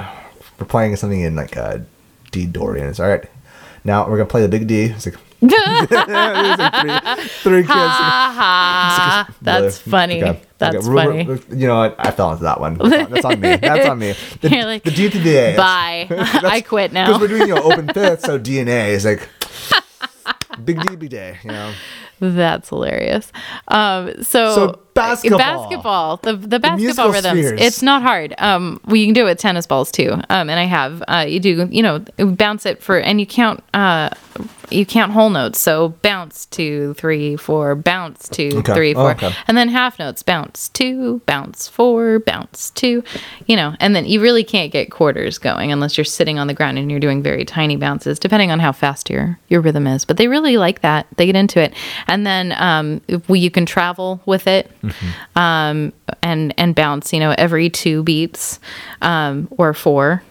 we're 0.58 0.66
playing 0.66 0.96
something 0.96 1.20
in 1.20 1.34
like 1.34 1.56
uh, 1.56 1.78
D 2.30 2.46
Dorian. 2.46 2.88
It's 2.88 3.00
all 3.00 3.08
right. 3.08 3.24
Now 3.84 4.08
we're 4.08 4.18
gonna 4.18 4.28
play 4.28 4.42
the 4.42 4.48
big 4.48 4.66
D. 4.66 4.84
It's 4.84 5.06
like, 5.06 5.16
like 5.42 5.88
three, 5.88 7.28
three 7.42 7.62
kids. 7.62 7.68
Ah, 7.70 9.28
that's 9.42 9.78
funny. 9.78 10.22
Okay, 10.22 10.42
That's 10.58 10.76
okay, 10.76 10.88
we're- 10.88 11.24
funny. 11.24 11.60
You 11.60 11.66
know 11.68 11.76
what? 11.78 11.96
I 11.98 12.10
fell 12.10 12.32
into 12.32 12.44
that 12.44 12.60
one. 12.60 12.74
That's 12.78 12.94
on, 12.94 13.10
that's 13.10 13.24
on 13.24 13.40
me. 13.40 13.56
That's 13.56 13.88
on 13.88 13.98
me. 13.98 14.14
The, 14.40 14.50
You're 14.50 14.64
like, 14.64 14.82
the 14.84 14.90
D 14.90 15.10
to 15.10 15.18
the 15.18 15.36
A. 15.36 15.56
Bye. 15.56 16.06
I 16.10 16.60
quit 16.60 16.92
now. 16.92 17.06
Because 17.06 17.16
now. 17.16 17.20
we're 17.22 17.38
doing 17.38 17.48
you 17.48 17.54
know 17.54 17.62
open 17.62 17.88
fifth, 17.92 18.22
so 18.22 18.38
DNA 18.38 18.88
is 18.90 19.04
like 19.04 19.28
big 20.64 20.80
D, 20.80 20.96
big 20.96 21.10
day. 21.10 21.38
You 21.44 21.50
know. 21.50 21.72
That's 22.20 22.70
hilarious. 22.70 23.30
Um, 23.68 24.22
so, 24.22 24.54
So 24.54 24.80
basketball. 24.96 25.38
basketball, 25.38 26.16
the 26.18 26.36
the 26.36 26.58
basketball 26.58 26.76
musical 26.78 27.10
rhythms. 27.10 27.38
spheres. 27.46 27.60
It's 27.60 27.82
not 27.82 28.02
hard. 28.02 28.34
Um, 28.38 28.80
well, 28.86 28.96
you 28.96 29.06
can 29.06 29.14
do 29.14 29.22
it 29.22 29.30
with 29.30 29.38
tennis 29.38 29.66
balls 29.66 29.90
too. 29.92 30.12
Um, 30.12 30.50
and 30.50 30.52
I 30.52 30.64
have. 30.64 31.02
Uh, 31.08 31.24
you 31.28 31.40
do. 31.40 31.68
You 31.70 31.82
know, 31.82 31.98
bounce 32.18 32.66
it 32.66 32.82
for, 32.82 32.98
and 32.98 33.20
you 33.20 33.26
count. 33.26 33.62
Uh, 33.74 34.10
you 34.68 34.84
count 34.84 35.12
whole 35.12 35.30
notes. 35.30 35.60
So 35.60 35.90
bounce 36.02 36.46
two, 36.46 36.94
three, 36.94 37.36
four. 37.36 37.76
Bounce 37.76 38.28
two, 38.28 38.50
Okay. 38.56 38.74
three, 38.74 38.94
Oh, 38.96 39.00
four, 39.02 39.10
okay. 39.12 39.32
and 39.46 39.56
then 39.56 39.68
half 39.68 39.96
notes. 39.98 40.24
Bounce 40.24 40.68
two, 40.70 41.20
bounce 41.24 41.68
four, 41.68 42.18
bounce 42.18 42.70
two. 42.70 43.04
You 43.46 43.54
know, 43.54 43.76
and 43.78 43.94
then 43.94 44.06
you 44.06 44.20
really 44.20 44.42
can't 44.42 44.72
get 44.72 44.90
quarters 44.90 45.38
going 45.38 45.70
unless 45.70 45.96
you're 45.96 46.04
sitting 46.04 46.40
on 46.40 46.48
the 46.48 46.54
ground 46.54 46.78
and 46.78 46.90
you're 46.90 46.98
doing 46.98 47.22
very 47.22 47.44
tiny 47.44 47.76
bounces, 47.76 48.18
depending 48.18 48.50
on 48.50 48.58
how 48.58 48.72
fast 48.72 49.08
your 49.08 49.38
your 49.48 49.60
rhythm 49.60 49.86
is. 49.86 50.04
But 50.04 50.16
they 50.16 50.26
really 50.26 50.56
like 50.56 50.80
that. 50.80 51.06
They 51.16 51.26
get 51.26 51.36
into 51.36 51.60
it, 51.62 51.72
and 52.08 52.26
then 52.26 52.52
um, 52.58 53.00
we, 53.28 53.38
you 53.38 53.52
can 53.52 53.66
travel 53.66 54.20
with 54.26 54.48
it, 54.48 54.68
um, 55.34 55.92
and 56.22 56.54
and 56.58 56.74
bounce. 56.74 57.12
You 57.12 57.20
know, 57.20 57.34
every 57.38 57.70
two 57.70 58.02
beats 58.02 58.58
um, 59.02 59.48
or 59.52 59.72
four. 59.74 60.22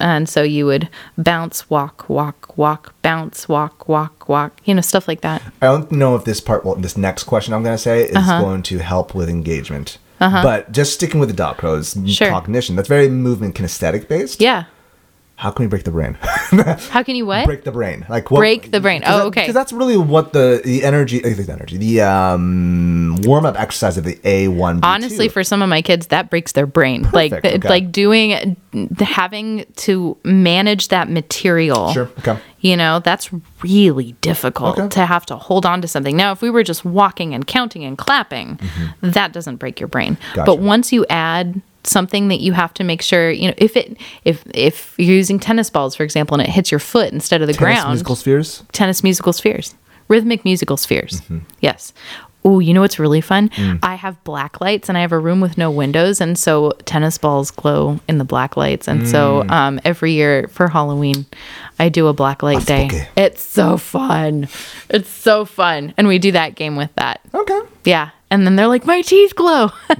And 0.00 0.28
so 0.28 0.44
you 0.44 0.66
would 0.66 0.88
bounce, 1.18 1.68
walk, 1.68 2.08
walk, 2.08 2.56
walk, 2.56 2.94
bounce, 3.02 3.48
walk, 3.48 3.88
walk, 3.88 4.28
walk, 4.28 4.60
you 4.64 4.72
know, 4.72 4.82
stuff 4.82 5.08
like 5.08 5.22
that. 5.22 5.42
I 5.60 5.66
don't 5.66 5.90
know 5.90 6.14
if 6.14 6.24
this 6.24 6.40
part, 6.40 6.64
well, 6.64 6.76
this 6.76 6.96
next 6.96 7.24
question 7.24 7.52
I'm 7.54 7.64
going 7.64 7.74
to 7.74 7.82
say 7.82 8.04
is 8.04 8.14
Uh-huh. 8.14 8.40
going 8.40 8.62
to 8.62 8.78
help 8.78 9.16
with 9.16 9.28
engagement. 9.28 9.98
But 10.20 10.70
just 10.70 10.94
sticking 10.94 11.18
with 11.18 11.34
the 11.34 11.42
Dalcroze, 11.42 11.96
Sure. 12.08 12.30
cognition, 12.30 12.76
that's 12.76 12.86
very 12.88 13.08
movement 13.08 13.56
kinesthetic 13.56 14.06
based. 14.06 14.40
Yeah. 14.40 14.66
How 15.40 15.50
can 15.50 15.64
we 15.64 15.68
break 15.68 15.84
the 15.84 15.90
brain? 15.90 16.18
How 16.90 17.02
can 17.02 17.16
you 17.16 17.24
what? 17.24 17.46
break 17.46 17.64
the 17.64 17.72
brain. 17.72 18.04
Like 18.10 18.30
what, 18.30 18.40
Break 18.40 18.70
the 18.72 18.78
brain. 18.78 19.02
Oh, 19.06 19.28
okay. 19.28 19.40
Because 19.40 19.54
that's 19.54 19.72
really 19.72 19.96
what 19.96 20.34
the 20.34 20.60
the 20.62 20.84
energy, 20.84 21.24
uh, 21.24 21.30
the 21.34 21.50
energy, 21.50 21.78
the 21.78 22.02
um, 22.02 23.16
warm 23.22 23.46
up 23.46 23.58
exercise 23.58 23.96
of 23.96 24.04
the 24.04 24.16
A1. 24.16 24.80
Honestly, 24.82 25.28
for 25.28 25.42
some 25.42 25.62
of 25.62 25.70
my 25.70 25.80
kids, 25.80 26.08
that 26.08 26.28
breaks 26.28 26.52
their 26.52 26.66
brain. 26.66 27.04
like, 27.14 27.30
Perfect, 27.30 27.42
th- 27.44 27.54
okay. 27.60 27.68
like 27.70 27.90
doing, 27.90 28.54
having 28.98 29.64
to 29.76 30.18
manage 30.24 30.88
that 30.88 31.08
material. 31.08 31.90
Sure, 31.94 32.10
okay. 32.18 32.38
You 32.60 32.76
know, 32.76 33.00
that's 33.00 33.30
really 33.62 34.12
difficult 34.20 34.78
Okay. 34.78 34.88
to 34.90 35.06
have 35.06 35.24
to 35.26 35.36
hold 35.36 35.64
on 35.64 35.80
to 35.80 35.88
something. 35.88 36.14
Now, 36.18 36.32
if 36.32 36.42
we 36.42 36.50
were 36.50 36.62
just 36.62 36.84
walking 36.84 37.32
and 37.32 37.46
counting 37.46 37.82
and 37.82 37.96
clapping, 37.96 38.60
that 39.00 39.32
doesn't 39.32 39.56
break 39.56 39.80
your 39.80 39.88
brain. 39.88 40.16
Mm-hmm. 40.16 40.34
Gotcha. 40.36 40.44
But 40.46 40.58
once 40.58 40.92
you 40.92 41.06
add 41.08 41.62
something 41.84 42.28
that 42.28 42.40
you 42.40 42.52
have 42.52 42.74
to 42.74 42.84
make 42.84 43.02
sure, 43.02 43.30
you 43.30 43.48
know, 43.48 43.54
if 43.58 43.76
it 43.76 43.96
if 44.24 44.42
if 44.54 44.94
you're 44.98 45.16
using 45.16 45.38
tennis 45.38 45.70
balls, 45.70 45.94
for 45.96 46.02
example, 46.04 46.34
and 46.38 46.42
it 46.46 46.50
hits 46.50 46.70
your 46.70 46.80
foot 46.80 47.12
instead 47.12 47.40
of 47.42 47.46
the 47.46 47.54
tennis 47.54 47.76
ground, 47.78 47.88
musical 47.90 48.16
spheres. 48.16 48.62
tennis 48.72 49.02
musical 49.02 49.32
spheres, 49.32 49.74
rhythmic 50.08 50.44
musical 50.44 50.76
spheres. 50.76 51.20
Mm-hmm. 51.22 51.38
Yes. 51.60 51.92
Oh, 52.42 52.58
you 52.58 52.72
know 52.72 52.80
what's 52.80 52.98
really 52.98 53.20
fun? 53.20 53.50
Mm. 53.50 53.80
I 53.82 53.96
have 53.96 54.22
black 54.24 54.62
lights 54.62 54.88
and 54.88 54.96
I 54.96 55.02
have 55.02 55.12
a 55.12 55.18
room 55.18 55.42
with 55.42 55.58
no 55.58 55.70
windows, 55.70 56.22
and 56.22 56.38
so 56.38 56.70
tennis 56.86 57.18
balls 57.18 57.50
glow 57.50 58.00
in 58.08 58.16
the 58.16 58.24
black 58.24 58.56
lights. 58.56 58.88
And 58.88 59.06
so 59.06 59.42
Mm. 59.42 59.50
um, 59.50 59.80
every 59.84 60.12
year 60.12 60.48
for 60.50 60.68
Halloween, 60.68 61.26
I 61.78 61.90
do 61.90 62.06
a 62.06 62.14
black 62.14 62.42
light 62.42 62.64
day. 62.64 62.88
It's 63.14 63.42
so 63.42 63.76
fun. 63.76 64.48
It's 64.88 65.10
so 65.10 65.44
fun, 65.44 65.92
and 65.98 66.08
we 66.08 66.18
do 66.18 66.32
that 66.32 66.54
game 66.54 66.76
with 66.76 66.94
that. 66.94 67.20
Okay. 67.34 67.60
Yeah. 67.84 68.08
And 68.30 68.46
then 68.46 68.54
they're 68.56 68.68
like, 68.68 68.86
my 68.86 69.02
teeth 69.02 69.34
glow. 69.34 69.70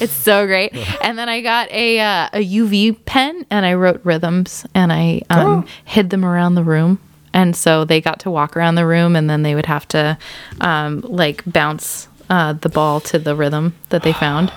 it's 0.00 0.12
so 0.12 0.46
great. 0.46 0.74
And 1.02 1.18
then 1.18 1.28
I 1.28 1.40
got 1.42 1.70
a 1.70 2.00
uh, 2.00 2.28
a 2.32 2.38
UV 2.44 3.04
pen 3.04 3.44
and 3.50 3.66
I 3.66 3.74
wrote 3.74 4.00
rhythms 4.04 4.64
and 4.74 4.92
I 4.92 5.22
um, 5.30 5.64
Oh. 5.64 5.64
hid 5.84 6.10
them 6.10 6.24
around 6.24 6.54
the 6.54 6.64
room. 6.64 6.98
And 7.34 7.54
so 7.56 7.84
they 7.84 8.00
got 8.00 8.20
to 8.20 8.30
walk 8.30 8.56
around 8.56 8.74
the 8.74 8.86
room 8.86 9.16
and 9.16 9.28
then 9.28 9.42
they 9.42 9.54
would 9.54 9.66
have 9.66 9.86
to 9.88 10.18
um, 10.60 11.00
like 11.02 11.42
bounce 11.46 12.08
uh, 12.30 12.52
the 12.54 12.68
ball 12.68 13.00
to 13.00 13.18
the 13.18 13.34
rhythm 13.34 13.74
that 13.90 14.02
they 14.02 14.12
found. 14.12 14.52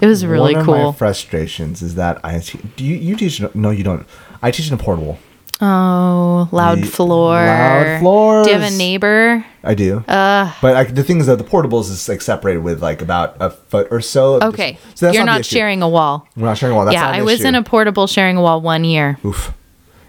It 0.00 0.06
was 0.06 0.24
really 0.24 0.52
One 0.54 0.60
of 0.60 0.66
cool. 0.66 0.92
my 0.92 0.98
frustrations 0.98 1.82
is 1.82 1.94
that 1.96 2.22
I 2.24 2.38
do 2.76 2.84
you, 2.84 2.96
you 2.96 3.16
teach 3.16 3.42
no 3.54 3.70
you 3.70 3.84
don't. 3.84 4.06
I 4.42 4.50
teach 4.50 4.68
in 4.68 4.74
a 4.74 4.78
portable. 4.78 5.18
Oh, 5.60 6.48
loud 6.52 6.78
The- 6.82 6.86
floor. 6.86 7.34
loud 7.34 8.00
floors. 8.00 8.46
Do 8.46 8.52
you 8.52 8.58
have 8.58 8.72
a 8.72 8.76
neighbor? 8.76 9.44
I 9.62 9.74
do. 9.74 9.98
Uh, 10.08 10.52
but 10.62 10.74
like 10.74 10.94
the 10.94 11.02
thing 11.04 11.18
is 11.20 11.26
that 11.26 11.36
the 11.38 11.44
portables 11.44 11.90
is 11.90 12.08
like 12.08 12.22
separated 12.22 12.60
with 12.62 12.82
like 12.82 13.02
about 13.02 13.36
a 13.40 13.50
foot 13.50 13.88
or 13.90 14.00
so. 14.00 14.40
Okay. 14.40 14.78
So 14.94 15.06
that's 15.06 15.14
You're 15.14 15.24
not, 15.24 15.36
not 15.38 15.44
sharing 15.44 15.82
a 15.82 15.88
wall. 15.88 16.26
We're 16.36 16.46
not 16.46 16.56
sharing 16.58 16.72
a 16.72 16.76
wall. 16.76 16.86
That's 16.86 16.94
yeah, 16.94 17.08
I 17.08 17.22
was 17.22 17.40
issue. 17.40 17.48
in 17.48 17.54
a 17.54 17.62
portable 17.62 18.06
sharing 18.06 18.36
a 18.36 18.42
wall 18.42 18.60
one 18.60 18.84
year. 18.84 19.18
Oof. 19.24 19.52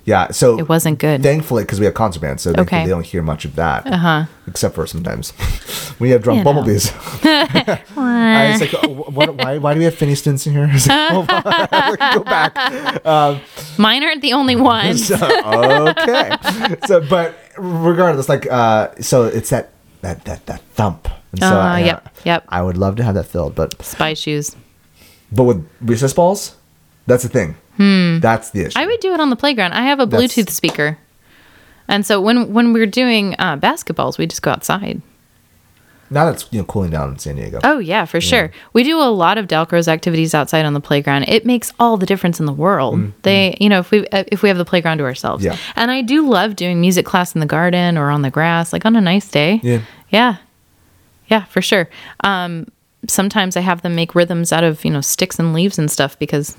Yeah, 0.03 0.31
so 0.31 0.57
It 0.57 0.67
wasn't 0.67 0.97
good. 0.97 1.21
Thankfully, 1.21 1.63
because 1.63 1.79
we 1.79 1.85
have 1.85 1.93
concert 1.93 2.21
bands, 2.21 2.41
so 2.41 2.51
they, 2.53 2.61
Okay. 2.63 2.83
they 2.83 2.89
don't 2.89 3.05
hear 3.05 3.21
much 3.21 3.45
of 3.45 3.55
that. 3.55 3.85
Uh-huh. 3.85 4.25
Except 4.47 4.73
for 4.73 4.87
sometimes 4.87 5.29
when 5.99 6.07
you 6.07 6.13
have 6.13 6.23
drunk 6.23 6.39
You 6.39 6.43
know. 6.43 6.53
bumblebees. 6.53 6.91
I 7.23 8.49
was 8.51 8.61
like, 8.61 8.73
oh, 8.83 8.89
what, 9.11 9.35
why, 9.35 9.57
why 9.59 9.73
do 9.73 9.77
we 9.79 9.85
have 9.85 9.93
Finney 9.95 10.15
Stints 10.15 10.47
in 10.47 10.53
here? 10.53 10.67
Like, 10.67 10.89
on. 10.89 11.95
Go 12.15 12.23
back. 12.23 12.55
Mine 13.77 14.03
aren't 14.03 14.21
the 14.21 14.33
only 14.33 14.55
ones. 14.55 15.07
So, 15.07 15.15
okay. 15.89 16.31
So, 16.87 17.01
but 17.07 17.35
regardless, 17.57 18.27
like, 18.27 18.49
uh, 18.51 18.89
so 19.01 19.25
it's 19.25 19.49
that 19.51 19.69
that 20.01 20.25
that 20.25 20.45
that 20.47 20.61
thump. 20.73 21.07
And 21.31 21.39
so, 21.41 21.47
Uh, 21.47 21.59
I, 21.77 21.79
yep, 21.85 22.09
yep. 22.25 22.43
I 22.49 22.61
would 22.61 22.77
love 22.77 22.95
to 22.97 23.03
have 23.03 23.13
that 23.15 23.25
filled, 23.27 23.53
but 23.55 23.81
Spy 23.83 24.13
shoes. 24.15 24.55
but 25.31 25.43
with 25.43 25.65
recess 25.79 26.13
balls, 26.13 26.55
that's 27.07 27.23
the 27.23 27.29
thing. 27.29 27.55
Hmm. 27.77 28.19
That's 28.19 28.49
the 28.51 28.65
issue. 28.65 28.79
I 28.79 28.85
would 28.85 28.99
do 28.99 29.13
it 29.13 29.19
on 29.19 29.29
the 29.29 29.35
playground. 29.35 29.73
I 29.73 29.83
have 29.83 29.99
a 29.99 30.05
That's- 30.05 30.33
Bluetooth 30.35 30.49
speaker, 30.49 30.97
and 31.87 32.05
so 32.05 32.19
when 32.21 32.53
when 32.53 32.73
we're 32.73 32.85
doing 32.85 33.35
uh, 33.39 33.57
basketballs, 33.57 34.17
we 34.17 34.27
just 34.27 34.41
go 34.41 34.51
outside. 34.51 35.01
now 36.09 36.25
that's 36.25 36.45
you 36.51 36.59
know 36.59 36.65
cooling 36.65 36.91
down 36.91 37.09
in 37.11 37.17
San 37.19 37.35
Diego. 37.37 37.59
Oh 37.63 37.79
yeah, 37.79 38.03
for 38.05 38.19
sure. 38.19 38.51
We 38.73 38.83
do 38.83 38.97
a 38.99 39.07
lot 39.09 39.37
of 39.37 39.47
Dalcroze 39.47 39.87
activities 39.87 40.33
outside 40.35 40.65
on 40.65 40.73
the 40.73 40.81
playground. 40.81 41.23
It 41.29 41.45
makes 41.45 41.71
all 41.79 41.95
the 41.97 42.05
difference 42.05 42.39
in 42.41 42.45
the 42.45 42.51
world. 42.53 43.13
They, 43.23 43.55
you 43.61 43.69
know, 43.69 43.79
if 43.79 43.91
we 43.91 44.05
uh, 44.07 44.25
if 44.27 44.43
we 44.43 44.49
have 44.49 44.57
the 44.57 44.65
playground 44.65 44.97
to 44.97 45.05
ourselves. 45.05 45.43
Mm-hmm. 45.45 45.53
Yeah. 45.53 45.73
And 45.77 45.89
I 45.91 46.01
do 46.01 46.27
love 46.27 46.55
doing 46.57 46.81
music 46.81 47.05
class 47.05 47.33
in 47.33 47.39
the 47.39 47.45
garden 47.47 47.97
or 47.97 48.09
on 48.09 48.21
the 48.21 48.29
grass, 48.31 48.73
like 48.73 48.85
on 48.85 48.95
a 48.97 49.01
nice 49.01 49.29
day. 49.29 49.61
Yeah. 49.63 49.81
Yeah. 50.09 50.35
Yeah, 51.27 51.45
for 51.45 51.61
sure. 51.61 51.89
Um, 52.25 52.67
sometimes 53.07 53.55
I 53.55 53.61
have 53.61 53.81
them 53.81 53.95
make 53.95 54.13
rhythms 54.13 54.51
out 54.51 54.65
of 54.65 54.83
you 54.83 54.91
know 54.91 54.99
sticks 55.01 55.39
and 55.39 55.53
leaves 55.53 55.79
and 55.79 55.89
stuff 55.89 56.19
because 56.19 56.57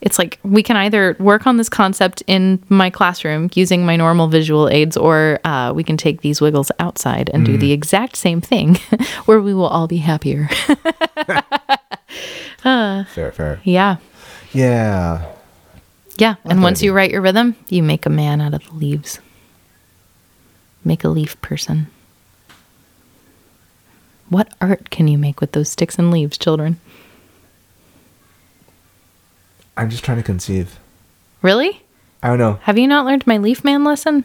it's 0.00 0.18
like 0.18 0.38
we 0.42 0.62
can 0.62 0.76
either 0.76 1.16
work 1.18 1.46
on 1.46 1.56
this 1.56 1.68
concept 1.68 2.22
in 2.26 2.62
my 2.68 2.90
classroom 2.90 3.48
using 3.54 3.84
my 3.84 3.96
normal 3.96 4.28
visual 4.28 4.68
aids 4.68 4.96
or 4.96 5.40
uh, 5.44 5.72
we 5.74 5.84
can 5.84 5.96
take 5.96 6.20
these 6.20 6.40
wiggles 6.40 6.70
outside 6.78 7.30
and 7.32 7.44
do 7.46 7.56
the 7.56 7.72
exact 7.72 8.16
same 8.16 8.40
thing 8.40 8.74
where 9.26 9.40
we 9.40 9.54
will 9.54 9.66
all 9.66 9.86
be 9.86 9.98
happier. 9.98 10.48
Fair, 12.62 13.32
fair. 13.32 13.60
yeah. 13.64 13.96
Yeah. 14.52 15.32
yeah 16.18 16.34
and 16.44 16.58
thought 16.58 16.62
once 16.62 16.82
you 16.82 16.92
write 16.92 17.10
your 17.10 17.22
rhythm 17.22 17.56
you 17.68 17.82
make 17.82 18.04
a 18.06 18.10
man 18.10 18.40
out 18.40 18.54
of 18.54 18.64
the 18.66 18.74
leaves. 18.74 19.18
Make 20.84 21.04
a 21.04 21.08
leaf 21.08 21.40
person. 21.40 21.86
What 24.28 24.52
art 24.60 24.90
can 24.90 25.08
you 25.08 25.18
make 25.18 25.40
with 25.40 25.52
those 25.52 25.68
sticks 25.68 25.98
and 25.98 26.10
leaves 26.10 26.38
children 26.38 26.80
I'm 29.76 29.90
just 29.90 30.04
trying 30.04 30.18
to 30.18 30.22
conceive. 30.22 30.78
really 31.40 31.82
I 32.22 32.28
don't 32.28 32.38
know. 32.38 32.58
have 32.62 32.78
you 32.78 32.86
not 32.86 33.04
learned 33.06 33.26
my 33.26 33.36
leaf 33.38 33.64
man 33.64 33.84
lesson 33.84 34.24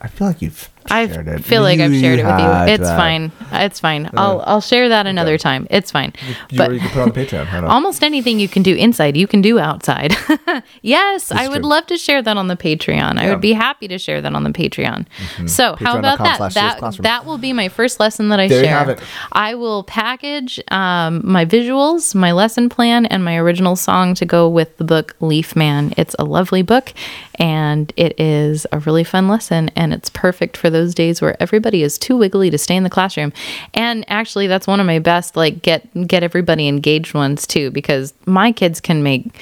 I 0.00 0.08
feel 0.08 0.26
like 0.26 0.42
you've 0.42 0.68
I 0.90 1.38
feel 1.38 1.62
like 1.62 1.80
I've 1.80 1.94
shared 1.94 2.18
it 2.18 2.24
with 2.26 2.38
you. 2.38 2.74
It's 2.74 2.88
fine. 2.88 3.32
It's 3.52 3.80
fine. 3.80 4.10
I'll 4.16 4.42
I'll 4.46 4.60
share 4.60 4.88
that 4.88 5.06
another 5.06 5.38
time. 5.38 5.66
It's 5.70 5.90
fine. 5.90 6.12
You, 6.50 6.58
but 6.58 6.72
you 6.72 6.80
can 6.80 6.90
put 6.90 7.02
on 7.02 7.12
Patreon. 7.12 7.46
I 7.48 7.52
don't 7.52 7.62
know. 7.68 7.68
almost 7.68 8.02
anything 8.02 8.38
you 8.40 8.48
can 8.48 8.62
do 8.62 8.74
inside, 8.74 9.16
you 9.16 9.26
can 9.26 9.40
do 9.42 9.58
outside. 9.58 10.14
yes, 10.82 11.30
I 11.32 11.48
would 11.48 11.62
true. 11.62 11.70
love 11.70 11.86
to 11.86 11.96
share 11.96 12.22
that 12.22 12.36
on 12.36 12.48
the 12.48 12.56
Patreon. 12.56 13.18
I 13.18 13.30
would 13.30 13.40
be 13.40 13.52
happy 13.52 13.88
to 13.88 13.98
share 13.98 14.20
that 14.20 14.34
on 14.34 14.44
the 14.44 14.50
Patreon. 14.50 15.06
So 15.48 15.76
how 15.76 15.98
about 15.98 16.18
that? 16.18 16.52
That 16.54 16.96
that 17.00 17.24
will 17.26 17.38
be 17.38 17.52
my 17.52 17.68
first 17.68 18.00
lesson 18.00 18.28
that 18.30 18.40
I 18.40 18.48
There 18.48 18.58
you 18.58 18.64
share. 18.64 18.78
have 18.78 18.88
it. 18.88 19.00
I 19.32 19.54
will 19.54 19.84
package 19.84 20.60
um, 20.70 21.22
my 21.24 21.44
visuals, 21.44 22.14
my 22.14 22.32
lesson 22.32 22.68
plan, 22.68 23.06
and 23.06 23.24
my 23.24 23.36
original 23.36 23.76
song 23.76 24.14
to 24.14 24.24
go 24.26 24.48
with 24.48 24.76
the 24.76 24.84
book 24.84 25.14
Leaf 25.20 25.54
Man. 25.56 25.92
It's 25.96 26.14
a 26.18 26.24
lovely 26.24 26.62
book, 26.62 26.92
and 27.36 27.92
it 27.96 28.18
is 28.20 28.66
a 28.72 28.78
really 28.80 29.04
fun 29.04 29.28
lesson, 29.28 29.70
and 29.76 29.92
it's 29.92 30.10
perfect 30.10 30.56
for 30.56 30.70
those 30.76 30.94
days 30.94 31.20
where 31.22 31.34
everybody 31.40 31.82
is 31.82 31.98
too 31.98 32.16
wiggly 32.16 32.50
to 32.50 32.58
stay 32.58 32.76
in 32.76 32.82
the 32.84 32.90
classroom. 32.90 33.32
And 33.74 34.04
actually, 34.08 34.46
that's 34.46 34.66
one 34.66 34.80
of 34.80 34.86
my 34.86 34.98
best 34.98 35.36
like 35.36 35.62
get 35.62 35.80
get 36.06 36.22
everybody 36.22 36.68
engaged 36.68 37.14
ones 37.14 37.46
too, 37.46 37.70
because 37.70 38.12
my 38.26 38.52
kids 38.52 38.80
can 38.80 39.02
make 39.02 39.40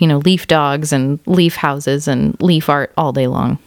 you 0.00 0.06
know 0.06 0.18
leaf 0.18 0.46
dogs 0.46 0.92
and 0.92 1.18
leaf 1.26 1.54
houses 1.56 2.08
and 2.08 2.40
leaf 2.40 2.68
art 2.68 2.92
all 2.96 3.12
day 3.12 3.26
long. 3.26 3.58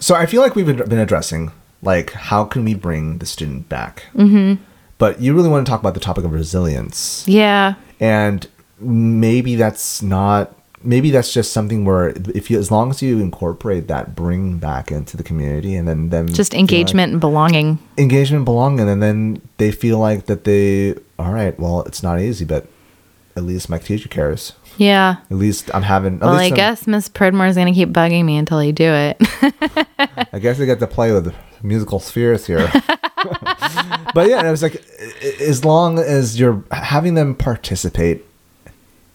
So 0.00 0.14
I 0.14 0.26
feel 0.26 0.42
like 0.42 0.54
we've 0.54 0.66
been 0.66 0.98
addressing 0.98 1.52
like 1.82 2.12
how 2.12 2.44
can 2.44 2.64
we 2.64 2.74
bring 2.74 3.18
the 3.18 3.26
student 3.26 3.68
back. 3.68 4.04
Mm-hmm. 4.14 4.62
But 4.98 5.20
you 5.20 5.34
really 5.34 5.48
want 5.48 5.64
to 5.66 5.70
talk 5.70 5.80
about 5.80 5.94
the 5.94 6.00
topic 6.00 6.24
of 6.24 6.32
resilience, 6.32 7.24
Yeah. 7.26 7.74
and 8.00 8.46
maybe 8.78 9.54
that's 9.56 10.02
not 10.02 10.54
maybe 10.82 11.10
that's 11.10 11.32
just 11.32 11.52
something 11.52 11.84
where 11.84 12.08
if 12.34 12.50
you 12.50 12.58
as 12.58 12.70
long 12.70 12.90
as 12.90 13.02
you 13.02 13.18
incorporate 13.20 13.86
that 13.88 14.14
bring 14.14 14.58
back 14.58 14.90
into 14.90 15.16
the 15.16 15.22
community 15.22 15.74
and 15.74 15.86
then 15.86 16.08
them 16.08 16.26
Just 16.28 16.52
feel 16.52 16.60
like- 16.60 16.70
engagement 16.72 17.12
and 17.12 17.20
belonging. 17.20 17.78
engagement 17.98 18.38
and 18.38 18.44
belonging 18.46 18.88
and 18.88 19.02
then 19.02 19.42
they 19.58 19.72
feel 19.72 19.98
like 19.98 20.26
that 20.26 20.44
they 20.44 20.94
all 21.18 21.32
right 21.32 21.58
well 21.60 21.82
it's 21.82 22.02
not 22.02 22.18
easy 22.20 22.44
but 22.44 22.66
at 23.36 23.42
least 23.44 23.68
my 23.68 23.78
teacher 23.78 24.08
cares 24.08 24.54
Yeah. 24.78 25.16
at 25.30 25.36
least 25.36 25.70
i'm 25.74 25.82
having 25.82 26.14
at 26.16 26.20
Well, 26.22 26.30
least 26.32 26.42
I 26.42 26.46
I'm- 26.46 26.54
guess 26.56 26.86
Miss 26.86 27.08
Pridmore's 27.08 27.56
gonna 27.56 27.74
keep 27.74 27.90
bugging 27.90 28.24
me 28.24 28.36
until 28.38 28.58
I 28.58 28.70
do 28.70 28.84
it. 28.90 29.16
I 30.32 30.38
guess 30.38 30.58
I 30.60 30.64
get 30.64 30.78
to 30.80 30.86
play 30.86 31.12
with 31.12 31.34
musical 31.62 32.00
spheres 32.00 32.46
here. 32.46 32.70
but 34.14 34.28
yeah, 34.28 34.46
it 34.46 34.50
was 34.50 34.62
like 34.62 34.82
as 35.40 35.64
long 35.64 35.98
as 35.98 36.38
you're 36.40 36.64
having 36.72 37.14
them 37.14 37.34
participate, 37.34 38.24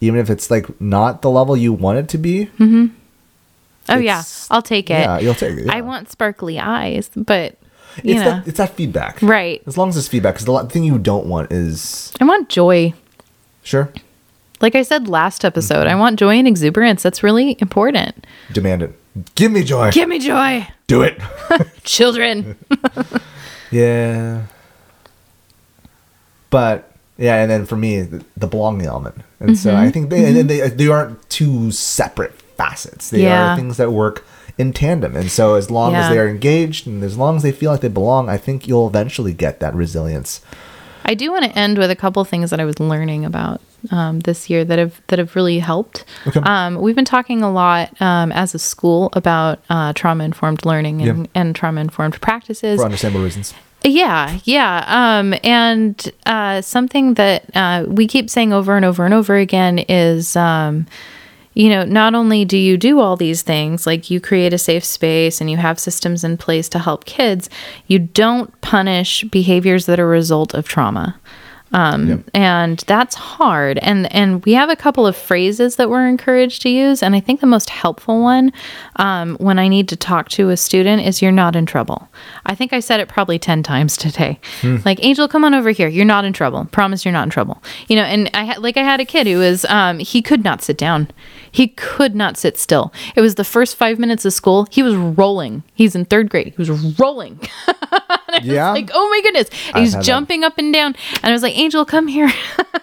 even 0.00 0.18
if 0.20 0.30
it's 0.30 0.50
like 0.50 0.80
not 0.80 1.22
the 1.22 1.30
level 1.30 1.56
you 1.56 1.72
want 1.72 1.98
it 1.98 2.08
to 2.10 2.18
be. 2.18 2.46
Mm-hmm. 2.58 2.86
oh 3.88 3.98
yeah, 3.98 4.22
I'll 4.50 4.62
take 4.62 4.90
it. 4.90 5.00
Yeah, 5.00 5.18
you'll 5.18 5.34
take 5.34 5.58
it. 5.58 5.68
I 5.68 5.80
want 5.80 6.10
sparkly 6.10 6.58
eyes, 6.58 7.10
but 7.14 7.56
you 8.02 8.14
it's 8.14 8.20
know, 8.24 8.30
that 8.30 8.48
it's 8.48 8.58
that 8.58 8.74
feedback, 8.74 9.20
Right. 9.22 9.62
As 9.66 9.78
long 9.78 9.88
as 9.88 9.96
it's 9.96 10.08
feedback, 10.08 10.34
because 10.34 10.46
the 10.46 10.68
thing 10.68 10.84
you 10.84 10.98
don't 10.98 11.26
want 11.26 11.52
is 11.52 12.12
I 12.20 12.24
want 12.24 12.48
joy. 12.48 12.92
sure 13.62 13.90
Like 14.60 14.74
I 14.74 14.82
said 14.82 15.08
last 15.08 15.44
episode, 15.44 15.86
I 15.86 15.94
want 15.94 16.18
joy 16.18 16.34
and 16.36 16.48
exuberance. 16.48 17.02
That's 17.02 17.22
really 17.22 17.56
important. 17.60 18.26
demand 18.52 18.82
it. 18.82 18.98
Give 19.34 19.50
me 19.50 19.64
joy. 19.64 19.90
Give 19.92 20.10
me 20.10 20.18
joy, 20.18 20.68
Do 20.88 21.02
it. 21.02 21.18
children. 21.84 22.56
Yeah. 23.70 24.46
But 26.50 26.92
yeah, 27.18 27.42
and 27.42 27.50
then 27.50 27.66
for 27.66 27.76
me, 27.76 28.02
the, 28.02 28.24
the 28.36 28.46
belonging 28.46 28.86
element, 28.86 29.16
and 29.40 29.56
so 29.58 29.70
Mm-hmm. 29.70 29.78
I 29.86 29.90
think 29.90 30.10
they 30.10 30.24
and 30.26 30.36
then 30.36 30.46
they 30.46 30.68
they 30.68 30.88
aren't 30.88 31.28
two 31.30 31.70
separate 31.70 32.32
facets. 32.56 33.10
They 33.10 33.22
Yeah. 33.24 33.52
are 33.52 33.56
things 33.56 33.76
that 33.76 33.90
work 33.92 34.24
in 34.58 34.72
tandem, 34.72 35.14
and 35.16 35.30
so 35.30 35.54
as 35.54 35.70
long 35.70 35.94
as 35.94 36.08
they 36.08 36.18
are 36.18 36.28
engaged 36.28 36.86
and 36.86 37.02
as 37.04 37.16
long 37.18 37.36
as 37.36 37.42
they 37.42 37.52
feel 37.52 37.70
like 37.70 37.82
they 37.82 37.88
belong, 37.88 38.28
I 38.30 38.38
think 38.38 38.66
you'll 38.66 38.86
eventually 38.88 39.34
get 39.34 39.60
that 39.60 39.74
resilience. 39.74 40.40
I 41.04 41.14
do 41.14 41.30
want 41.30 41.44
to 41.44 41.56
end 41.56 41.78
with 41.78 41.90
a 41.90 41.94
couple 41.96 42.24
things 42.24 42.50
that 42.50 42.58
I 42.58 42.64
was 42.64 42.80
learning 42.80 43.24
about 43.24 43.60
um, 43.92 44.20
this 44.20 44.48
year 44.50 44.64
that 44.64 44.78
have 44.78 45.00
that 45.08 45.18
have 45.20 45.36
really 45.36 45.58
helped. 45.60 46.04
Okay. 46.26 46.40
Um, 46.40 46.76
we've 46.80 46.96
been 46.96 47.04
talking 47.04 47.42
a 47.42 47.52
lot 47.52 48.00
um, 48.00 48.32
as 48.32 48.54
a 48.54 48.58
school 48.58 49.10
about 49.12 49.60
uh, 49.70 49.92
trauma 49.92 50.24
informed 50.24 50.64
learning 50.64 51.02
and, 51.02 51.18
Yeah. 51.26 51.26
and 51.40 51.54
trauma 51.54 51.80
informed 51.82 52.20
practices. 52.20 52.80
For 52.80 52.86
understandable 52.86 53.22
reasons. 53.24 53.54
Yeah, 53.86 54.40
yeah. 54.44 54.84
Um, 54.88 55.34
and 55.44 56.12
uh, 56.26 56.60
something 56.60 57.14
that 57.14 57.44
uh, 57.54 57.84
we 57.86 58.08
keep 58.08 58.28
saying 58.28 58.52
over 58.52 58.74
and 58.74 58.84
over 58.84 59.04
and 59.04 59.14
over 59.14 59.36
again 59.36 59.78
is, 59.78 60.34
um, 60.34 60.86
you 61.54 61.68
know, 61.70 61.84
not 61.84 62.14
only 62.14 62.44
do 62.44 62.58
you 62.58 62.76
do 62.76 62.98
all 62.98 63.16
these 63.16 63.42
things, 63.42 63.86
like 63.86 64.10
you 64.10 64.20
create 64.20 64.52
a 64.52 64.58
safe 64.58 64.84
space 64.84 65.40
and 65.40 65.48
you 65.50 65.56
have 65.56 65.78
systems 65.78 66.24
in 66.24 66.36
place 66.36 66.68
to 66.70 66.80
help 66.80 67.04
kids, 67.04 67.48
you 67.86 68.00
don't 68.00 68.60
punish 68.60 69.22
behaviors 69.24 69.86
that 69.86 70.00
are 70.00 70.06
a 70.06 70.08
result 70.08 70.52
of 70.52 70.66
trauma. 70.66 71.18
Um, 71.72 72.08
Yep. 72.08 72.20
and 72.32 72.78
that's 72.86 73.16
hard. 73.16 73.78
And 73.78 74.10
and 74.14 74.44
we 74.44 74.52
have 74.54 74.70
a 74.70 74.76
couple 74.76 75.04
of 75.06 75.16
phrases 75.16 75.76
that 75.76 75.90
we're 75.90 76.06
encouraged 76.06 76.62
to 76.62 76.68
use. 76.68 77.02
And 77.02 77.14
I 77.16 77.20
think 77.20 77.40
the 77.40 77.46
most 77.46 77.70
helpful 77.70 78.22
one 78.22 78.52
um, 78.96 79.36
when 79.38 79.58
I 79.58 79.66
need 79.68 79.88
to 79.88 79.96
talk 79.96 80.28
to 80.30 80.50
a 80.50 80.56
student 80.56 81.02
is 81.02 81.20
"You're 81.20 81.32
not 81.32 81.56
in 81.56 81.66
trouble." 81.66 82.08
I 82.46 82.54
think 82.54 82.72
I 82.72 82.78
said 82.80 83.00
it 83.00 83.08
probably 83.08 83.38
ten 83.38 83.62
times 83.64 83.96
today. 83.96 84.38
Like 84.84 85.04
Angel, 85.04 85.26
come 85.26 85.44
on 85.44 85.54
over 85.54 85.70
here. 85.70 85.88
You're 85.88 86.04
not 86.04 86.24
in 86.24 86.32
trouble. 86.32 86.66
Promise 86.66 87.04
you're 87.04 87.12
not 87.12 87.24
in 87.24 87.30
trouble. 87.30 87.60
You 87.88 87.96
know. 87.96 88.04
And 88.04 88.30
I 88.32 88.44
had 88.44 88.58
like 88.58 88.76
I 88.76 88.82
had 88.82 89.00
a 89.00 89.04
kid 89.04 89.26
who 89.26 89.38
was 89.38 89.64
um, 89.66 89.98
he 89.98 90.22
could 90.22 90.44
not 90.44 90.62
sit 90.62 90.78
down. 90.78 91.08
He 91.50 91.68
could 91.68 92.14
not 92.14 92.36
sit 92.36 92.56
still. 92.56 92.92
It 93.14 93.20
was 93.20 93.36
the 93.36 93.44
first 93.44 93.76
five 93.76 93.98
minutes 93.98 94.24
of 94.24 94.32
school. 94.32 94.66
He 94.70 94.82
was 94.82 94.94
rolling. 94.94 95.62
He's 95.74 95.94
in 95.94 96.04
third 96.04 96.30
grade. 96.30 96.48
He 96.48 96.56
was 96.56 96.70
rolling. 96.98 97.40
Yeah. 98.42 98.72
like, 98.72 98.90
oh 98.92 99.08
my 99.08 99.20
goodness. 99.22 99.48
He's 99.74 99.92
had 99.94 100.00
that. 100.00 100.04
jumping 100.04 100.44
up 100.44 100.58
and 100.58 100.70
down. 100.72 100.94
And 101.14 101.24
I 101.24 101.32
was 101.32 101.42
like, 101.42 101.56
Angel, 101.56 101.86
come 101.86 102.06
here. 102.06 102.30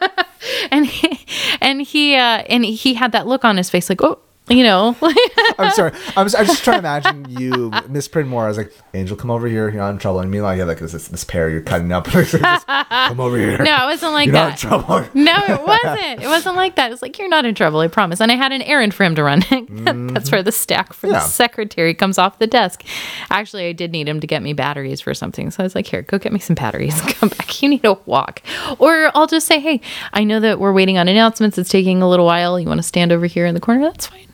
and 0.72 0.88
he, 0.88 1.20
and 1.62 1.82
he, 1.82 2.16
uh, 2.16 2.44
and 2.50 2.66
he 2.66 2.96
had 2.96 3.12
that 3.12 3.28
look 3.28 3.46
on 3.46 3.58
his 3.58 3.70
face, 3.70 3.88
like, 3.88 4.02
oh, 4.02 4.20
you 4.50 4.64
know, 4.64 4.96
I'm 5.58 5.72
sorry. 5.72 5.92
I'm, 6.18 6.26
s- 6.26 6.36
I'm 6.36 6.46
just 6.46 6.64
trying 6.64 6.76
to 6.76 6.80
imagine 6.80 7.26
you, 7.30 7.72
Miss 7.88 8.08
Pridmore. 8.08 8.46
I 8.46 8.48
was 8.50 8.58
like, 8.58 8.74
Angel, 8.94 9.16
come 9.16 9.32
over 9.32 9.48
here. 9.48 9.70
You're 9.70 9.82
not 9.82 9.92
in 9.92 9.98
trouble. 10.00 10.20
And 10.20 10.30
meanwhile, 10.30 10.54
you 10.54 10.60
have 10.60 10.68
like 10.68 10.80
this, 10.80 10.92
this 11.08 11.24
pear 11.24 11.50
you're 11.50 11.62
cutting 11.62 11.92
up. 11.92 12.08
Just, 12.10 12.34
come 12.68 13.20
over 13.20 13.38
here. 13.38 13.58
no, 13.58 13.74
it 13.84 13.86
wasn't 13.86 14.12
like 14.14 14.26
You're 14.28 14.34
not 14.34 14.44
in 14.44 14.50
that. 14.52 14.58
trouble. 14.58 15.06
No, 15.14 15.34
it 15.48 15.62
wasn't. 15.66 16.24
It 16.24 16.28
wasn't 16.28 16.56
like 16.58 16.76
that. 16.76 16.92
It's 16.92 17.02
like, 17.02 17.18
you're 17.18 17.30
not 17.30 17.46
in 17.46 17.56
trouble, 17.56 17.80
I 17.80 17.88
promise. 17.88 18.20
And 18.20 18.32
I 18.32 18.36
had 18.36 18.52
an 18.52 18.62
errand 18.64 18.94
for 18.94 19.04
him 19.04 19.16
to 19.16 19.24
run. 19.24 19.42
Mm-hmm. 19.44 20.08
That's 20.10 20.30
where 20.32 20.44
the 20.44 20.52
stack 20.52 20.92
for 20.94 21.08
Yeah. 21.08 21.14
the 21.14 21.20
secretary 21.22 21.94
comes 21.94 22.18
off 22.18 22.40
the 22.40 22.48
desk. 22.48 22.84
Actually, 23.30 23.68
I 23.68 23.72
did 23.72 23.92
need 23.92 24.08
him 24.10 24.20
to 24.20 24.28
get 24.28 24.44
me 24.44 24.54
batteries 24.54 25.00
for 25.02 25.14
something. 25.14 25.52
So 25.52 25.64
I 25.64 25.66
was 25.66 25.76
like, 25.76 25.88
here, 25.88 26.02
go 26.02 26.18
get 26.20 26.34
me 26.34 26.40
some 26.40 26.56
batteries. 26.56 27.00
Come 27.02 27.30
back. 27.30 27.62
You 27.62 27.70
need 27.70 27.86
a 27.86 27.94
walk. 28.06 28.42
Or 28.80 29.10
I'll 29.16 29.28
just 29.28 29.48
say, 29.48 29.60
hey, 29.60 29.80
I 30.12 30.24
know 30.26 30.40
that 30.42 30.60
we're 30.60 30.74
waiting 30.74 30.98
on 30.98 31.08
announcements. 31.08 31.58
It's 31.58 31.70
taking 31.70 32.02
a 32.02 32.10
little 32.10 32.26
while. 32.26 32.60
You 32.60 32.68
want 32.68 32.80
to 32.80 32.84
stand 32.84 33.12
over 33.12 33.26
here 33.26 33.46
in 33.46 33.54
the 33.54 33.62
corner? 33.62 33.82
That's 33.84 34.08
fine. 34.08 34.28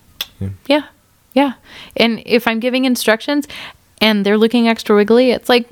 Yeah. 0.68 0.84
Yeah. 1.34 1.54
And 1.96 2.22
if 2.26 2.48
I'm 2.48 2.60
giving 2.60 2.86
instructions 2.86 3.48
and 4.02 4.26
they're 4.26 4.38
looking 4.38 4.68
extra 4.68 4.96
wiggly, 4.96 5.32
it's 5.32 5.50
like, 5.50 5.68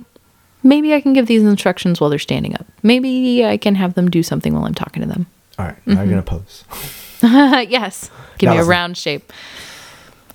maybe 0.63 0.93
I 0.93 1.01
can 1.01 1.13
give 1.13 1.27
these 1.27 1.43
instructions 1.43 1.99
while 1.99 2.09
they're 2.09 2.19
standing 2.19 2.53
up. 2.55 2.65
Maybe 2.83 3.45
I 3.45 3.57
can 3.57 3.75
have 3.75 3.93
them 3.95 4.09
do 4.09 4.23
something 4.23 4.53
while 4.53 4.65
I'm 4.65 4.75
talking 4.75 5.01
to 5.01 5.07
them. 5.07 5.27
All 5.57 5.65
right. 5.65 5.87
Now 5.87 6.03
you're 6.03 6.21
going 6.21 6.23
to 6.23 6.31
mm-hmm. 6.31 7.23
pose. 7.23 7.69
yes. 7.69 8.11
Give 8.37 8.49
That 8.49 8.57
me 8.57 8.61
a 8.61 8.65
round 8.65 8.97
shape. 8.97 9.33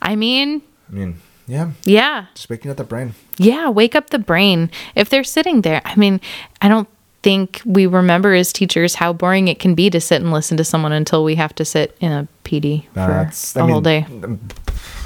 I 0.00 0.16
mean, 0.16 0.62
I 0.90 0.94
mean, 0.94 1.20
yeah. 1.46 1.70
yeah. 1.84 2.26
Just 2.34 2.50
waking 2.50 2.70
up 2.70 2.76
the 2.76 2.84
brain. 2.84 3.14
Yeah. 3.38 3.68
Wake 3.68 3.94
up 3.94 4.10
the 4.10 4.18
brain. 4.18 4.70
If 4.96 5.08
they're 5.08 5.24
sitting 5.24 5.62
there, 5.62 5.82
I 5.84 5.94
mean, 5.96 6.20
I 6.60 6.68
don't 6.68 6.88
think 7.22 7.62
we 7.64 7.86
remember 7.86 8.34
as 8.34 8.52
teachers 8.52 8.96
how 8.96 9.12
boring 9.12 9.48
it 9.48 9.58
can 9.58 9.74
be 9.74 9.88
to 9.90 10.00
sit 10.00 10.20
and 10.20 10.32
listen 10.32 10.56
to 10.56 10.64
someone 10.64 10.92
until 10.92 11.22
we 11.24 11.36
have 11.36 11.54
to 11.54 11.64
sit 11.64 11.96
in 12.00 12.10
a 12.12 12.26
PD 12.44 12.84
for 12.94 13.00
that's- 13.00 13.52
the 13.52 13.60
I 13.60 13.62
whole 13.70 13.80
mean, 13.80 13.82
day. 13.82 14.06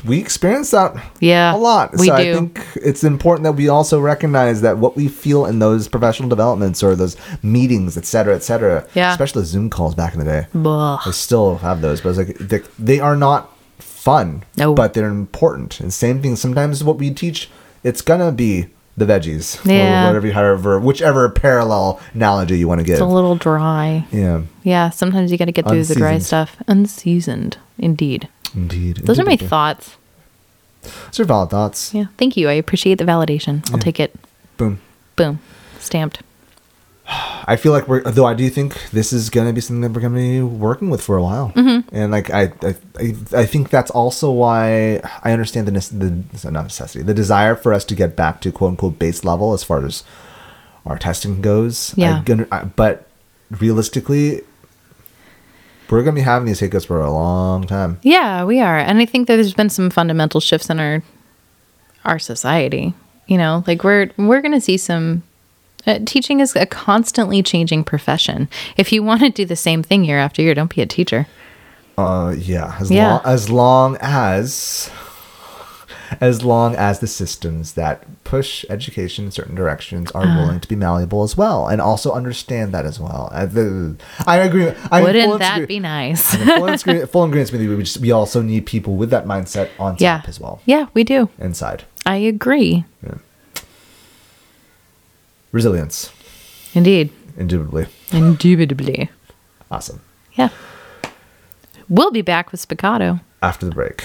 we 0.04 0.18
experience 0.18 0.70
that 0.70 0.94
Yeah. 1.20 1.54
a 1.54 1.58
lot. 1.58 1.92
We 1.98 2.06
so 2.06 2.16
do. 2.16 2.22
I 2.30 2.34
think 2.34 2.66
it's 2.76 3.04
important 3.04 3.44
that 3.44 3.52
we 3.52 3.68
also 3.68 4.00
recognize 4.00 4.62
that 4.62 4.78
what 4.78 4.96
we 4.96 5.08
feel 5.08 5.44
in 5.46 5.58
those 5.58 5.88
professional 5.88 6.28
developments 6.28 6.82
or 6.82 6.94
those 6.94 7.16
meetings, 7.42 7.96
et 7.96 8.06
cetera, 8.06 8.34
et 8.34 8.42
cetera, 8.42 8.84
Yeah. 8.94 9.10
especially 9.12 9.44
Zoom 9.44 9.68
calls 9.68 9.94
back 9.94 10.14
in 10.14 10.18
the 10.20 10.24
day. 10.24 10.46
Blah. 10.54 11.00
I 11.04 11.10
still 11.10 11.56
have 11.58 11.80
those, 11.82 12.00
but 12.00 12.10
it's 12.10 12.18
like 12.18 12.38
they, 12.38 12.60
they 12.78 13.00
are 13.00 13.16
not 13.16 13.50
fun, 13.78 14.42
No. 14.56 14.72
but 14.72 14.94
they're 14.94 15.08
important. 15.08 15.80
And 15.80 15.92
same 15.92 16.22
thing. 16.22 16.36
Sometimes 16.36 16.82
what 16.82 16.96
we 16.98 17.10
teach, 17.10 17.50
it's 17.84 18.00
gonna 18.00 18.32
be 18.32 18.68
the 18.96 19.04
veggies, 19.04 19.58
Yeah. 19.64 20.04
or 20.04 20.06
whatever, 20.14 20.32
however, 20.32 20.80
whichever 20.80 21.28
parallel 21.28 22.00
analogy 22.14 22.58
you 22.58 22.66
want 22.68 22.80
to 22.80 22.84
give. 22.84 22.94
It's 22.94 23.00
a 23.02 23.04
little 23.06 23.36
dry. 23.36 24.06
yeah, 24.10 24.42
Yeah. 24.62 24.90
Sometimes 24.90 25.30
you 25.30 25.38
got 25.38 25.44
to 25.46 25.52
get 25.52 25.68
through 25.68 25.84
the 25.84 25.94
dry 25.94 26.18
stuff. 26.18 26.56
Unseasoned. 26.66 27.58
Indeed. 27.78 28.28
indeed. 28.54 28.98
Those 29.04 29.18
are 29.18 29.24
my 29.24 29.32
Indeed. 29.32 29.48
thoughts. 29.50 29.96
Those 30.82 31.20
are 31.20 31.24
valid 31.24 31.50
thoughts. 31.50 31.92
Yeah. 31.92 32.06
Thank 32.16 32.36
you. 32.38 32.48
I 32.48 32.52
appreciate 32.52 32.96
the 32.98 33.04
validation. 33.04 33.68
I'll 33.72 33.78
take 33.78 34.00
it. 34.00 34.14
Boom. 34.56 34.80
Boom. 35.16 35.40
Stamped. 35.78 36.20
I 37.48 37.56
feel 37.56 37.72
like 37.72 37.86
we're 37.86 38.02
though 38.02 38.24
I 38.26 38.34
do 38.34 38.48
think 38.50 38.90
this 38.90 39.12
is 39.12 39.30
gonna 39.30 39.52
be 39.52 39.60
something 39.60 39.80
that 39.82 39.92
we're 39.92 40.00
gonna 40.00 40.16
be 40.16 40.42
working 40.42 40.90
with 40.90 41.00
for 41.00 41.16
a 41.16 41.22
while, 41.22 41.52
Mm-hmm. 41.54 41.94
and 41.94 42.10
like 42.12 42.30
I, 42.30 42.52
I 42.62 43.14
I 43.32 43.46
think 43.46 43.70
that's 43.70 43.90
also 43.90 44.30
why 44.30 45.00
I 45.22 45.32
understand 45.32 45.68
the 45.68 45.72
the 45.72 46.50
not 46.50 46.64
necessity 46.64 47.04
the 47.04 47.14
desire 47.14 47.54
for 47.54 47.72
us 47.72 47.84
to 47.86 47.94
get 47.94 48.16
back 48.16 48.40
to 48.42 48.50
quote 48.52 48.70
unquote 48.70 48.98
base 48.98 49.24
level 49.24 49.52
as 49.52 49.62
far 49.62 49.84
as 49.86 50.02
our 50.84 50.98
testing 50.98 51.40
goes. 51.40 51.94
Yeah. 51.96 52.22
I 52.26 52.46
I- 52.50 52.64
but 52.64 53.06
realistically, 53.50 54.42
we're 55.90 56.02
gonna 56.02 56.14
be 56.14 56.20
having 56.22 56.46
these 56.46 56.58
hiccups 56.60 56.84
for 56.86 57.00
a 57.00 57.12
long 57.12 57.64
time. 57.66 57.98
Yeah, 58.02 58.44
we 58.44 58.60
are. 58.60 58.78
And 58.78 58.98
I 58.98 59.06
think 59.06 59.28
that 59.28 59.36
there's 59.36 59.54
been 59.54 59.70
some 59.70 59.90
fundamental 59.90 60.40
shifts 60.40 60.68
in 60.70 60.80
our 60.80 61.02
our 62.04 62.18
society. 62.18 62.94
You 63.28 63.38
know, 63.38 63.62
like 63.66 63.84
we're 63.84 64.10
we're 64.16 64.40
going 64.40 64.52
to 64.54 64.60
see 64.60 64.76
some 64.76 65.22
uh, 65.86 65.98
teaching 66.04 66.40
is 66.40 66.54
a 66.56 66.66
constantly 66.66 67.42
changing 67.42 67.84
profession. 67.84 68.48
If 68.76 68.92
you 68.92 69.02
want 69.02 69.20
to 69.22 69.30
do 69.30 69.44
the 69.44 69.56
same 69.56 69.82
thing 69.82 70.04
year 70.04 70.18
after 70.18 70.42
year, 70.42 70.54
don't 70.54 70.74
be 70.74 70.82
a 70.82 70.86
teacher. 70.86 71.26
Uh, 71.98 72.34
yeah, 72.36 72.76
as 72.80 72.90
Yeah. 72.90 73.12
long 73.12 73.20
as 73.24 73.50
long 73.50 73.96
as 74.00 74.90
as 76.20 76.44
long 76.44 76.76
as 76.76 77.00
the 77.00 77.06
systems 77.08 77.72
that 77.72 78.04
push 78.22 78.64
education 78.70 79.24
in 79.24 79.30
certain 79.32 79.56
directions 79.56 80.08
are 80.12 80.22
Uh-huh. 80.22 80.40
willing 80.42 80.60
to 80.60 80.68
be 80.68 80.76
malleable 80.76 81.24
as 81.24 81.36
well, 81.36 81.66
and 81.66 81.80
also 81.80 82.12
understand 82.12 82.72
that 82.72 82.84
as 82.86 83.00
well. 83.00 83.28
Uh, 83.32 83.44
the- 83.46 83.96
I 84.24 84.36
agree. 84.36 84.70
I'm 84.92 85.02
Wouldn't 85.02 85.40
that 85.40 85.56
agree- 85.56 85.66
be 85.66 85.80
nice? 85.80 86.22
Full, 86.36 86.66
agree- 86.68 87.06
full 87.06 87.24
agreement 87.24 87.50
with 87.50 87.60
you. 87.60 87.76
We, 87.76 87.82
just, 87.82 87.98
we 87.98 88.12
also 88.12 88.40
need 88.40 88.66
people 88.66 88.94
with 88.94 89.10
that 89.10 89.26
mindset 89.26 89.70
on 89.80 89.96
yeah. 89.98 90.18
top 90.18 90.28
as 90.28 90.38
well, 90.38 90.60
Yeah, 90.64 90.86
we 90.94 91.02
do. 91.02 91.28
inside. 91.40 91.82
I 92.04 92.16
agree. 92.16 92.84
Resilience, 95.56 96.12
Indeed. 96.74 97.10
indubitably. 97.38 97.86
Indubitably. 98.12 99.08
Awesome. 99.70 100.02
Yeah. 100.34 100.50
We'll 101.88 102.10
be 102.10 102.20
back 102.20 102.52
with 102.52 102.60
Spiccato. 102.60 103.20
after 103.42 103.64
the 103.64 103.72
break. 103.72 104.04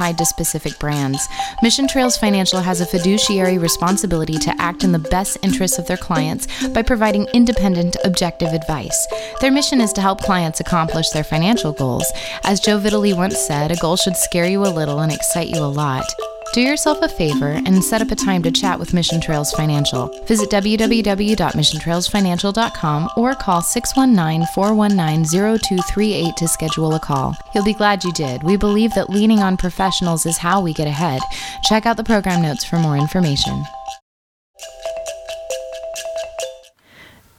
tied 0.01 0.17
to 0.17 0.25
specific 0.25 0.79
brands. 0.79 1.29
Mission 1.61 1.87
Trails 1.87 2.17
Financial 2.17 2.59
has 2.59 2.81
a 2.81 2.87
fiduciary 2.87 3.59
responsibility 3.59 4.33
to 4.39 4.55
act 4.59 4.83
in 4.83 4.91
the 4.91 5.07
best 5.15 5.37
interests 5.43 5.77
of 5.77 5.85
their 5.85 5.95
clients 6.07 6.47
by 6.69 6.81
providing 6.81 7.27
independent, 7.35 7.95
objective 8.03 8.51
advice. 8.51 8.99
Their 9.41 9.51
mission 9.51 9.79
is 9.79 9.93
to 9.93 10.01
help 10.01 10.19
clients 10.19 10.59
accomplish 10.59 11.09
their 11.11 11.23
financial 11.23 11.71
goals. 11.71 12.11
As 12.43 12.59
Joe 12.59 12.79
Vitale 12.79 13.13
once 13.13 13.37
said, 13.37 13.71
a 13.71 13.75
goal 13.75 13.95
should 13.95 14.17
scare 14.17 14.49
you 14.49 14.63
a 14.63 14.73
little 14.79 15.01
and 15.01 15.11
excite 15.11 15.49
you 15.49 15.63
a 15.63 15.75
lot. 15.83 16.05
Do 16.53 16.59
yourself 16.59 17.01
a 17.01 17.07
favor 17.07 17.61
and 17.65 17.81
set 17.81 18.01
up 18.01 18.11
a 18.11 18.15
time 18.15 18.43
to 18.43 18.51
chat 18.51 18.77
with 18.77 18.93
Mission 18.93 19.21
Trails 19.21 19.53
Financial. 19.53 20.09
Visit 20.25 20.49
www.missiontrailsfinancial.com 20.49 23.09
or 23.15 23.33
call 23.35 23.61
619 23.61 24.45
419 24.53 25.59
0238 25.59 26.35
to 26.35 26.47
schedule 26.49 26.93
a 26.93 26.99
call. 26.99 27.37
You'll 27.55 27.63
be 27.63 27.73
glad 27.73 28.03
you 28.03 28.11
did. 28.11 28.43
We 28.43 28.57
believe 28.57 28.93
that 28.95 29.09
leaning 29.09 29.39
on 29.39 29.55
professionals 29.55 30.25
is 30.25 30.37
how 30.37 30.59
we 30.59 30.73
get 30.73 30.87
ahead. 30.87 31.21
Check 31.63 31.85
out 31.85 31.95
the 31.95 32.03
program 32.03 32.41
notes 32.41 32.65
for 32.65 32.77
more 32.77 32.97
information. 32.97 33.63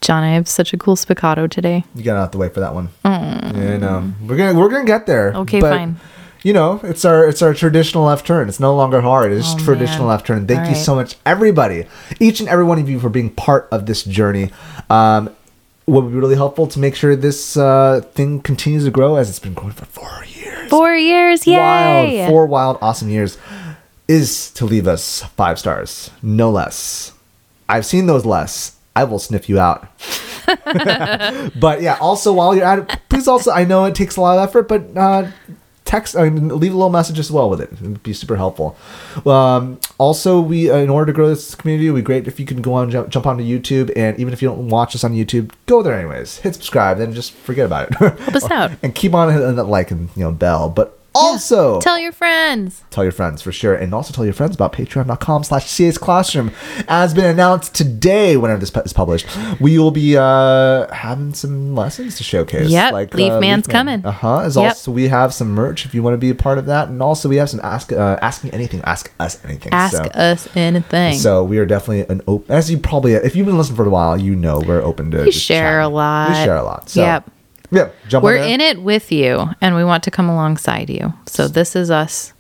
John, 0.00 0.24
I 0.24 0.32
have 0.32 0.48
such 0.48 0.72
a 0.72 0.78
cool 0.78 0.96
spiccato 0.96 1.50
today. 1.50 1.84
You 1.94 2.02
gotta 2.02 2.20
have 2.20 2.30
to 2.30 2.38
wait 2.38 2.54
for 2.54 2.60
that 2.60 2.72
one. 2.74 2.88
Mm. 3.04 3.56
Yeah, 3.56 3.76
no, 3.76 4.10
we're 4.26 4.38
gonna 4.38 4.58
we're 4.58 4.70
gonna 4.70 4.86
get 4.86 5.04
there. 5.04 5.34
Okay, 5.34 5.60
but, 5.60 5.70
fine. 5.70 6.00
You 6.45 6.53
know, 6.53 6.80
it's 6.82 7.05
our 7.05 7.28
it's 7.28 7.40
our 7.43 7.55
traditional 7.55 8.05
left 8.05 8.26
turn. 8.26 8.49
It's 8.49 8.59
no 8.59 8.74
longer 8.74 9.01
hard. 9.01 9.30
It's 9.32 9.55
Oh, 9.55 9.59
traditional 9.59 10.01
man. 10.05 10.09
left 10.09 10.26
turn. 10.26 10.47
Thank 10.47 10.61
All 10.61 10.66
you 10.66 10.72
right. 10.72 10.76
so 10.84 10.95
much, 10.97 11.16
everybody, 11.24 11.86
each 12.18 12.40
and 12.40 12.49
every 12.49 12.64
one 12.64 12.78
of 12.80 12.88
you, 12.88 12.99
for 12.99 13.09
being 13.09 13.30
part 13.30 13.68
of 13.70 13.86
this 13.86 14.03
journey. 14.03 14.51
Um, 14.90 15.30
would 15.86 16.03
be 16.12 16.16
really 16.16 16.36
helpful 16.36 16.66
to 16.68 16.78
make 16.78 16.95
sure 16.95 17.16
this 17.16 17.57
uh, 17.57 18.01
thing 18.14 18.40
continues 18.40 18.84
to 18.84 18.90
grow 18.90 19.16
as 19.16 19.28
it's 19.28 19.40
been 19.40 19.53
growing 19.55 19.72
for 19.72 19.84
four 19.84 20.24
years. 20.28 20.70
Four 20.70 20.95
years, 20.95 21.45
yay! 21.47 21.57
Wild, 22.18 22.30
four 22.30 22.47
wild, 22.47 22.78
awesome 22.80 23.09
years 23.09 23.36
is 24.07 24.51
to 24.53 24.64
leave 24.64 24.86
us 24.86 25.22
five 25.36 25.59
stars, 25.59 26.11
no 26.22 26.51
less. 26.51 27.12
I've 27.68 27.84
seen 27.86 28.07
those 28.07 28.24
less. 28.24 28.76
I 28.95 29.05
will 29.05 29.18
sniff 29.18 29.49
you 29.49 29.59
out. 29.59 29.88
but 30.47 31.82
yeah, 31.82 31.97
also 32.01 32.32
while 32.32 32.55
you're 32.55 32.64
at 32.64 32.78
it, 32.80 32.99
please 33.09 33.26
also 33.28 33.51
I 33.53 33.64
know 33.64 33.84
it 33.84 33.95
takes 33.95 34.16
a 34.16 34.20
lot 34.20 34.38
of 34.38 34.49
effort, 34.49 34.68
but 34.68 34.97
uh, 34.97 35.30
text 35.93 36.16
I 36.16 36.30
mean, 36.30 36.49
leave 36.49 36.72
a 36.72 36.76
little 36.76 36.90
message 36.90 37.18
as 37.18 37.30
well 37.30 37.51
with 37.51 37.61
it. 37.61 37.70
It'd 37.74 38.03
be 38.03 38.14
super 38.14 38.36
helpful. 38.36 38.76
Um, 39.26 39.78
also, 39.99 40.40
we 40.40 40.70
uh, 40.70 40.76
in 40.76 40.88
order 40.88 41.12
to 41.12 41.12
grow 41.12 41.28
this 41.28 41.55
community, 41.55 41.88
it'd 41.88 41.97
be 41.97 42.03
great 42.03 42.26
if 42.26 42.40
you 42.40 42.47
can 42.47 42.62
go 42.62 42.72
on 42.74 42.90
jump, 42.90 43.11
jump 43.11 43.26
onto 43.26 43.45
YouTube, 43.45 43.93
and 43.95 44.18
even 44.18 44.32
if 44.32 44.40
you 44.40 44.49
don't 44.49 44.68
watch 44.68 44.95
us 44.95 45.05
on 45.05 45.12
YouTube, 45.12 45.53
go 45.66 45.82
there 45.82 45.95
anyways. 45.95 46.38
Hit 46.38 46.55
subscribe, 46.55 46.97
then 46.99 47.12
just 47.12 47.32
forget 47.32 47.66
about 47.66 47.90
it. 47.90 47.95
Help 47.99 48.34
us 48.34 48.51
out. 48.59 48.70
and 48.82 48.95
keep 48.95 49.12
on 49.14 49.32
hitting 49.32 49.57
that 49.57 49.64
like 49.64 49.90
and 49.90 50.09
you 50.16 50.24
know 50.24 50.32
bell. 50.32 50.70
But 50.70 50.99
also 51.14 51.80
Tell 51.80 51.98
your 51.98 52.12
friends. 52.12 52.82
tell 52.90 53.04
your 53.04 53.12
friends 53.12 53.42
for 53.42 53.52
sure 53.52 53.74
and 53.74 53.94
also 53.94 54.12
tell 54.12 54.24
your 54.24 54.34
friends 54.34 54.54
about 54.54 54.72
patreon.com 54.72 55.44
slash 55.44 55.66
cs 55.68 55.98
classroom 55.98 56.50
as 56.88 57.14
been 57.14 57.24
announced 57.26 57.74
today 57.74 58.36
whenever 58.36 58.60
this 58.60 58.70
is 58.84 58.92
published 58.92 59.26
we 59.60 59.78
will 59.78 59.90
be 59.90 60.16
uh 60.16 60.92
having 60.92 61.34
some 61.34 61.74
lessons 61.74 62.16
to 62.16 62.24
showcase 62.24 62.68
Yep, 62.70 63.14
Leaf 63.14 63.32
uh, 63.32 63.40
Man's 63.40 63.66
coming. 63.66 64.04
uh-huh 64.04 64.40
as 64.40 64.56
Yep. 64.56 64.64
also 64.64 64.92
we 64.92 65.08
have 65.08 65.32
some 65.34 65.52
merch 65.52 65.84
if 65.86 65.94
you 65.94 66.02
want 66.02 66.14
to 66.14 66.18
be 66.18 66.30
a 66.30 66.34
part 66.34 66.58
of 66.58 66.66
that 66.66 66.88
and 66.88 67.02
also 67.02 67.28
we 67.28 67.36
have 67.36 67.50
some 67.50 67.60
ask 67.62 67.92
uh, 67.92 68.18
ask 68.22 68.44
me 68.44 68.50
anything 68.52 68.80
ask 68.84 69.12
us 69.20 69.42
anything 69.44 69.72
Ask 69.72 69.96
so, 69.96 70.02
us 70.14 70.48
anything. 70.56 71.14
so 71.18 71.44
we 71.44 71.58
are 71.58 71.66
definitely 71.66 72.06
an 72.14 72.22
open 72.26 72.50
as 72.54 72.70
you 72.70 72.78
probably 72.78 73.14
if 73.14 73.36
you've 73.36 73.46
been 73.46 73.58
listening 73.58 73.76
for 73.76 73.86
a 73.86 73.90
while 73.90 74.16
you 74.18 74.34
know 74.34 74.60
we're 74.60 74.82
open 74.82 75.10
to 75.12 75.30
share 75.32 75.80
a 75.80 75.88
lot. 75.88 76.28
we 76.30 76.34
share 76.36 76.56
a 76.56 76.62
lot 76.64 76.88
so 76.88 77.02
Yep. 77.02 77.30
Yeah 77.73 77.89
jump 78.09 78.23
We're 78.25 78.37
in 78.37 78.61
it 78.61 78.83
with 78.83 79.11
you 79.11 79.49
and 79.61 79.75
we 79.75 79.83
want 79.85 80.05
to 80.05 80.11
come 80.12 80.29
alongside 80.29 80.89
you. 80.91 81.12
So 81.27 81.49
this 81.49 81.75
is 81.75 81.91
us 81.91 82.33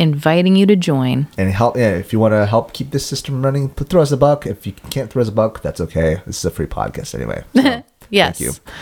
inviting 0.00 0.56
you 0.56 0.64
to 0.66 0.76
join. 0.76 1.26
and 1.36 1.50
help 1.50 1.76
yeah 1.76 1.90
if 1.90 2.12
you 2.12 2.18
want 2.20 2.32
to 2.32 2.46
help 2.46 2.72
keep 2.72 2.90
this 2.92 3.04
system 3.04 3.44
running 3.44 3.68
put 3.68 3.88
throw 3.88 4.00
us 4.02 4.12
a 4.12 4.16
buck 4.16 4.46
if 4.46 4.64
you 4.66 4.72
can't 4.90 5.10
throw 5.10 5.20
us 5.22 5.28
a 5.28 5.32
buck 5.32 5.60
that's 5.60 5.80
okay 5.80 6.22
this 6.26 6.38
is 6.38 6.44
a 6.44 6.50
free 6.50 6.66
podcast 6.66 7.14
anyway 7.14 7.42
so, 7.54 7.82
Yes. 8.10 8.38
thank 8.38 8.40
you 8.40 8.72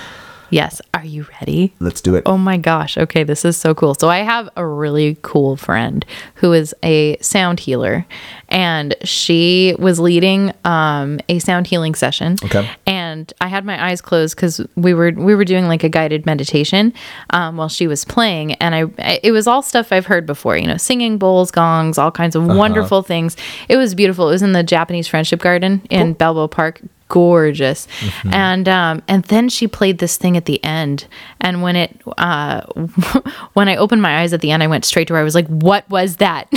Yes. 0.51 0.81
Are 0.95 1.05
you 1.05 1.27
ready? 1.41 1.75
let's 1.81 2.01
do 2.01 2.15
it 2.15 2.23
Oh 2.27 2.39
my 2.39 2.57
gosh. 2.57 2.97
Okay, 2.99 3.25
this 3.25 3.45
is 3.45 3.57
so 3.57 3.75
cool. 3.75 3.95
So 3.95 4.09
I 4.09 4.19
have 4.19 4.49
a 4.57 4.67
really 4.67 5.17
cool 5.23 5.57
friend 5.57 6.05
who 6.37 6.53
is 6.53 6.75
a 6.83 7.17
sound 7.21 7.61
healer 7.61 8.07
and 8.49 8.95
she 9.03 9.75
was 9.79 9.99
leading 9.99 10.53
um, 10.65 11.21
a 11.29 11.39
sound 11.39 11.67
healing 11.67 11.95
session. 11.95 12.37
Okay. 12.45 12.69
And 12.87 13.33
I 13.41 13.49
had 13.49 13.65
my 13.65 13.91
eyes 13.91 14.01
closed 14.01 14.37
cuz 14.37 14.61
we 14.77 14.95
were 14.95 15.13
we 15.13 15.35
were 15.35 15.45
doing 15.45 15.69
like 15.69 15.85
a 15.85 15.89
guided 15.89 16.27
meditation 16.27 16.93
um, 17.31 17.57
while 17.57 17.69
she 17.69 17.87
was 17.87 18.05
playing 18.05 18.53
and 18.55 18.75
I 18.75 19.21
it 19.23 19.33
was 19.33 19.47
all 19.47 19.63
stuff 19.63 19.93
I've 19.93 20.07
heard 20.07 20.27
before, 20.27 20.57
you 20.57 20.67
know, 20.67 20.77
singing 20.77 21.19
bowls, 21.19 21.51
gongs, 21.51 21.99
all 21.99 22.11
kinds 22.11 22.37
of 22.37 22.47
wonderful 22.47 23.03
things. 23.03 23.37
It 23.69 23.77
was 23.77 23.95
beautiful. 23.95 24.29
It 24.29 24.33
was 24.33 24.43
in 24.43 24.53
the 24.53 24.63
Japanese 24.63 25.09
Friendship 25.09 25.41
Garden 25.41 25.83
in 25.91 26.15
Balboa 26.15 26.49
Park 26.49 26.81
gorgeous. 27.09 27.87
And 28.33 28.69
um 28.69 29.03
and 29.09 29.25
then 29.25 29.49
she 29.49 29.67
played 29.67 29.99
this 29.99 30.17
thing 30.17 30.37
at 30.37 30.45
the 30.45 30.63
end. 30.65 31.07
And 31.41 31.63
when 31.63 31.77
it 31.77 32.01
uh 32.19 32.63
when 33.53 33.69
i 33.69 33.77
opened 33.77 34.03
my 34.03 34.21
eyes 34.21 34.33
at 34.33 34.41
the 34.41 34.51
end 34.51 34.63
i 34.63 34.67
went 34.67 34.85
straight 34.85 35.09
to 35.09 35.15
her. 35.15 35.21
I 35.21 35.25
was 35.25 35.35
like 35.35 35.49
what 35.49 35.89
was 35.89 36.17
that? 36.17 36.49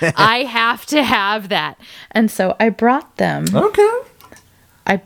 I 0.16 0.44
have 0.44 0.86
to 0.86 1.02
have 1.02 1.48
that. 1.50 1.78
And 2.10 2.30
so 2.30 2.56
i 2.58 2.68
brought 2.68 3.16
them. 3.16 3.46
Okay. 3.54 3.98
I 4.86 5.00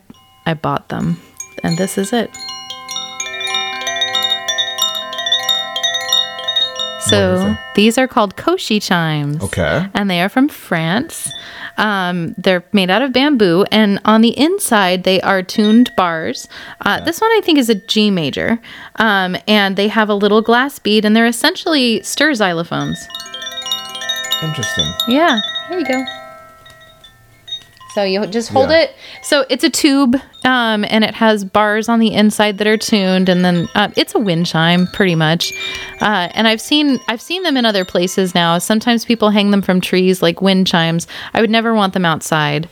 i 0.44 0.54
bought 0.54 0.88
them. 0.88 1.20
And 1.62 1.76
this 1.76 1.98
is 1.98 2.12
it 2.12 2.30
so 7.08 7.56
these 7.74 7.98
are 7.98 8.06
called 8.08 8.36
koshi 8.36 8.80
chimes 8.82 9.42
Okay. 9.42 9.86
and 9.94 10.10
they 10.10 10.20
are 10.20 10.28
from 10.28 10.48
France. 10.48 11.30
Um, 11.78 12.34
they're 12.38 12.64
made 12.72 12.88
out 12.90 13.02
of 13.02 13.12
bamboo, 13.12 13.64
and 13.70 14.00
on 14.06 14.22
the 14.22 14.36
inside 14.38 15.04
they 15.04 15.20
are 15.20 15.42
tuned 15.42 15.90
bars. 15.96 16.48
Uh, 16.80 17.00
This 17.04 17.20
one 17.20 17.30
I 17.32 17.40
think 17.44 17.58
is 17.58 17.68
a 17.68 17.74
G 17.74 18.10
major, 18.10 18.58
um, 18.96 19.36
and 19.46 19.76
they 19.76 19.88
have 19.88 20.08
a 20.08 20.14
little 20.14 20.40
glass 20.40 20.78
bead, 20.78 21.04
and 21.04 21.14
they're 21.14 21.26
essentially 21.26 22.02
stir 22.02 22.32
xylophones. 22.32 22.96
interesting 24.42 24.86
Yeah, 25.08 25.38
here 25.68 25.78
you 25.80 25.84
go. 25.86 26.04
So 27.94 28.02
you 28.04 28.26
just 28.26 28.50
hold 28.50 28.68
Yeah. 28.70 28.80
it. 28.82 28.94
So 29.22 29.46
it's 29.48 29.64
a 29.64 29.70
tube, 29.70 30.16
um, 30.46 30.84
and 30.88 31.04
it 31.04 31.14
has 31.14 31.44
bars 31.44 31.88
on 31.90 31.98
the 31.98 32.14
inside 32.14 32.56
that 32.58 32.66
are 32.66 32.78
tuned, 32.78 33.28
and 33.28 33.44
then 33.44 33.68
uh, 33.74 33.88
it's 33.96 34.14
a 34.14 34.18
wind 34.18 34.46
chime, 34.46 34.86
pretty 34.94 35.14
much. 35.14 35.52
Uh, 36.00 36.28
and 36.34 36.48
I've 36.48 36.60
seen 36.62 36.98
I've 37.08 37.20
seen 37.20 37.42
them 37.42 37.56
in 37.58 37.66
other 37.66 37.84
places 37.84 38.34
now. 38.34 38.56
Sometimes 38.58 39.04
people 39.04 39.30
hang 39.30 39.50
them 39.50 39.60
from 39.60 39.80
trees 39.80 40.22
like 40.22 40.40
wind 40.40 40.66
chimes. 40.66 41.06
I 41.34 41.40
would 41.42 41.50
never 41.50 41.74
want 41.74 41.92
them 41.92 42.04
outside. 42.06 42.68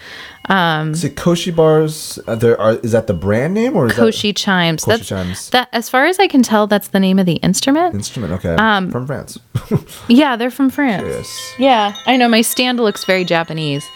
Um, 0.46 0.90
is 0.90 1.04
it 1.04 1.16
koshi 1.16 1.56
bars 1.56 2.18
uh, 2.26 2.34
there 2.34 2.60
are 2.60 2.74
is 2.82 2.92
that 2.92 3.06
the 3.06 3.14
brand 3.14 3.54
name 3.54 3.74
or 3.76 3.86
is 3.86 3.92
Koshi 3.94 4.36
chimes. 4.36 4.84
Koshi 4.84 4.86
that's 4.88 5.06
chimes. 5.08 5.50
that. 5.50 5.68
As 5.72 5.88
far 5.88 6.04
as 6.04 6.18
I 6.18 6.26
can 6.28 6.42
tell, 6.42 6.66
that's 6.66 6.88
the 6.88 7.00
name 7.00 7.18
of 7.18 7.24
the 7.24 7.36
instrument. 7.36 7.94
instrument 7.94 8.34
okay 8.34 8.54
Um, 8.56 8.90
from 8.90 9.06
france 9.06 9.38
Yeah, 10.08 10.36
they're 10.36 10.50
from 10.50 10.68
France. 10.68 11.04
yes 11.06 11.54
Yeah, 11.58 11.94
I 12.06 12.18
know. 12.18 12.28
My 12.28 12.42
stand 12.42 12.78
looks 12.78 13.04
very 13.06 13.24
Japanese. 13.24 13.86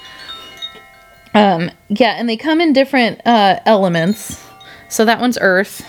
Um, 1.35 1.71
yeah, 1.89 2.13
and 2.19 2.29
they 2.29 2.37
come 2.37 2.61
in 2.61 2.73
different 2.73 3.21
uh, 3.27 3.61
elements. 3.67 4.45
So 4.89 5.05
that 5.05 5.21
one's 5.21 5.39
earth. 5.41 5.87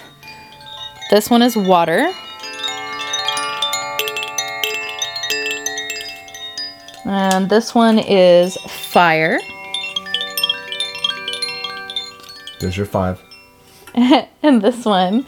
This 1.10 1.30
one 1.30 1.42
is 1.42 1.56
water. 1.56 2.12
And 7.06 7.50
this 7.50 7.74
one 7.74 7.98
is 7.98 8.58
fire. 8.68 9.40
there's 12.60 12.76
your 12.76 12.86
five 12.86 13.22
And 13.96 14.62
this 14.62 14.86
one 14.86 15.26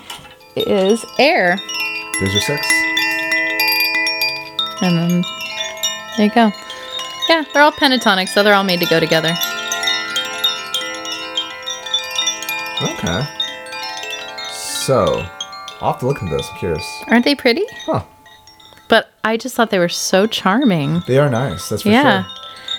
is 0.55 1.03
air. 1.17 1.57
there's 2.19 2.33
your 2.33 2.41
six 2.41 2.67
And 4.81 4.97
then 4.97 5.23
there 6.17 6.25
you 6.27 6.31
go. 6.31 6.51
Yeah, 7.29 7.45
they're 7.53 7.63
all 7.63 7.71
pentatonic, 7.71 8.27
so 8.27 8.43
they're 8.43 8.53
all 8.53 8.63
made 8.65 8.81
to 8.81 8.85
go 8.85 8.99
together. 8.99 9.33
Okay 12.83 13.23
so 14.51 15.25
i'll 15.81 15.91
have 15.91 15.99
to 15.99 16.07
look 16.07 16.21
into 16.21 16.35
this 16.35 16.47
i'm 16.51 16.57
curious 16.57 17.03
Aren't 17.07 17.25
they 17.25 17.35
pretty? 17.35 17.65
huh 17.85 18.03
but 18.91 19.09
I 19.23 19.37
just 19.37 19.55
thought 19.55 19.69
they 19.69 19.79
were 19.79 19.87
so 19.87 20.27
charming. 20.27 21.01
They 21.07 21.17
are 21.17 21.29
nice. 21.29 21.69
That's 21.69 21.83
for 21.83 21.87
yeah. 21.87 22.23
sure. 22.23 22.31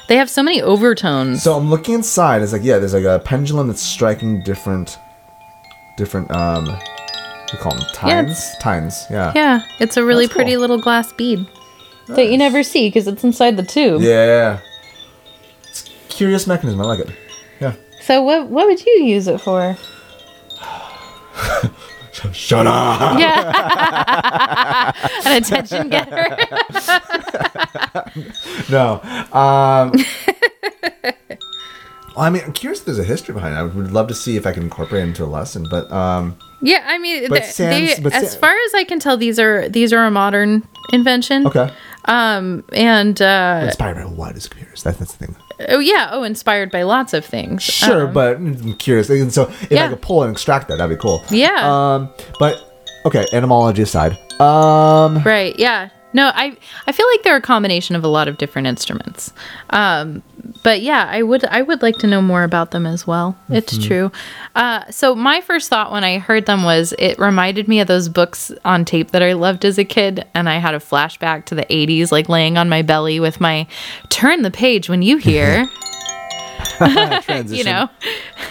They 0.09 0.17
have 0.17 0.29
so 0.29 0.43
many 0.43 0.61
overtones. 0.61 1.43
So 1.43 1.55
I'm 1.57 1.71
looking 1.71 1.95
inside. 1.95 2.43
It's 2.43 2.53
like 2.53 2.63
yeah, 2.63 2.79
there's 2.79 2.93
like 2.93 3.05
a 3.05 3.19
pendulum 3.25 3.69
that's 3.69 3.81
striking 3.81 4.43
different, 4.43 4.99
different 5.97 6.31
um, 6.31 6.67
we 6.67 7.59
call 7.59 7.75
them 7.75 7.87
tines. 7.95 8.31
it's- 8.33 8.59
tines. 8.59 9.07
Yeah. 9.09 9.33
yeah, 9.35 9.63
it's 9.81 9.97
a 9.97 10.05
really 10.05 10.27
That's 10.27 10.35
cool. 10.35 10.43
pretty 10.45 10.59
little 10.59 10.79
glass 10.83 11.11
bead 11.15 11.47
that 12.09 12.31
you 12.31 12.37
never 12.37 12.63
see 12.63 12.89
because 12.89 13.09
it's 13.09 13.25
inside 13.25 13.57
the 13.57 13.63
tube. 13.63 14.03
Yeah. 14.03 14.61
It's 15.63 15.87
a 15.89 15.91
curious 16.11 16.47
mechanism. 16.47 16.79
I 16.83 16.85
like 16.85 17.01
it. 17.01 17.11
Yeah. 17.59 17.75
So 18.05 18.23
what 18.23 18.49
what 18.49 18.67
would 18.67 18.85
you 18.85 19.03
use 19.05 19.29
it 19.29 19.41
for? 19.41 19.77
Shut 22.33 22.67
up. 22.67 23.19
Yeah. 23.19 24.93
An 25.27 25.43
attention 25.43 25.89
getter. 25.89 26.37
No. 28.71 29.01
Um. 29.33 29.93
well, 31.03 32.19
I 32.19 32.31
mean, 32.31 32.43
I'm 32.45 32.53
curious 32.53 32.81
if 32.81 32.87
there's 32.87 32.99
a 32.99 33.05
history 33.05 33.35
behind 33.35 33.55
it. 33.55 33.59
I 33.59 33.63
would 33.63 33.93
love 33.93 34.09
to 34.09 34.15
see 34.15 34.37
if 34.37 34.47
I 34.47 34.53
can 34.53 34.63
incorporate 34.65 35.03
it 35.03 35.09
into 35.09 35.25
a 35.25 35.27
lesson. 35.27 35.67
But 35.71 35.91
um, 35.91 36.37
yeah, 36.61 36.85
I 36.87 36.99
mean, 36.99 37.29
But 37.29 37.45
they, 37.57 37.99
but 38.03 38.13
as 38.13 38.37
far 38.37 38.55
as 38.67 38.75
I 38.75 38.85
can 38.85 38.99
tell, 39.01 39.17
these 39.17 39.39
are 39.39 39.69
these 39.69 39.93
are 39.93 40.05
a 40.05 40.11
modern 40.11 40.67
invention. 40.93 41.47
okay. 41.47 41.71
Um, 42.07 42.65
and 42.73 43.21
uh, 43.23 43.63
Inspired 43.65 43.97
by 43.97 44.05
what 44.05 44.37
is 44.37 44.47
computers? 44.49 44.83
That's, 44.83 44.99
that's 44.99 45.15
the 45.15 45.27
thing. 45.27 45.37
Oh 45.69 45.79
yeah, 45.81 46.09
oh, 46.13 46.23
inspired 46.23 46.71
by 46.71 46.83
lots 46.83 47.13
of 47.15 47.25
things. 47.25 47.63
Sure, 47.63 48.07
Um, 48.09 48.13
but 48.13 48.37
I'm 48.37 48.75
curious. 48.75 49.09
And 49.11 49.33
so 49.33 49.49
if 49.63 49.71
Yeah. 49.71 49.87
I 49.87 49.89
could 49.89 50.03
pull 50.03 50.23
and 50.23 50.33
extract 50.33 50.69
that, 50.69 50.79
that'd 50.79 50.97
be 50.97 51.01
cool. 51.01 51.23
Yeah. 51.31 51.61
Um, 51.95 52.09
but 52.39 52.63
okay, 53.07 53.27
etymology 53.33 53.83
aside. 53.83 54.17
Um, 54.41 55.23
Right. 55.23 55.59
Yeah. 55.59 55.89
No, 56.15 56.31
I 56.35 56.57
I 56.87 56.93
feel 56.93 57.07
like 57.13 57.23
they're 57.23 57.37
a 57.37 57.41
combination 57.41 57.97
of 57.97 58.05
a 58.05 58.09
lot 58.09 58.29
of 58.29 58.37
different 58.39 58.67
instruments. 58.69 59.33
Um, 59.71 60.23
but 60.63 60.83
yeah, 60.83 61.09
I 61.11 61.23
would 61.23 61.45
I 61.45 61.63
would 61.63 61.83
like 61.83 61.97
to 61.99 62.07
know 62.07 62.21
more 62.21 62.43
about 62.45 62.71
them 62.71 62.87
as 62.87 63.07
well. 63.07 63.37
It's 63.49 63.73
Mm-hmm. 63.79 63.87
true. 63.89 64.13
Uh, 64.55 64.85
so 64.91 65.15
my 65.15 65.41
first 65.41 65.71
thought 65.71 65.91
when 65.93 66.05
I 66.05 66.19
heard 66.19 66.47
them 66.47 66.65
was 66.65 66.93
it 66.99 67.19
reminded 67.19 67.69
me 67.69 67.81
of 67.81 67.89
those 67.89 68.09
books 68.09 68.53
on 68.65 68.85
tape 68.85 69.13
that 69.13 69.23
I 69.23 69.33
loved 69.33 69.65
as 69.65 69.79
a 69.79 69.85
kid, 69.85 70.27
and 70.35 70.49
I 70.49 70.59
had 70.59 70.75
a 70.75 70.79
flashback 70.79 71.47
to 71.47 71.55
the 71.55 71.65
'80s, 71.67 72.13
like 72.13 72.29
laying 72.29 72.59
on 72.59 72.69
my 72.69 72.83
belly 72.83 73.19
with 73.21 73.41
my 73.41 73.67
turn 74.11 74.43
the 74.43 74.51
page 74.51 74.89
when 74.89 75.03
you 75.03 75.17
hear. 75.17 75.67
you 77.49 77.65
know 77.65 77.89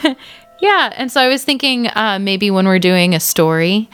yeah 0.62 0.93
and 0.95 1.12
so 1.12 1.22
i 1.22 1.28
was 1.28 1.43
thinking 1.43 1.88
uh, 1.88 2.18
maybe 2.22 2.51
when 2.51 2.66
we're 2.66 2.80
doing 2.80 3.14
a 3.16 3.20
story 3.20 3.89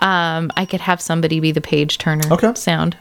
um, 0.00 0.50
i 0.56 0.64
could 0.66 0.80
have 0.80 1.00
somebody 1.00 1.40
be 1.40 1.52
the 1.52 1.60
page 1.60 1.98
turner 1.98 2.30
Okay. 2.32 2.52
sound 2.54 2.96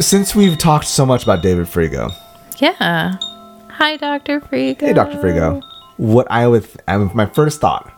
Since 0.00 0.34
we've 0.34 0.56
talked 0.58 0.86
so 0.86 1.04
much 1.04 1.22
about 1.24 1.42
David 1.42 1.66
Frego, 1.66 2.12
yeah 2.60 3.16
hi 3.68 3.96
dr 3.96 4.40
frego 4.40 4.80
hey, 4.80 4.92
Dr. 4.92 5.18
Frego, 5.18 5.62
what 5.96 6.26
I 6.30 6.48
would, 6.48 6.66
I 6.88 6.96
would, 6.96 7.14
my 7.14 7.26
first 7.26 7.60
thought, 7.60 7.92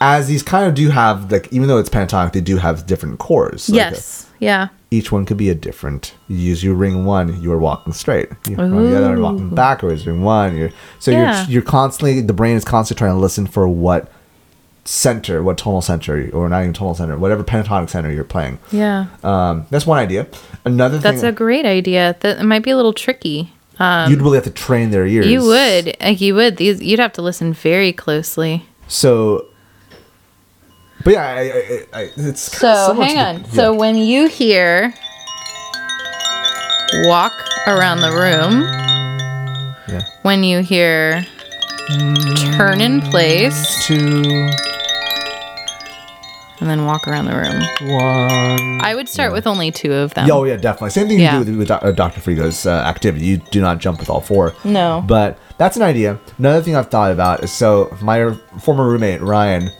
as 0.00 0.28
these 0.28 0.42
kind 0.44 0.66
of 0.68 0.74
do 0.74 0.90
have, 0.90 1.32
like, 1.32 1.52
even 1.52 1.66
though 1.66 1.78
it's 1.78 1.88
pentatonic, 1.88 2.32
they 2.32 2.40
do 2.40 2.58
have 2.58 2.86
different 2.86 3.18
chords. 3.18 3.68
Like, 3.68 3.76
yes 3.76 4.30
yeah 4.38 4.68
each 4.90 5.10
one 5.10 5.26
could 5.26 5.36
be 5.36 5.50
a 5.50 5.54
different. 5.54 6.14
You 6.28 6.36
use 6.36 6.62
your 6.62 6.74
ring 6.74 7.04
one, 7.04 7.40
you 7.42 7.52
are 7.52 7.58
walking 7.58 7.92
straight. 7.92 8.28
You 8.48 8.56
ring 8.56 8.70
the 8.90 8.96
other, 8.96 9.10
you're 9.10 9.20
walking 9.20 9.52
backwards. 9.54 10.06
Ring 10.06 10.22
one, 10.22 10.56
you're 10.56 10.70
so 11.00 11.10
Yeah. 11.10 11.42
you're 11.42 11.50
you're 11.54 11.62
constantly 11.62 12.20
the 12.20 12.32
brain 12.32 12.56
is 12.56 12.64
constantly 12.64 12.98
trying 13.00 13.16
to 13.16 13.20
listen 13.20 13.46
for 13.46 13.66
what 13.66 14.10
center, 14.86 15.42
what 15.42 15.58
tonal 15.58 15.82
center, 15.82 16.30
or 16.32 16.48
not 16.48 16.60
even 16.62 16.72
tonal 16.72 16.94
center, 16.94 17.18
whatever 17.18 17.42
pentatonic 17.44 17.90
center 17.90 18.10
you're 18.10 18.24
playing. 18.24 18.58
yeah 18.70 19.06
Um, 19.24 19.66
that's 19.70 19.86
one 19.86 19.98
idea. 19.98 20.26
Another 20.64 20.98
that's 20.98 21.22
a 21.22 21.32
great 21.32 21.66
idea 21.66 22.16
that 22.20 22.38
it 22.38 22.44
might 22.44 22.62
be 22.62 22.70
a 22.70 22.76
little 22.76 22.92
tricky 22.94 23.52
you'd 23.78 24.22
really 24.22 24.36
have 24.38 24.44
to 24.44 24.50
train 24.50 24.90
their 24.90 25.06
ears. 25.06 25.26
you 25.26 25.44
would 25.44 25.94
like 26.00 26.20
you 26.22 26.34
would 26.34 26.56
these 26.56 26.80
you'd 26.80 26.98
have 26.98 27.12
to 27.12 27.20
listen 27.22 27.52
very 27.52 27.92
closely 27.92 28.64
So, 28.88 29.46
but 31.04 31.12
yeah, 31.12 31.26
I, 31.26 31.40
I, 31.40 32.00
I, 32.00 32.02
it's 32.16 32.48
kinda 32.48 32.76
So 32.76 32.86
similar 32.86 32.94
to 32.94 33.14
hang 33.14 33.16
the- 33.16 33.44
on. 33.44 33.52
So 33.52 33.74
when 33.74 33.96
you 33.96 34.28
hear 34.28 34.94
walk 37.06 37.32
around 37.66 38.00
the 38.00 38.12
room, 38.12 38.62
yeah. 39.88 40.02
when 40.22 40.42
you 40.42 40.62
hear 40.62 41.26
turn 42.56 42.80
in 42.80 43.00
place 43.02 43.84
two, 43.86 44.22
and 46.60 46.68
then 46.70 46.84
walk 46.86 47.06
around 47.08 47.26
the 47.26 47.34
room, 47.36 47.60
one. 48.00 48.80
I 48.82 48.94
would 48.94 49.08
start 49.08 49.32
with 49.32 49.46
only 49.46 49.70
two 49.70 49.92
of 49.92 50.14
them. 50.14 50.30
Oh 50.30 50.44
yeah, 50.44 50.56
definitely. 50.56 50.90
Same 50.90 51.08
thing 51.08 51.20
Yeah. 51.20 51.38
you 51.38 51.44
do 51.44 51.50
with, 51.52 51.58
with 51.60 51.68
Doc- 51.68 51.82
uh, 51.84 51.92
Dr. 51.92 52.20
Frego's 52.20 52.66
uh, 52.66 52.70
activity. 52.86 53.26
You 53.26 53.36
do 53.38 53.60
not 53.60 53.78
jump 53.78 54.00
with 54.00 54.08
all 54.10 54.20
four. 54.20 54.54
No. 54.64 55.04
But 55.06 55.38
that's 55.58 55.76
an 55.76 55.82
idea. 55.82 56.18
Another 56.38 56.62
thing 56.62 56.76
I've 56.76 56.88
thought 56.90 57.12
about 57.12 57.42
is 57.44 57.52
so 57.52 57.94
my 58.02 58.32
former 58.60 58.88
roommate 58.88 59.20
Ryan, 59.20 59.70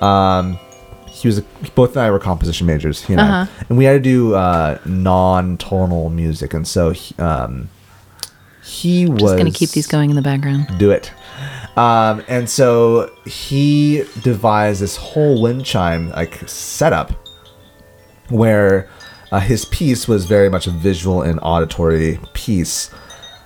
um, 0.00 0.58
he 1.06 1.26
was 1.28 1.38
a, 1.38 1.42
both 1.74 1.90
and 1.96 2.00
I 2.00 2.10
were 2.10 2.18
composition 2.18 2.66
majors, 2.66 3.08
you 3.08 3.16
know, 3.16 3.22
Uh-huh. 3.22 3.64
and 3.68 3.76
we 3.78 3.84
had 3.84 3.92
to 3.94 4.00
do 4.00 4.34
uh, 4.34 4.78
non-tonal 4.84 6.10
music, 6.10 6.54
and 6.54 6.66
so 6.66 6.90
he, 6.90 7.14
um, 7.18 7.68
he 8.64 9.06
was 9.06 9.22
Just 9.22 9.36
gonna 9.38 9.50
keep 9.50 9.70
these 9.70 9.86
going 9.86 10.10
in 10.10 10.16
the 10.16 10.22
background. 10.22 10.66
do 10.78 10.90
it. 10.90 11.10
Um, 11.78 12.24
and 12.26 12.50
so 12.50 13.08
he 13.24 14.02
devised 14.22 14.80
this 14.80 14.96
whole 14.96 15.40
wind 15.40 15.64
chime 15.64 16.10
like 16.10 16.48
setup 16.48 17.12
where 18.30 18.90
uh, 19.30 19.38
his 19.38 19.64
piece 19.66 20.08
was 20.08 20.24
very 20.24 20.48
much 20.48 20.66
a 20.66 20.70
visual 20.70 21.22
and 21.22 21.38
auditory 21.40 22.18
piece. 22.32 22.90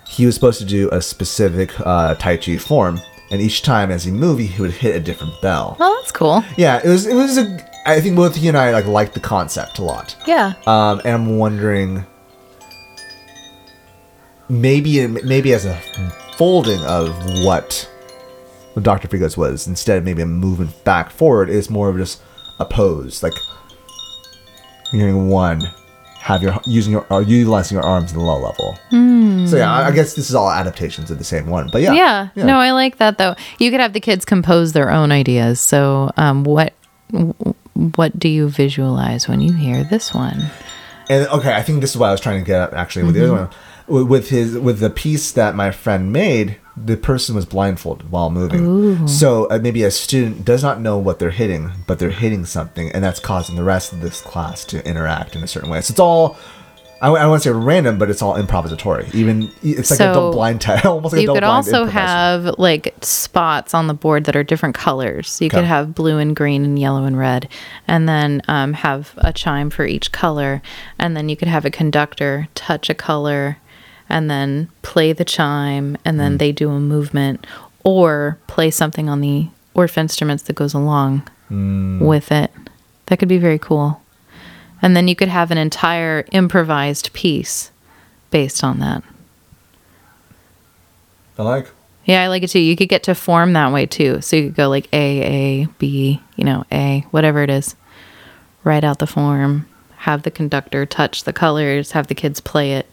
He 0.08 0.24
was 0.24 0.34
supposed 0.34 0.58
to 0.60 0.64
do 0.64 0.88
a 0.92 1.02
specific 1.02 1.78
uh, 1.80 2.14
Tai 2.14 2.38
Chi 2.38 2.56
form, 2.56 3.00
and 3.30 3.42
each 3.42 3.62
time 3.62 3.90
as 3.90 4.04
he 4.04 4.10
moved, 4.10 4.40
he 4.40 4.62
would 4.62 4.72
hit 4.72 4.96
a 4.96 5.00
different 5.00 5.38
bell. 5.42 5.76
Oh, 5.78 5.98
that's 6.00 6.12
cool. 6.12 6.42
Yeah, 6.56 6.80
it 6.82 6.88
was. 6.88 7.06
It 7.06 7.14
was 7.14 7.36
a. 7.36 7.70
I 7.84 8.00
think 8.00 8.16
both 8.16 8.34
he 8.34 8.48
and 8.48 8.56
I 8.56 8.70
like 8.70 8.86
liked 8.86 9.12
the 9.12 9.20
concept 9.20 9.78
a 9.78 9.82
lot. 9.82 10.16
Yeah. 10.26 10.54
Um, 10.66 11.00
and 11.04 11.14
I'm 11.14 11.38
wondering, 11.38 12.06
maybe 14.48 15.06
maybe 15.06 15.52
as 15.52 15.66
a 15.66 15.76
folding 16.36 16.80
of 16.80 17.14
what 17.44 17.88
Dr. 18.80 19.08
Frego's 19.08 19.36
was, 19.36 19.66
instead 19.66 19.98
of 19.98 20.04
maybe 20.04 20.22
a 20.22 20.26
movement 20.26 20.82
back 20.84 21.10
forward, 21.10 21.50
it's 21.50 21.68
more 21.68 21.88
of 21.88 21.96
just 21.96 22.22
a 22.58 22.64
pose, 22.64 23.22
like 23.22 23.32
you're 24.92 25.00
hearing 25.06 25.28
one, 25.28 25.60
have 26.20 26.42
your 26.42 26.58
using 26.66 26.92
your 26.92 27.06
or 27.10 27.22
utilizing 27.22 27.74
your 27.76 27.84
arms 27.84 28.12
in 28.12 28.18
the 28.18 28.24
low 28.24 28.38
level. 28.38 28.78
So 29.48 29.56
yeah, 29.56 29.72
I, 29.72 29.88
I 29.88 29.90
guess 29.90 30.14
this 30.14 30.28
is 30.30 30.34
all 30.34 30.50
adaptations 30.50 31.10
of 31.10 31.18
the 31.18 31.24
same 31.24 31.46
one, 31.46 31.68
but 31.72 31.82
yeah, 31.82 31.92
yeah. 32.34 32.44
No, 32.46 32.58
I 32.58 32.70
like 32.72 32.98
that 32.98 33.18
though. 33.18 33.34
You 33.58 33.70
could 33.70 33.80
have 33.80 33.92
the 33.92 34.00
kids 34.00 34.24
compose 34.24 34.72
their 34.72 34.90
own 34.90 35.10
ideas. 35.12 35.60
So, 35.60 36.10
um, 36.16 36.44
what 36.44 36.72
what 37.74 38.18
do 38.18 38.28
you 38.28 38.48
visualize 38.48 39.26
when 39.28 39.40
you 39.40 39.52
hear 39.52 39.84
this 39.84 40.14
one? 40.14 40.40
And 41.08 41.26
okay, 41.28 41.54
I 41.54 41.62
think 41.62 41.80
this 41.80 41.90
is 41.90 41.96
what 41.96 42.08
I 42.08 42.12
was 42.12 42.20
trying 42.20 42.40
to 42.40 42.46
get 42.46 42.60
at 42.60 42.74
actually 42.74 43.04
with 43.04 43.14
the 43.16 43.24
other 43.24 43.32
one. 43.32 43.48
With- 43.88 44.06
With 44.06 44.28
his 44.30 44.56
with 44.56 44.78
the 44.78 44.90
piece 44.90 45.32
that 45.32 45.54
my 45.56 45.70
friend 45.72 46.12
made, 46.12 46.56
the 46.76 46.96
person 46.96 47.34
was 47.34 47.44
blindfolded 47.44 48.10
while 48.10 48.30
moving. 48.30 49.06
So 49.06 49.44
uh, 49.50 49.58
maybe 49.58 49.82
a 49.82 49.90
student 49.90 50.44
does 50.44 50.62
not 50.62 50.80
know 50.80 50.96
what 50.98 51.18
they're 51.18 51.30
hitting, 51.30 51.70
but 51.86 51.98
they're 51.98 52.10
hitting 52.10 52.44
something, 52.46 52.90
and 52.92 53.04
that's 53.04 53.20
causing 53.20 53.56
the 53.56 53.62
rest 53.64 53.92
of 53.92 54.00
this 54.00 54.20
class 54.22 54.64
to 54.66 54.86
interact 54.88 55.36
in 55.36 55.42
a 55.42 55.46
certain 55.46 55.68
way. 55.70 55.80
So 55.82 55.92
it's 55.92 56.00
all. 56.00 56.38
I, 57.02 57.08
I 57.08 57.26
want 57.26 57.42
to 57.42 57.48
say 57.48 57.52
random, 57.52 57.98
but 57.98 58.10
it's 58.10 58.22
all 58.22 58.34
improvisatory. 58.36 59.12
Even 59.12 59.50
it's 59.60 59.90
like 59.90 59.98
a 59.98 60.04
So, 60.04 60.12
double 60.14 60.32
blind 60.32 60.60
test, 60.66 60.86
almost 60.86 61.12
like 61.12 61.18
a 61.18 61.22
you 61.22 61.34
could 61.34 61.42
also 61.42 61.84
have 61.84 62.44
like 62.58 62.94
spots 63.02 63.74
on 63.74 63.88
the 63.88 63.94
board 63.94 64.24
that 64.26 64.36
are 64.36 64.44
different 64.44 64.76
colors. 64.76 65.28
So 65.28 65.44
you 65.44 65.50
could 65.50 65.64
have 65.64 65.96
blue 65.96 66.18
and 66.18 66.34
green 66.36 66.64
and 66.64 66.78
yellow 66.78 67.04
and 67.04 67.18
red, 67.18 67.48
and 67.88 68.08
then 68.08 68.40
um, 68.46 68.72
have 68.74 69.14
a 69.18 69.32
chime 69.32 69.68
for 69.68 69.84
each 69.84 70.12
color. 70.12 70.62
And 71.00 71.16
then 71.16 71.28
you 71.28 71.36
could 71.36 71.48
have 71.48 71.64
a 71.64 71.72
conductor 71.72 72.46
touch 72.54 72.88
a 72.88 72.94
color 72.94 73.58
and 74.12 74.30
then 74.30 74.68
play 74.82 75.12
the 75.12 75.24
chime, 75.24 75.96
and 76.04 76.20
then 76.20 76.38
they 76.38 76.52
do 76.52 76.70
a 76.70 76.78
movement 76.78 77.44
or 77.82 78.38
play 78.46 78.70
something 78.70 79.08
on 79.08 79.20
the 79.20 79.48
Orff 79.74 79.96
instruments 79.98 80.44
that 80.44 80.54
goes 80.54 80.74
along 80.74 81.22
Hmm. 81.48 81.98
with 81.98 82.30
it. 82.30 82.50
That 83.06 83.18
could 83.18 83.28
be 83.28 83.38
very 83.38 83.58
cool. 83.58 84.00
And 84.80 84.96
then 84.96 85.08
you 85.08 85.16
could 85.16 85.28
have 85.28 85.50
an 85.50 85.58
entire 85.58 86.24
improvised 86.30 87.12
piece 87.12 87.70
based 88.30 88.62
on 88.62 88.78
that. 88.80 89.02
I 91.38 91.42
like. 91.42 91.70
Yeah, 92.04 92.22
I 92.22 92.28
like 92.28 92.42
it 92.42 92.50
too. 92.50 92.58
You 92.58 92.76
could 92.76 92.88
get 92.88 93.04
to 93.04 93.14
form 93.14 93.52
that 93.52 93.72
way 93.72 93.86
too. 93.86 94.20
So 94.20 94.36
you 94.36 94.44
could 94.48 94.56
go 94.56 94.68
like 94.68 94.88
A, 94.92 95.22
A, 95.62 95.66
B, 95.78 96.20
you 96.36 96.44
know, 96.44 96.64
A, 96.72 97.06
whatever 97.10 97.42
it 97.42 97.50
is. 97.50 97.76
Write 98.64 98.84
out 98.84 98.98
the 98.98 99.06
form, 99.06 99.66
have 99.98 100.22
the 100.22 100.30
conductor 100.30 100.84
touch 100.86 101.24
the 101.24 101.32
colors, 101.32 101.92
have 101.92 102.08
the 102.08 102.14
kids 102.14 102.40
play 102.40 102.74
it. 102.74 102.86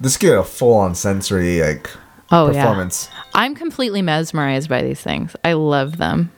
This 0.00 0.16
get 0.16 0.36
a 0.36 0.42
full 0.44 0.74
on 0.74 0.94
sensory 0.94 1.60
like 1.62 1.90
Oh, 2.30 2.48
performance. 2.52 3.08
yeah. 3.12 3.22
I'm 3.34 3.54
completely 3.54 4.02
mesmerized 4.02 4.68
by 4.68 4.82
these 4.82 5.00
things. 5.00 5.36
I 5.44 5.52
love 5.52 5.98
them. 5.98 6.32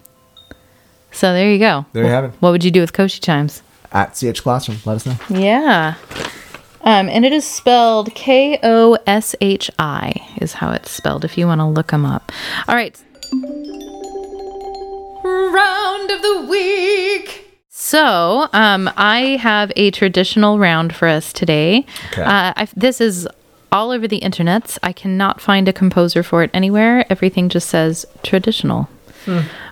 So 1.13 1.33
there 1.33 1.51
you 1.51 1.59
go. 1.59 1.87
There 1.93 2.05
you 2.05 2.11
have 2.11 2.25
it. 2.25 2.33
What 2.41 2.51
would 2.51 2.65
you 2.65 2.71
do 2.71 2.81
with 2.81 2.93
Koshi 2.93 3.21
chimes? 3.23 3.63
at 3.93 4.13
CH 4.15 4.43
Classroom. 4.43 4.79
Let 4.85 4.97
us 4.97 5.07
know. 5.07 5.17
Yeah. 5.31 5.95
Um, 6.83 7.09
and 7.09 7.25
it 7.25 7.33
is 7.33 7.45
spelled 7.47 8.15
K 8.15 8.59
O 8.63 8.99
S 9.07 9.35
H 9.41 9.71
I, 9.79 10.13
is 10.41 10.53
how 10.55 10.71
it's 10.73 10.91
spelled 10.91 11.25
if 11.25 11.39
you 11.39 11.47
want 11.47 11.61
to 11.61 11.65
look 11.67 11.89
them 11.93 12.05
up. 12.05 12.31
All 12.69 12.75
right. 12.75 13.01
Round 15.25 16.11
of 16.11 16.23
the 16.23 16.47
week. 16.51 17.45
So, 17.71 18.49
um, 18.53 18.91
I 18.97 19.39
have 19.41 19.73
a 19.77 19.91
traditional 19.93 20.59
round 20.59 20.95
for 20.95 21.09
us 21.09 21.33
today. 21.33 21.87
Okay. 22.13 22.23
Uh, 22.23 22.53
I, 22.57 22.69
this 22.77 23.01
is 23.01 23.27
all 23.77 23.91
over 23.91 24.09
the 24.09 24.20
internets. 24.20 24.79
I 24.83 24.93
cannot 24.93 25.41
find 25.41 25.68
a 25.68 25.72
composer 25.72 26.22
for 26.22 26.43
it 26.43 26.51
anywhere. 26.55 27.05
Everything 27.11 27.49
just 27.49 27.68
says 27.68 28.07
traditional. 28.22 28.89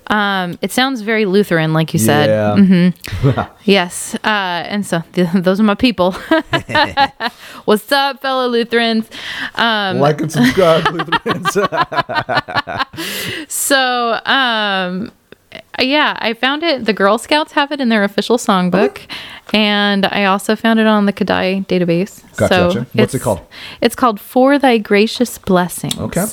Um, 0.09 0.59
it 0.61 0.72
sounds 0.72 1.00
very 1.00 1.24
Lutheran, 1.24 1.72
like 1.72 1.92
you 1.92 1.98
said. 1.98 2.28
Yeah. 2.28 3.48
Yes. 3.64 4.14
Uh, 4.16 4.62
and 4.68 4.84
so 4.84 5.02
th- 5.14 5.28
those 5.32 5.59
are 5.59 5.62
my 5.62 5.74
people. 5.74 6.12
What's 7.64 7.90
up, 7.90 8.20
fellow 8.20 8.46
Lutherans? 8.48 9.09
Um, 9.55 10.00
like 10.00 10.20
and 10.20 10.30
subscribe, 10.30 10.84
Lutherans. 10.92 11.52
so, 13.48 14.20
um, 14.26 15.12
Uh, 15.78 15.82
yeah, 15.82 16.16
I 16.20 16.34
found 16.34 16.62
it. 16.62 16.84
The 16.84 16.92
Girl 16.92 17.18
Scouts 17.18 17.52
have 17.52 17.72
it 17.72 17.80
in 17.80 17.88
their 17.88 18.04
official 18.04 18.36
songbook. 18.38 19.00
And 19.52 20.06
I 20.06 20.24
also 20.24 20.56
found 20.56 20.80
it 20.80 20.86
on 20.86 21.06
the 21.06 21.12
Kodály 21.12 21.66
database. 21.66 22.22
Gotcha, 22.36 22.54
so 22.54 22.68
gotcha. 22.68 22.86
What's 22.94 23.14
it 23.14 23.20
called? 23.22 23.40
It's 23.80 23.94
called 23.94 24.20
For 24.20 24.58
Thy 24.58 24.78
Gracious 24.78 25.38
Blessings. 25.38 25.98
Okay. 25.98 26.24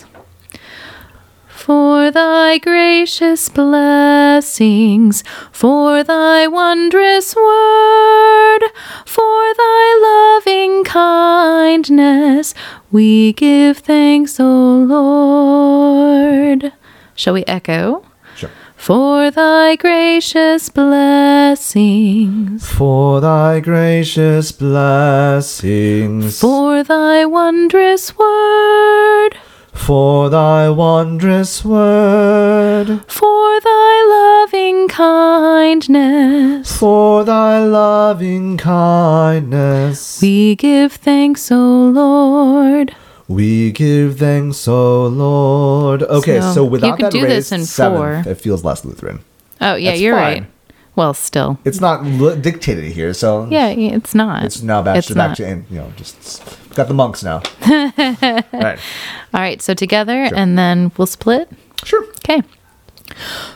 For 1.49 2.09
thy 2.09 2.57
gracious 2.57 3.47
blessings, 3.47 5.23
for 5.51 6.03
thy 6.03 6.47
wondrous 6.47 7.35
word, 7.35 8.61
for 9.05 9.53
thy 9.53 10.41
loving 10.41 10.83
kindness, 10.83 12.55
we 12.91 13.33
give 13.33 13.77
thanks, 13.77 14.39
O 14.39 14.79
Lord. 14.89 16.73
Shall 17.13 17.35
we 17.35 17.45
echo? 17.45 18.03
For 18.81 19.29
thy 19.29 19.75
gracious 19.75 20.69
blessings, 20.69 22.67
For 22.67 23.21
thy 23.21 23.59
gracious 23.59 24.51
blessings, 24.51 26.39
for 26.39 26.83
thy 26.83 27.23
wondrous 27.25 28.17
word, 28.17 29.29
for 29.71 30.31
thy 30.31 30.67
wondrous 30.71 31.63
word, 31.63 33.03
for 33.07 33.59
thy 33.61 34.03
loving 34.49 34.87
kindness. 34.87 36.75
for 36.75 37.23
thy 37.23 37.63
loving 37.63 38.57
kindness. 38.57 40.19
We 40.23 40.55
give 40.55 40.93
thanks, 40.93 41.51
O 41.51 41.91
Lord. 41.93 42.95
We 43.31 43.71
give 43.71 44.19
thanks, 44.19 44.67
O 44.67 45.07
Lord. 45.07 46.03
Okay, 46.03 46.41
So, 46.41 46.53
so, 46.53 46.63
you 46.63 46.69
without 46.69 46.99
that 46.99 47.11
do 47.11 47.21
this 47.21 47.51
raised 47.51 47.53
in 47.53 47.65
seventh, 47.65 48.25
four. 48.25 48.31
it 48.31 48.35
feels 48.35 48.63
less 48.63 48.83
Lutheran. 48.85 49.19
Oh, 49.61 49.75
yeah, 49.75 49.91
That's 49.91 50.01
you're 50.01 50.15
fine. 50.15 50.41
right. 50.41 50.45
Well, 50.95 51.13
still. 51.13 51.57
It's 51.63 51.79
not 51.79 52.03
li- 52.03 52.35
dictated 52.39 52.91
here, 52.91 53.13
so 53.13 53.47
Yeah, 53.49 53.67
it's 53.69 54.13
not. 54.13 54.43
it's 54.43 54.61
now 54.61 54.81
back 54.81 54.97
It's 54.97 55.07
to 55.07 55.15
back 55.15 55.29
not. 55.29 55.37
to 55.37 55.45
and 55.47 55.65
you 55.69 55.77
know 55.77 55.91
just 55.95 56.43
got 56.75 56.87
the 56.89 56.93
monks 56.93 57.23
now. 57.23 57.41
right, 57.67 58.79
All 59.33 59.39
right, 59.39 59.61
so 59.61 59.73
together 59.73 60.27
and 60.35 60.57
then 60.57 60.91
we'll 60.97 61.07
split. 61.07 61.49
sure. 61.85 62.03
Okay. 62.27 62.41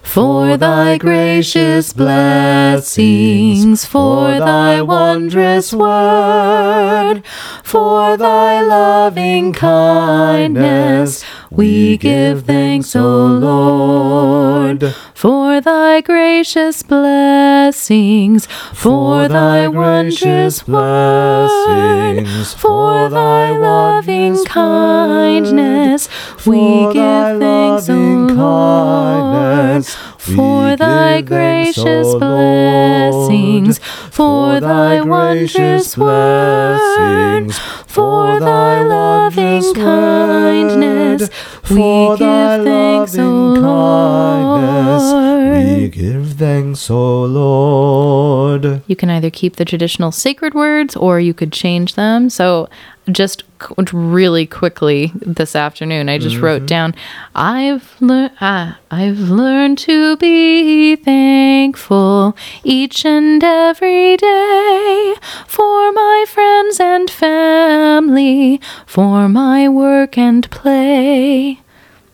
For 0.01 0.57
thy 0.57 0.97
gracious 0.97 1.91
blessings, 1.93 3.83
for 3.85 4.39
thy 4.39 4.81
wondrous 4.81 5.73
word, 5.73 7.21
for 7.63 8.15
thy 8.15 8.61
loving 8.61 9.51
kindness, 9.51 11.23
we 11.51 11.97
give 11.97 12.45
thanks, 12.45 12.95
O 12.95 13.27
Lord. 13.27 14.95
For 15.13 15.61
thy 15.61 16.01
gracious 16.01 16.83
blessings, 16.83 18.47
for 18.73 19.27
thy 19.27 19.67
wondrous 19.67 20.63
blessings, 20.63 22.53
for 22.53 23.09
thy 23.09 23.57
loving 23.57 24.43
kindness, 24.45 26.09
we 26.45 26.91
give 26.93 27.39
thanks, 27.39 27.89
O 27.89 27.93
Lord. 27.93 29.85
For 30.25 30.75
thy 30.75 31.21
gracious 31.21 32.15
blessings, 32.15 33.77
for 33.77 34.59
thy 34.59 35.01
wondrous 35.01 35.95
word, 35.95 37.53
for 37.85 38.39
thy 38.39 38.81
loving 38.81 39.73
kindness, 39.75 41.29
we 41.69 42.17
give 42.17 42.63
thanks, 42.65 43.17
O 43.19 43.53
Lord. 43.53 45.45
We 45.81 45.89
give 45.89 46.33
thanks, 46.33 46.89
O 46.89 47.25
Lord. 47.25 48.81
You 48.87 48.95
can 48.95 49.11
either 49.11 49.29
keep 49.29 49.57
the 49.57 49.65
traditional 49.65 50.11
sacred 50.11 50.55
words 50.55 50.95
or 50.95 51.19
you 51.19 51.35
could 51.35 51.51
change 51.51 51.93
them. 51.93 52.31
So, 52.31 52.67
just 53.11 53.43
qu- 53.59 53.75
really 53.93 54.45
quickly 54.45 55.11
this 55.15 55.55
afternoon, 55.55 56.09
I 56.09 56.17
just 56.17 56.37
wrote 56.37 56.65
down, 56.65 56.95
"I've 57.35 57.95
learned, 57.99 58.31
uh, 58.41 58.73
I've 58.91 59.19
learned 59.19 59.77
to 59.79 60.17
be 60.17 60.95
thankful 60.95 62.35
each 62.63 63.05
and 63.05 63.43
every 63.43 64.17
day 64.17 65.13
for 65.47 65.91
my 65.91 66.25
friends 66.27 66.79
and 66.79 67.09
family, 67.09 68.59
for 68.85 69.29
my 69.29 69.69
work 69.69 70.17
and 70.17 70.49
play." 70.49 71.59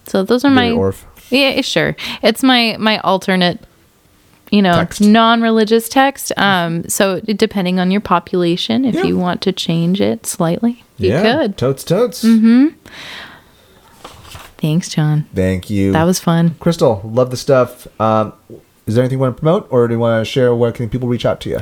So 0.08 0.24
those 0.24 0.44
are 0.44 0.52
my 0.52 0.72
yeah, 1.30 1.62
sure. 1.62 1.96
It's 2.22 2.44
my 2.44 2.76
my 2.80 3.00
alternate, 3.00 3.64
you 4.52 4.62
know, 4.62 4.74
Text. 4.74 5.02
non-religious 5.02 5.90
text. 5.90 6.32
Um, 6.38 6.88
so 6.88 7.20
depending 7.22 7.80
on 7.80 7.90
your 7.90 8.02
population, 8.02 8.86
if 8.86 8.96
Yeah. 8.96 9.04
you 9.06 9.18
want 9.18 9.42
to 9.44 9.52
change 9.52 10.00
it 10.02 10.26
slightly, 10.28 10.84
you 10.98 11.10
yeah, 11.10 11.22
could. 11.24 11.58
totes 11.58 11.84
totes. 11.84 12.24
mm-hmm 12.24 12.68
Thanks, 14.58 14.90
John. 14.90 15.26
Thank 15.34 15.72
you. 15.72 15.92
That 15.92 16.04
was 16.04 16.20
fun. 16.20 16.54
Crystal. 16.60 17.02
Love 17.04 17.32
the 17.32 17.38
stuff. 17.38 17.88
Um, 18.00 18.34
is 18.86 18.94
there 18.94 19.04
anything 19.04 19.18
you 19.18 19.22
want 19.22 19.36
to 19.36 19.42
promote, 19.42 19.68
or 19.72 19.88
do 19.88 19.96
you 19.96 20.00
want 20.00 20.24
to 20.24 20.32
share? 20.32 20.54
Where 20.54 20.72
can 20.72 20.88
people 20.88 21.08
reach 21.10 21.26
out 21.26 21.42
to 21.42 21.50
you? 21.50 21.60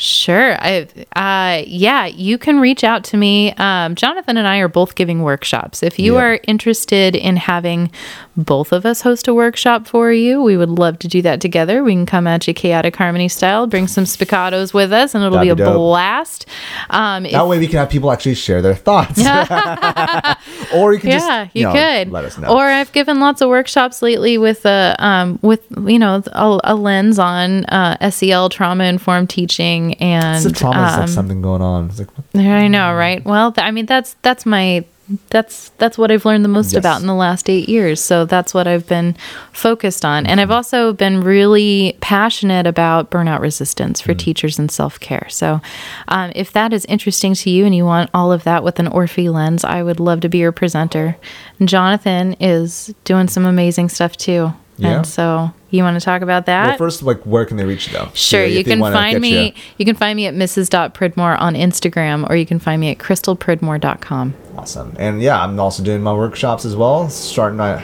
Sure. 0.00 0.56
I, 0.58 0.86
uh, 1.14 1.62
yeah, 1.66 2.06
you 2.06 2.38
can 2.38 2.58
reach 2.58 2.84
out 2.84 3.04
to 3.04 3.18
me. 3.18 3.52
Um, 3.58 3.94
Jonathan 3.94 4.38
and 4.38 4.48
I 4.48 4.56
are 4.58 4.68
both 4.68 4.94
giving 4.94 5.22
workshops. 5.22 5.82
If 5.82 5.98
you 5.98 6.14
Yeah. 6.14 6.20
are 6.22 6.40
interested 6.44 7.14
in 7.14 7.36
having 7.36 7.90
both 8.34 8.72
of 8.72 8.86
us 8.86 9.02
host 9.02 9.28
a 9.28 9.34
workshop 9.34 9.86
for 9.86 10.10
you, 10.10 10.40
we 10.42 10.56
would 10.56 10.70
love 10.70 10.98
to 11.00 11.08
do 11.08 11.20
that 11.20 11.42
together. 11.42 11.84
We 11.84 11.92
can 11.92 12.06
come 12.06 12.26
at 12.26 12.48
you 12.48 12.54
chaotic 12.54 12.96
harmony 12.96 13.28
style, 13.28 13.66
bring 13.66 13.86
some 13.86 14.04
spiccatos 14.04 14.72
with 14.72 14.90
us, 14.90 15.14
and 15.14 15.22
it'll 15.22 15.36
That'd 15.36 15.56
be 15.58 15.62
a 15.62 15.66
be 15.66 15.70
blast. 15.70 16.46
Um, 16.88 17.26
if- 17.26 17.32
That 17.32 17.46
way 17.46 17.58
we 17.58 17.66
can 17.66 17.76
have 17.80 17.90
people 17.90 18.10
actually 18.10 18.36
share 18.36 18.62
their 18.62 18.74
thoughts. 18.74 19.18
or 20.74 20.94
you 20.94 20.98
can 21.00 21.10
yeah, 21.10 21.44
just 21.44 21.56
you, 21.56 21.64
know, 21.64 21.72
could. 21.72 22.10
let 22.10 22.24
us 22.24 22.38
know. 22.38 22.48
Or 22.48 22.64
I've 22.64 22.92
given 22.92 23.20
lots 23.20 23.42
of 23.42 23.50
workshops 23.50 24.00
lately 24.00 24.38
with 24.38 24.64
a 24.64 24.96
um 24.98 25.38
with 25.42 25.60
you 25.86 25.98
know 25.98 26.22
a, 26.32 26.60
a 26.64 26.74
lens 26.74 27.18
on 27.18 27.66
uh, 27.66 28.10
SEL 28.10 28.48
trauma 28.48 28.84
informed 28.84 29.28
teaching 29.28 29.89
and 30.00 30.36
it's 30.36 30.44
the 30.44 30.52
trauma 30.52 30.86
is 30.86 30.94
um, 30.94 31.00
like 31.00 31.08
something 31.08 31.42
going 31.42 31.62
on. 31.62 31.86
It's 31.90 31.98
like 31.98 32.08
I 32.34 32.68
know, 32.68 32.94
right? 32.94 33.24
Well, 33.24 33.52
th- 33.52 33.64
I 33.66 33.70
mean 33.70 33.86
that's 33.86 34.14
that's 34.22 34.44
my 34.46 34.84
that's 35.30 35.70
that's 35.78 35.98
what 35.98 36.12
I've 36.12 36.24
learned 36.24 36.44
the 36.44 36.48
most 36.48 36.72
Yes. 36.72 36.78
about 36.78 37.00
in 37.00 37.08
the 37.08 37.14
last 37.16 37.50
8 37.50 37.68
years. 37.68 38.00
So 38.00 38.24
that's 38.24 38.54
what 38.54 38.68
I've 38.68 38.86
been 38.86 39.16
focused 39.52 40.04
on. 40.04 40.24
And 40.24 40.40
I've 40.40 40.52
also 40.52 40.92
been 40.92 41.20
really 41.20 41.96
passionate 42.00 42.64
about 42.64 43.10
burnout 43.10 43.40
resistance 43.40 44.00
Mm. 44.00 44.04
for 44.04 44.14
teachers 44.14 44.56
and 44.56 44.70
self-care. 44.70 45.26
So 45.28 45.60
um, 46.06 46.30
if 46.36 46.52
that 46.52 46.72
is 46.72 46.84
interesting 46.84 47.34
to 47.34 47.50
you 47.50 47.66
and 47.66 47.74
you 47.74 47.84
want 47.84 48.08
all 48.14 48.30
of 48.30 48.44
that 48.44 48.62
with 48.62 48.78
an 48.78 48.86
Orff 48.86 49.16
lens, 49.32 49.64
I 49.64 49.82
would 49.82 49.98
love 49.98 50.20
to 50.20 50.28
be 50.28 50.38
your 50.38 50.52
presenter. 50.52 51.16
Jonathan 51.64 52.34
is 52.38 52.94
doing 53.02 53.26
some 53.26 53.44
amazing 53.46 53.88
stuff 53.88 54.16
too. 54.16 54.52
Yeah. 54.78 54.98
And 54.98 55.06
so 55.06 55.52
you 55.70 55.82
want 55.82 55.98
to 55.98 56.04
talk 56.04 56.22
about 56.22 56.46
that? 56.46 56.68
well, 56.68 56.78
first, 56.78 57.02
like 57.02 57.20
where 57.24 57.44
can 57.44 57.56
they 57.56 57.64
reach 57.64 57.86
you 57.86 57.92
though? 57.92 58.08
Sure, 58.14 58.42
If 58.42 58.52
you 58.56 58.64
can 58.64 58.80
find 58.80 59.20
me. 59.20 59.46
you. 59.48 59.52
You. 59.78 59.84
can 59.84 59.94
find 59.96 60.16
me 60.16 60.26
at 60.26 60.34
Mrs. 60.34 60.92
Pridmore 60.92 61.36
on 61.36 61.54
Instagram, 61.54 62.28
or 62.28 62.36
you 62.36 62.46
can 62.46 62.58
find 62.58 62.80
me 62.80 62.90
at 62.90 62.98
crystalpridmore.com. 62.98 64.34
Awesome. 64.56 64.94
And 64.98 65.22
yeah, 65.22 65.42
I'm 65.42 65.58
also 65.58 65.82
doing 65.82 66.02
my 66.02 66.12
workshops 66.12 66.64
as 66.64 66.76
well. 66.76 67.08
Starting 67.08 67.58
my, 67.58 67.82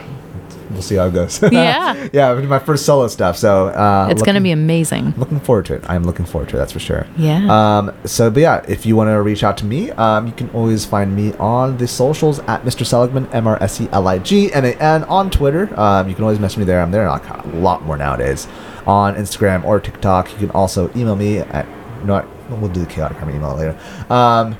we'll 0.71 0.81
see 0.81 0.95
how 0.95 1.07
it 1.07 1.13
goes. 1.13 1.41
Yeah. 1.51 2.07
yeah, 2.13 2.33
my 2.33 2.59
first 2.59 2.85
solo 2.85 3.07
stuff. 3.07 3.37
So 3.37 3.67
uh, 3.67 4.07
It's 4.11 4.21
going 4.21 4.35
to 4.35 4.41
be 4.41 4.51
amazing. 4.51 5.13
looking 5.17 5.39
forward 5.39 5.65
to 5.67 5.75
it. 5.75 5.83
I'm 5.89 6.03
looking 6.03 6.25
forward 6.25 6.49
to 6.49 6.55
it. 6.55 6.59
That's 6.59 6.71
for 6.73 6.79
sure. 6.79 7.07
Yeah. 7.17 7.47
Um. 7.49 7.93
So, 8.05 8.29
but 8.29 8.39
yeah, 8.41 8.65
if 8.67 8.85
you 8.85 8.95
want 8.95 9.09
to 9.09 9.21
reach 9.21 9.43
out 9.43 9.57
to 9.59 9.65
me, 9.65 9.91
um, 9.91 10.27
you 10.27 10.33
can 10.33 10.49
always 10.51 10.85
find 10.85 11.15
me 11.15 11.33
on 11.35 11.77
the 11.77 11.87
socials 11.87 12.39
at 12.39 12.63
Mr. 12.63 12.85
Seligman, 12.85 13.27
M 13.33 13.47
R 13.47 13.61
S 13.61 13.81
E 13.81 13.87
L 13.91 14.07
I 14.07 14.19
G 14.19 14.51
M 14.53 14.65
A 14.65 14.73
N 14.73 15.03
on 15.05 15.29
Twitter. 15.29 15.67
Um, 15.79 16.07
you 16.09 16.15
can 16.15 16.23
always 16.23 16.39
message 16.39 16.57
me 16.59 16.65
there. 16.65 16.81
I'm 16.81 16.91
there 16.91 17.05
a 17.07 17.47
lot 17.53 17.83
more 17.83 17.97
nowadays 17.97 18.47
on 18.85 19.15
Instagram 19.15 19.63
or 19.65 19.79
TikTok. 19.79 20.31
You 20.33 20.37
can 20.37 20.51
also 20.51 20.89
email 20.95 21.15
me 21.15 21.39
at 21.39 21.65
You 21.99 22.05
know 22.05 22.13
what? 22.15 22.59
We'll 22.61 22.71
do 22.71 22.79
the 22.79 22.85
chaotic 22.85 23.17
harmony 23.17 23.37
email 23.37 23.55
later. 23.55 23.77
Um, 24.09 24.57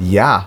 yeah, 0.00 0.44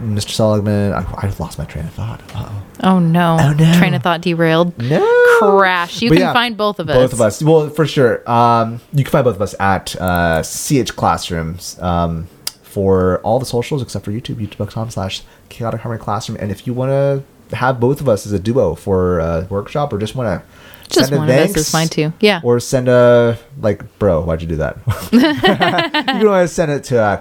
Mr. 0.00 0.30
Seligman. 0.30 0.92
I, 0.92 1.00
I 1.16 1.32
lost 1.38 1.58
my 1.58 1.64
train 1.64 1.84
of 1.86 1.92
thought. 1.92 2.20
Uh-oh. 2.34 2.62
Oh 2.82 2.98
no. 2.98 3.36
Oh, 3.40 3.52
no. 3.52 3.74
Train 3.78 3.94
of 3.94 4.02
thought 4.02 4.20
derailed. 4.20 4.76
No 4.78 5.06
Crash. 5.38 6.02
You 6.02 6.10
But 6.10 6.16
can 6.16 6.22
yeah, 6.26 6.32
find 6.32 6.56
both 6.56 6.78
of 6.80 6.88
us. 6.88 6.96
Both 6.96 7.12
of 7.12 7.20
us. 7.20 7.42
Well, 7.42 7.70
for 7.70 7.86
sure. 7.86 8.28
Um, 8.30 8.80
you 8.92 9.04
can 9.04 9.10
find 9.10 9.24
both 9.24 9.36
of 9.36 9.42
us 9.42 9.54
at 9.60 9.94
uh, 10.00 10.42
CH 10.42 10.94
Classrooms 10.96 11.78
um, 11.80 12.26
for 12.62 13.20
all 13.20 13.38
the 13.38 13.46
socials 13.46 13.82
except 13.82 14.04
for 14.04 14.12
YouTube, 14.12 14.36
youtube.com 14.36 14.90
slash 14.90 15.22
chaotic 15.48 15.80
harmony 15.80 16.02
classroom. 16.02 16.38
And 16.40 16.50
if 16.50 16.66
you 16.66 16.74
want 16.74 16.90
to 16.90 17.56
have 17.56 17.80
both 17.80 18.00
of 18.00 18.08
us 18.08 18.26
as 18.26 18.32
a 18.32 18.38
duo 18.38 18.74
for 18.74 19.18
a 19.20 19.46
workshop 19.48 19.92
or 19.92 19.98
just 19.98 20.14
want 20.14 20.42
to 20.42 20.46
Just 20.88 21.12
one 21.12 21.28
of 21.28 21.36
us 21.36 21.56
is 21.56 21.70
fine 21.70 21.88
too. 21.88 22.12
Yeah. 22.20 22.40
Or 22.42 22.60
send 22.60 22.88
a, 22.88 23.38
like, 23.60 23.98
bro, 23.98 24.22
why'd 24.22 24.42
you 24.42 24.48
do 24.48 24.56
that? 24.56 24.78
you 25.12 25.20
can 25.20 26.26
always 26.26 26.52
send 26.52 26.70
it 26.70 26.84
to 26.84 27.00
uh, 27.00 27.16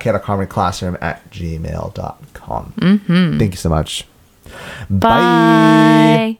classroom 0.47 0.97
at 1.01 1.30
gmail.com. 1.32 2.74
Mm-hmm. 2.78 3.39
Thank 3.39 3.53
you 3.53 3.57
so 3.57 3.70
much. 3.70 4.05
Bye. 4.89 6.38
Bye. 6.38 6.39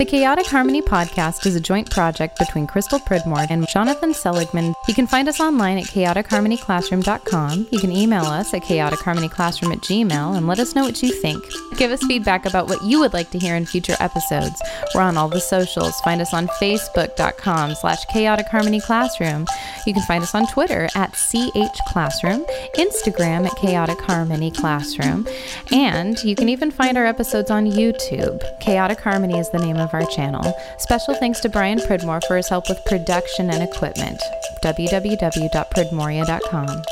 The 0.00 0.06
Chaotic 0.06 0.46
Harmony 0.46 0.80
podcast 0.80 1.44
is 1.44 1.56
a 1.56 1.60
joint 1.60 1.90
project 1.90 2.38
between 2.38 2.66
Crystal 2.66 2.98
Pridmore 2.98 3.46
and 3.50 3.68
Jonathan 3.68 4.14
Seligman. 4.14 4.72
You 4.88 4.94
can 4.94 5.06
find 5.06 5.28
us 5.28 5.40
online 5.40 5.76
at 5.76 5.84
chaoticharmonyclassroom.com. 5.84 7.68
You 7.70 7.78
can 7.78 7.92
email 7.92 8.24
us 8.24 8.54
at 8.54 8.62
chaoticharmonyclassroom 8.62 9.74
at 9.74 9.82
gmail 9.82 10.38
and 10.38 10.46
let 10.46 10.58
us 10.58 10.74
know 10.74 10.84
what 10.84 11.02
you 11.02 11.12
think. 11.12 11.44
Give 11.76 11.90
us 11.90 12.02
feedback 12.04 12.46
about 12.46 12.66
what 12.70 12.82
you 12.82 12.98
would 13.00 13.12
like 13.12 13.28
to 13.32 13.38
hear 13.38 13.54
in 13.56 13.66
future 13.66 13.94
episodes. 14.00 14.58
We're 14.94 15.02
on 15.02 15.18
all 15.18 15.28
the 15.28 15.38
socials. 15.38 16.00
Find 16.00 16.22
us 16.22 16.32
on 16.32 16.46
facebook.com 16.46 17.74
slash 17.74 18.02
chaotic 18.06 18.46
harmony 18.46 18.80
classroom. 18.80 19.44
You 19.86 19.92
can 19.92 20.02
find 20.04 20.22
us 20.22 20.34
on 20.34 20.46
Twitter 20.46 20.88
at 20.94 21.12
chclassroom, 21.12 22.48
Instagram 22.76 23.44
at 23.44 23.52
chaoticharmonyclassroom, 23.58 25.28
and 25.72 26.24
you 26.24 26.34
can 26.34 26.48
even 26.48 26.70
find 26.70 26.96
our 26.96 27.04
episodes 27.04 27.50
on 27.50 27.66
YouTube. 27.66 28.40
Chaotic 28.60 29.00
Harmony 29.00 29.38
is 29.38 29.50
the 29.50 29.58
name 29.58 29.76
of 29.92 30.02
our 30.02 30.10
channel. 30.10 30.56
Special 30.78 31.14
thanks 31.14 31.40
to 31.40 31.48
Brian 31.48 31.78
Pridmore 31.78 32.20
for 32.26 32.36
his 32.36 32.48
help 32.48 32.68
with 32.68 32.84
production 32.84 33.50
and 33.50 33.62
equipment. 33.62 34.20
www.pridmoria.com. 34.62 36.82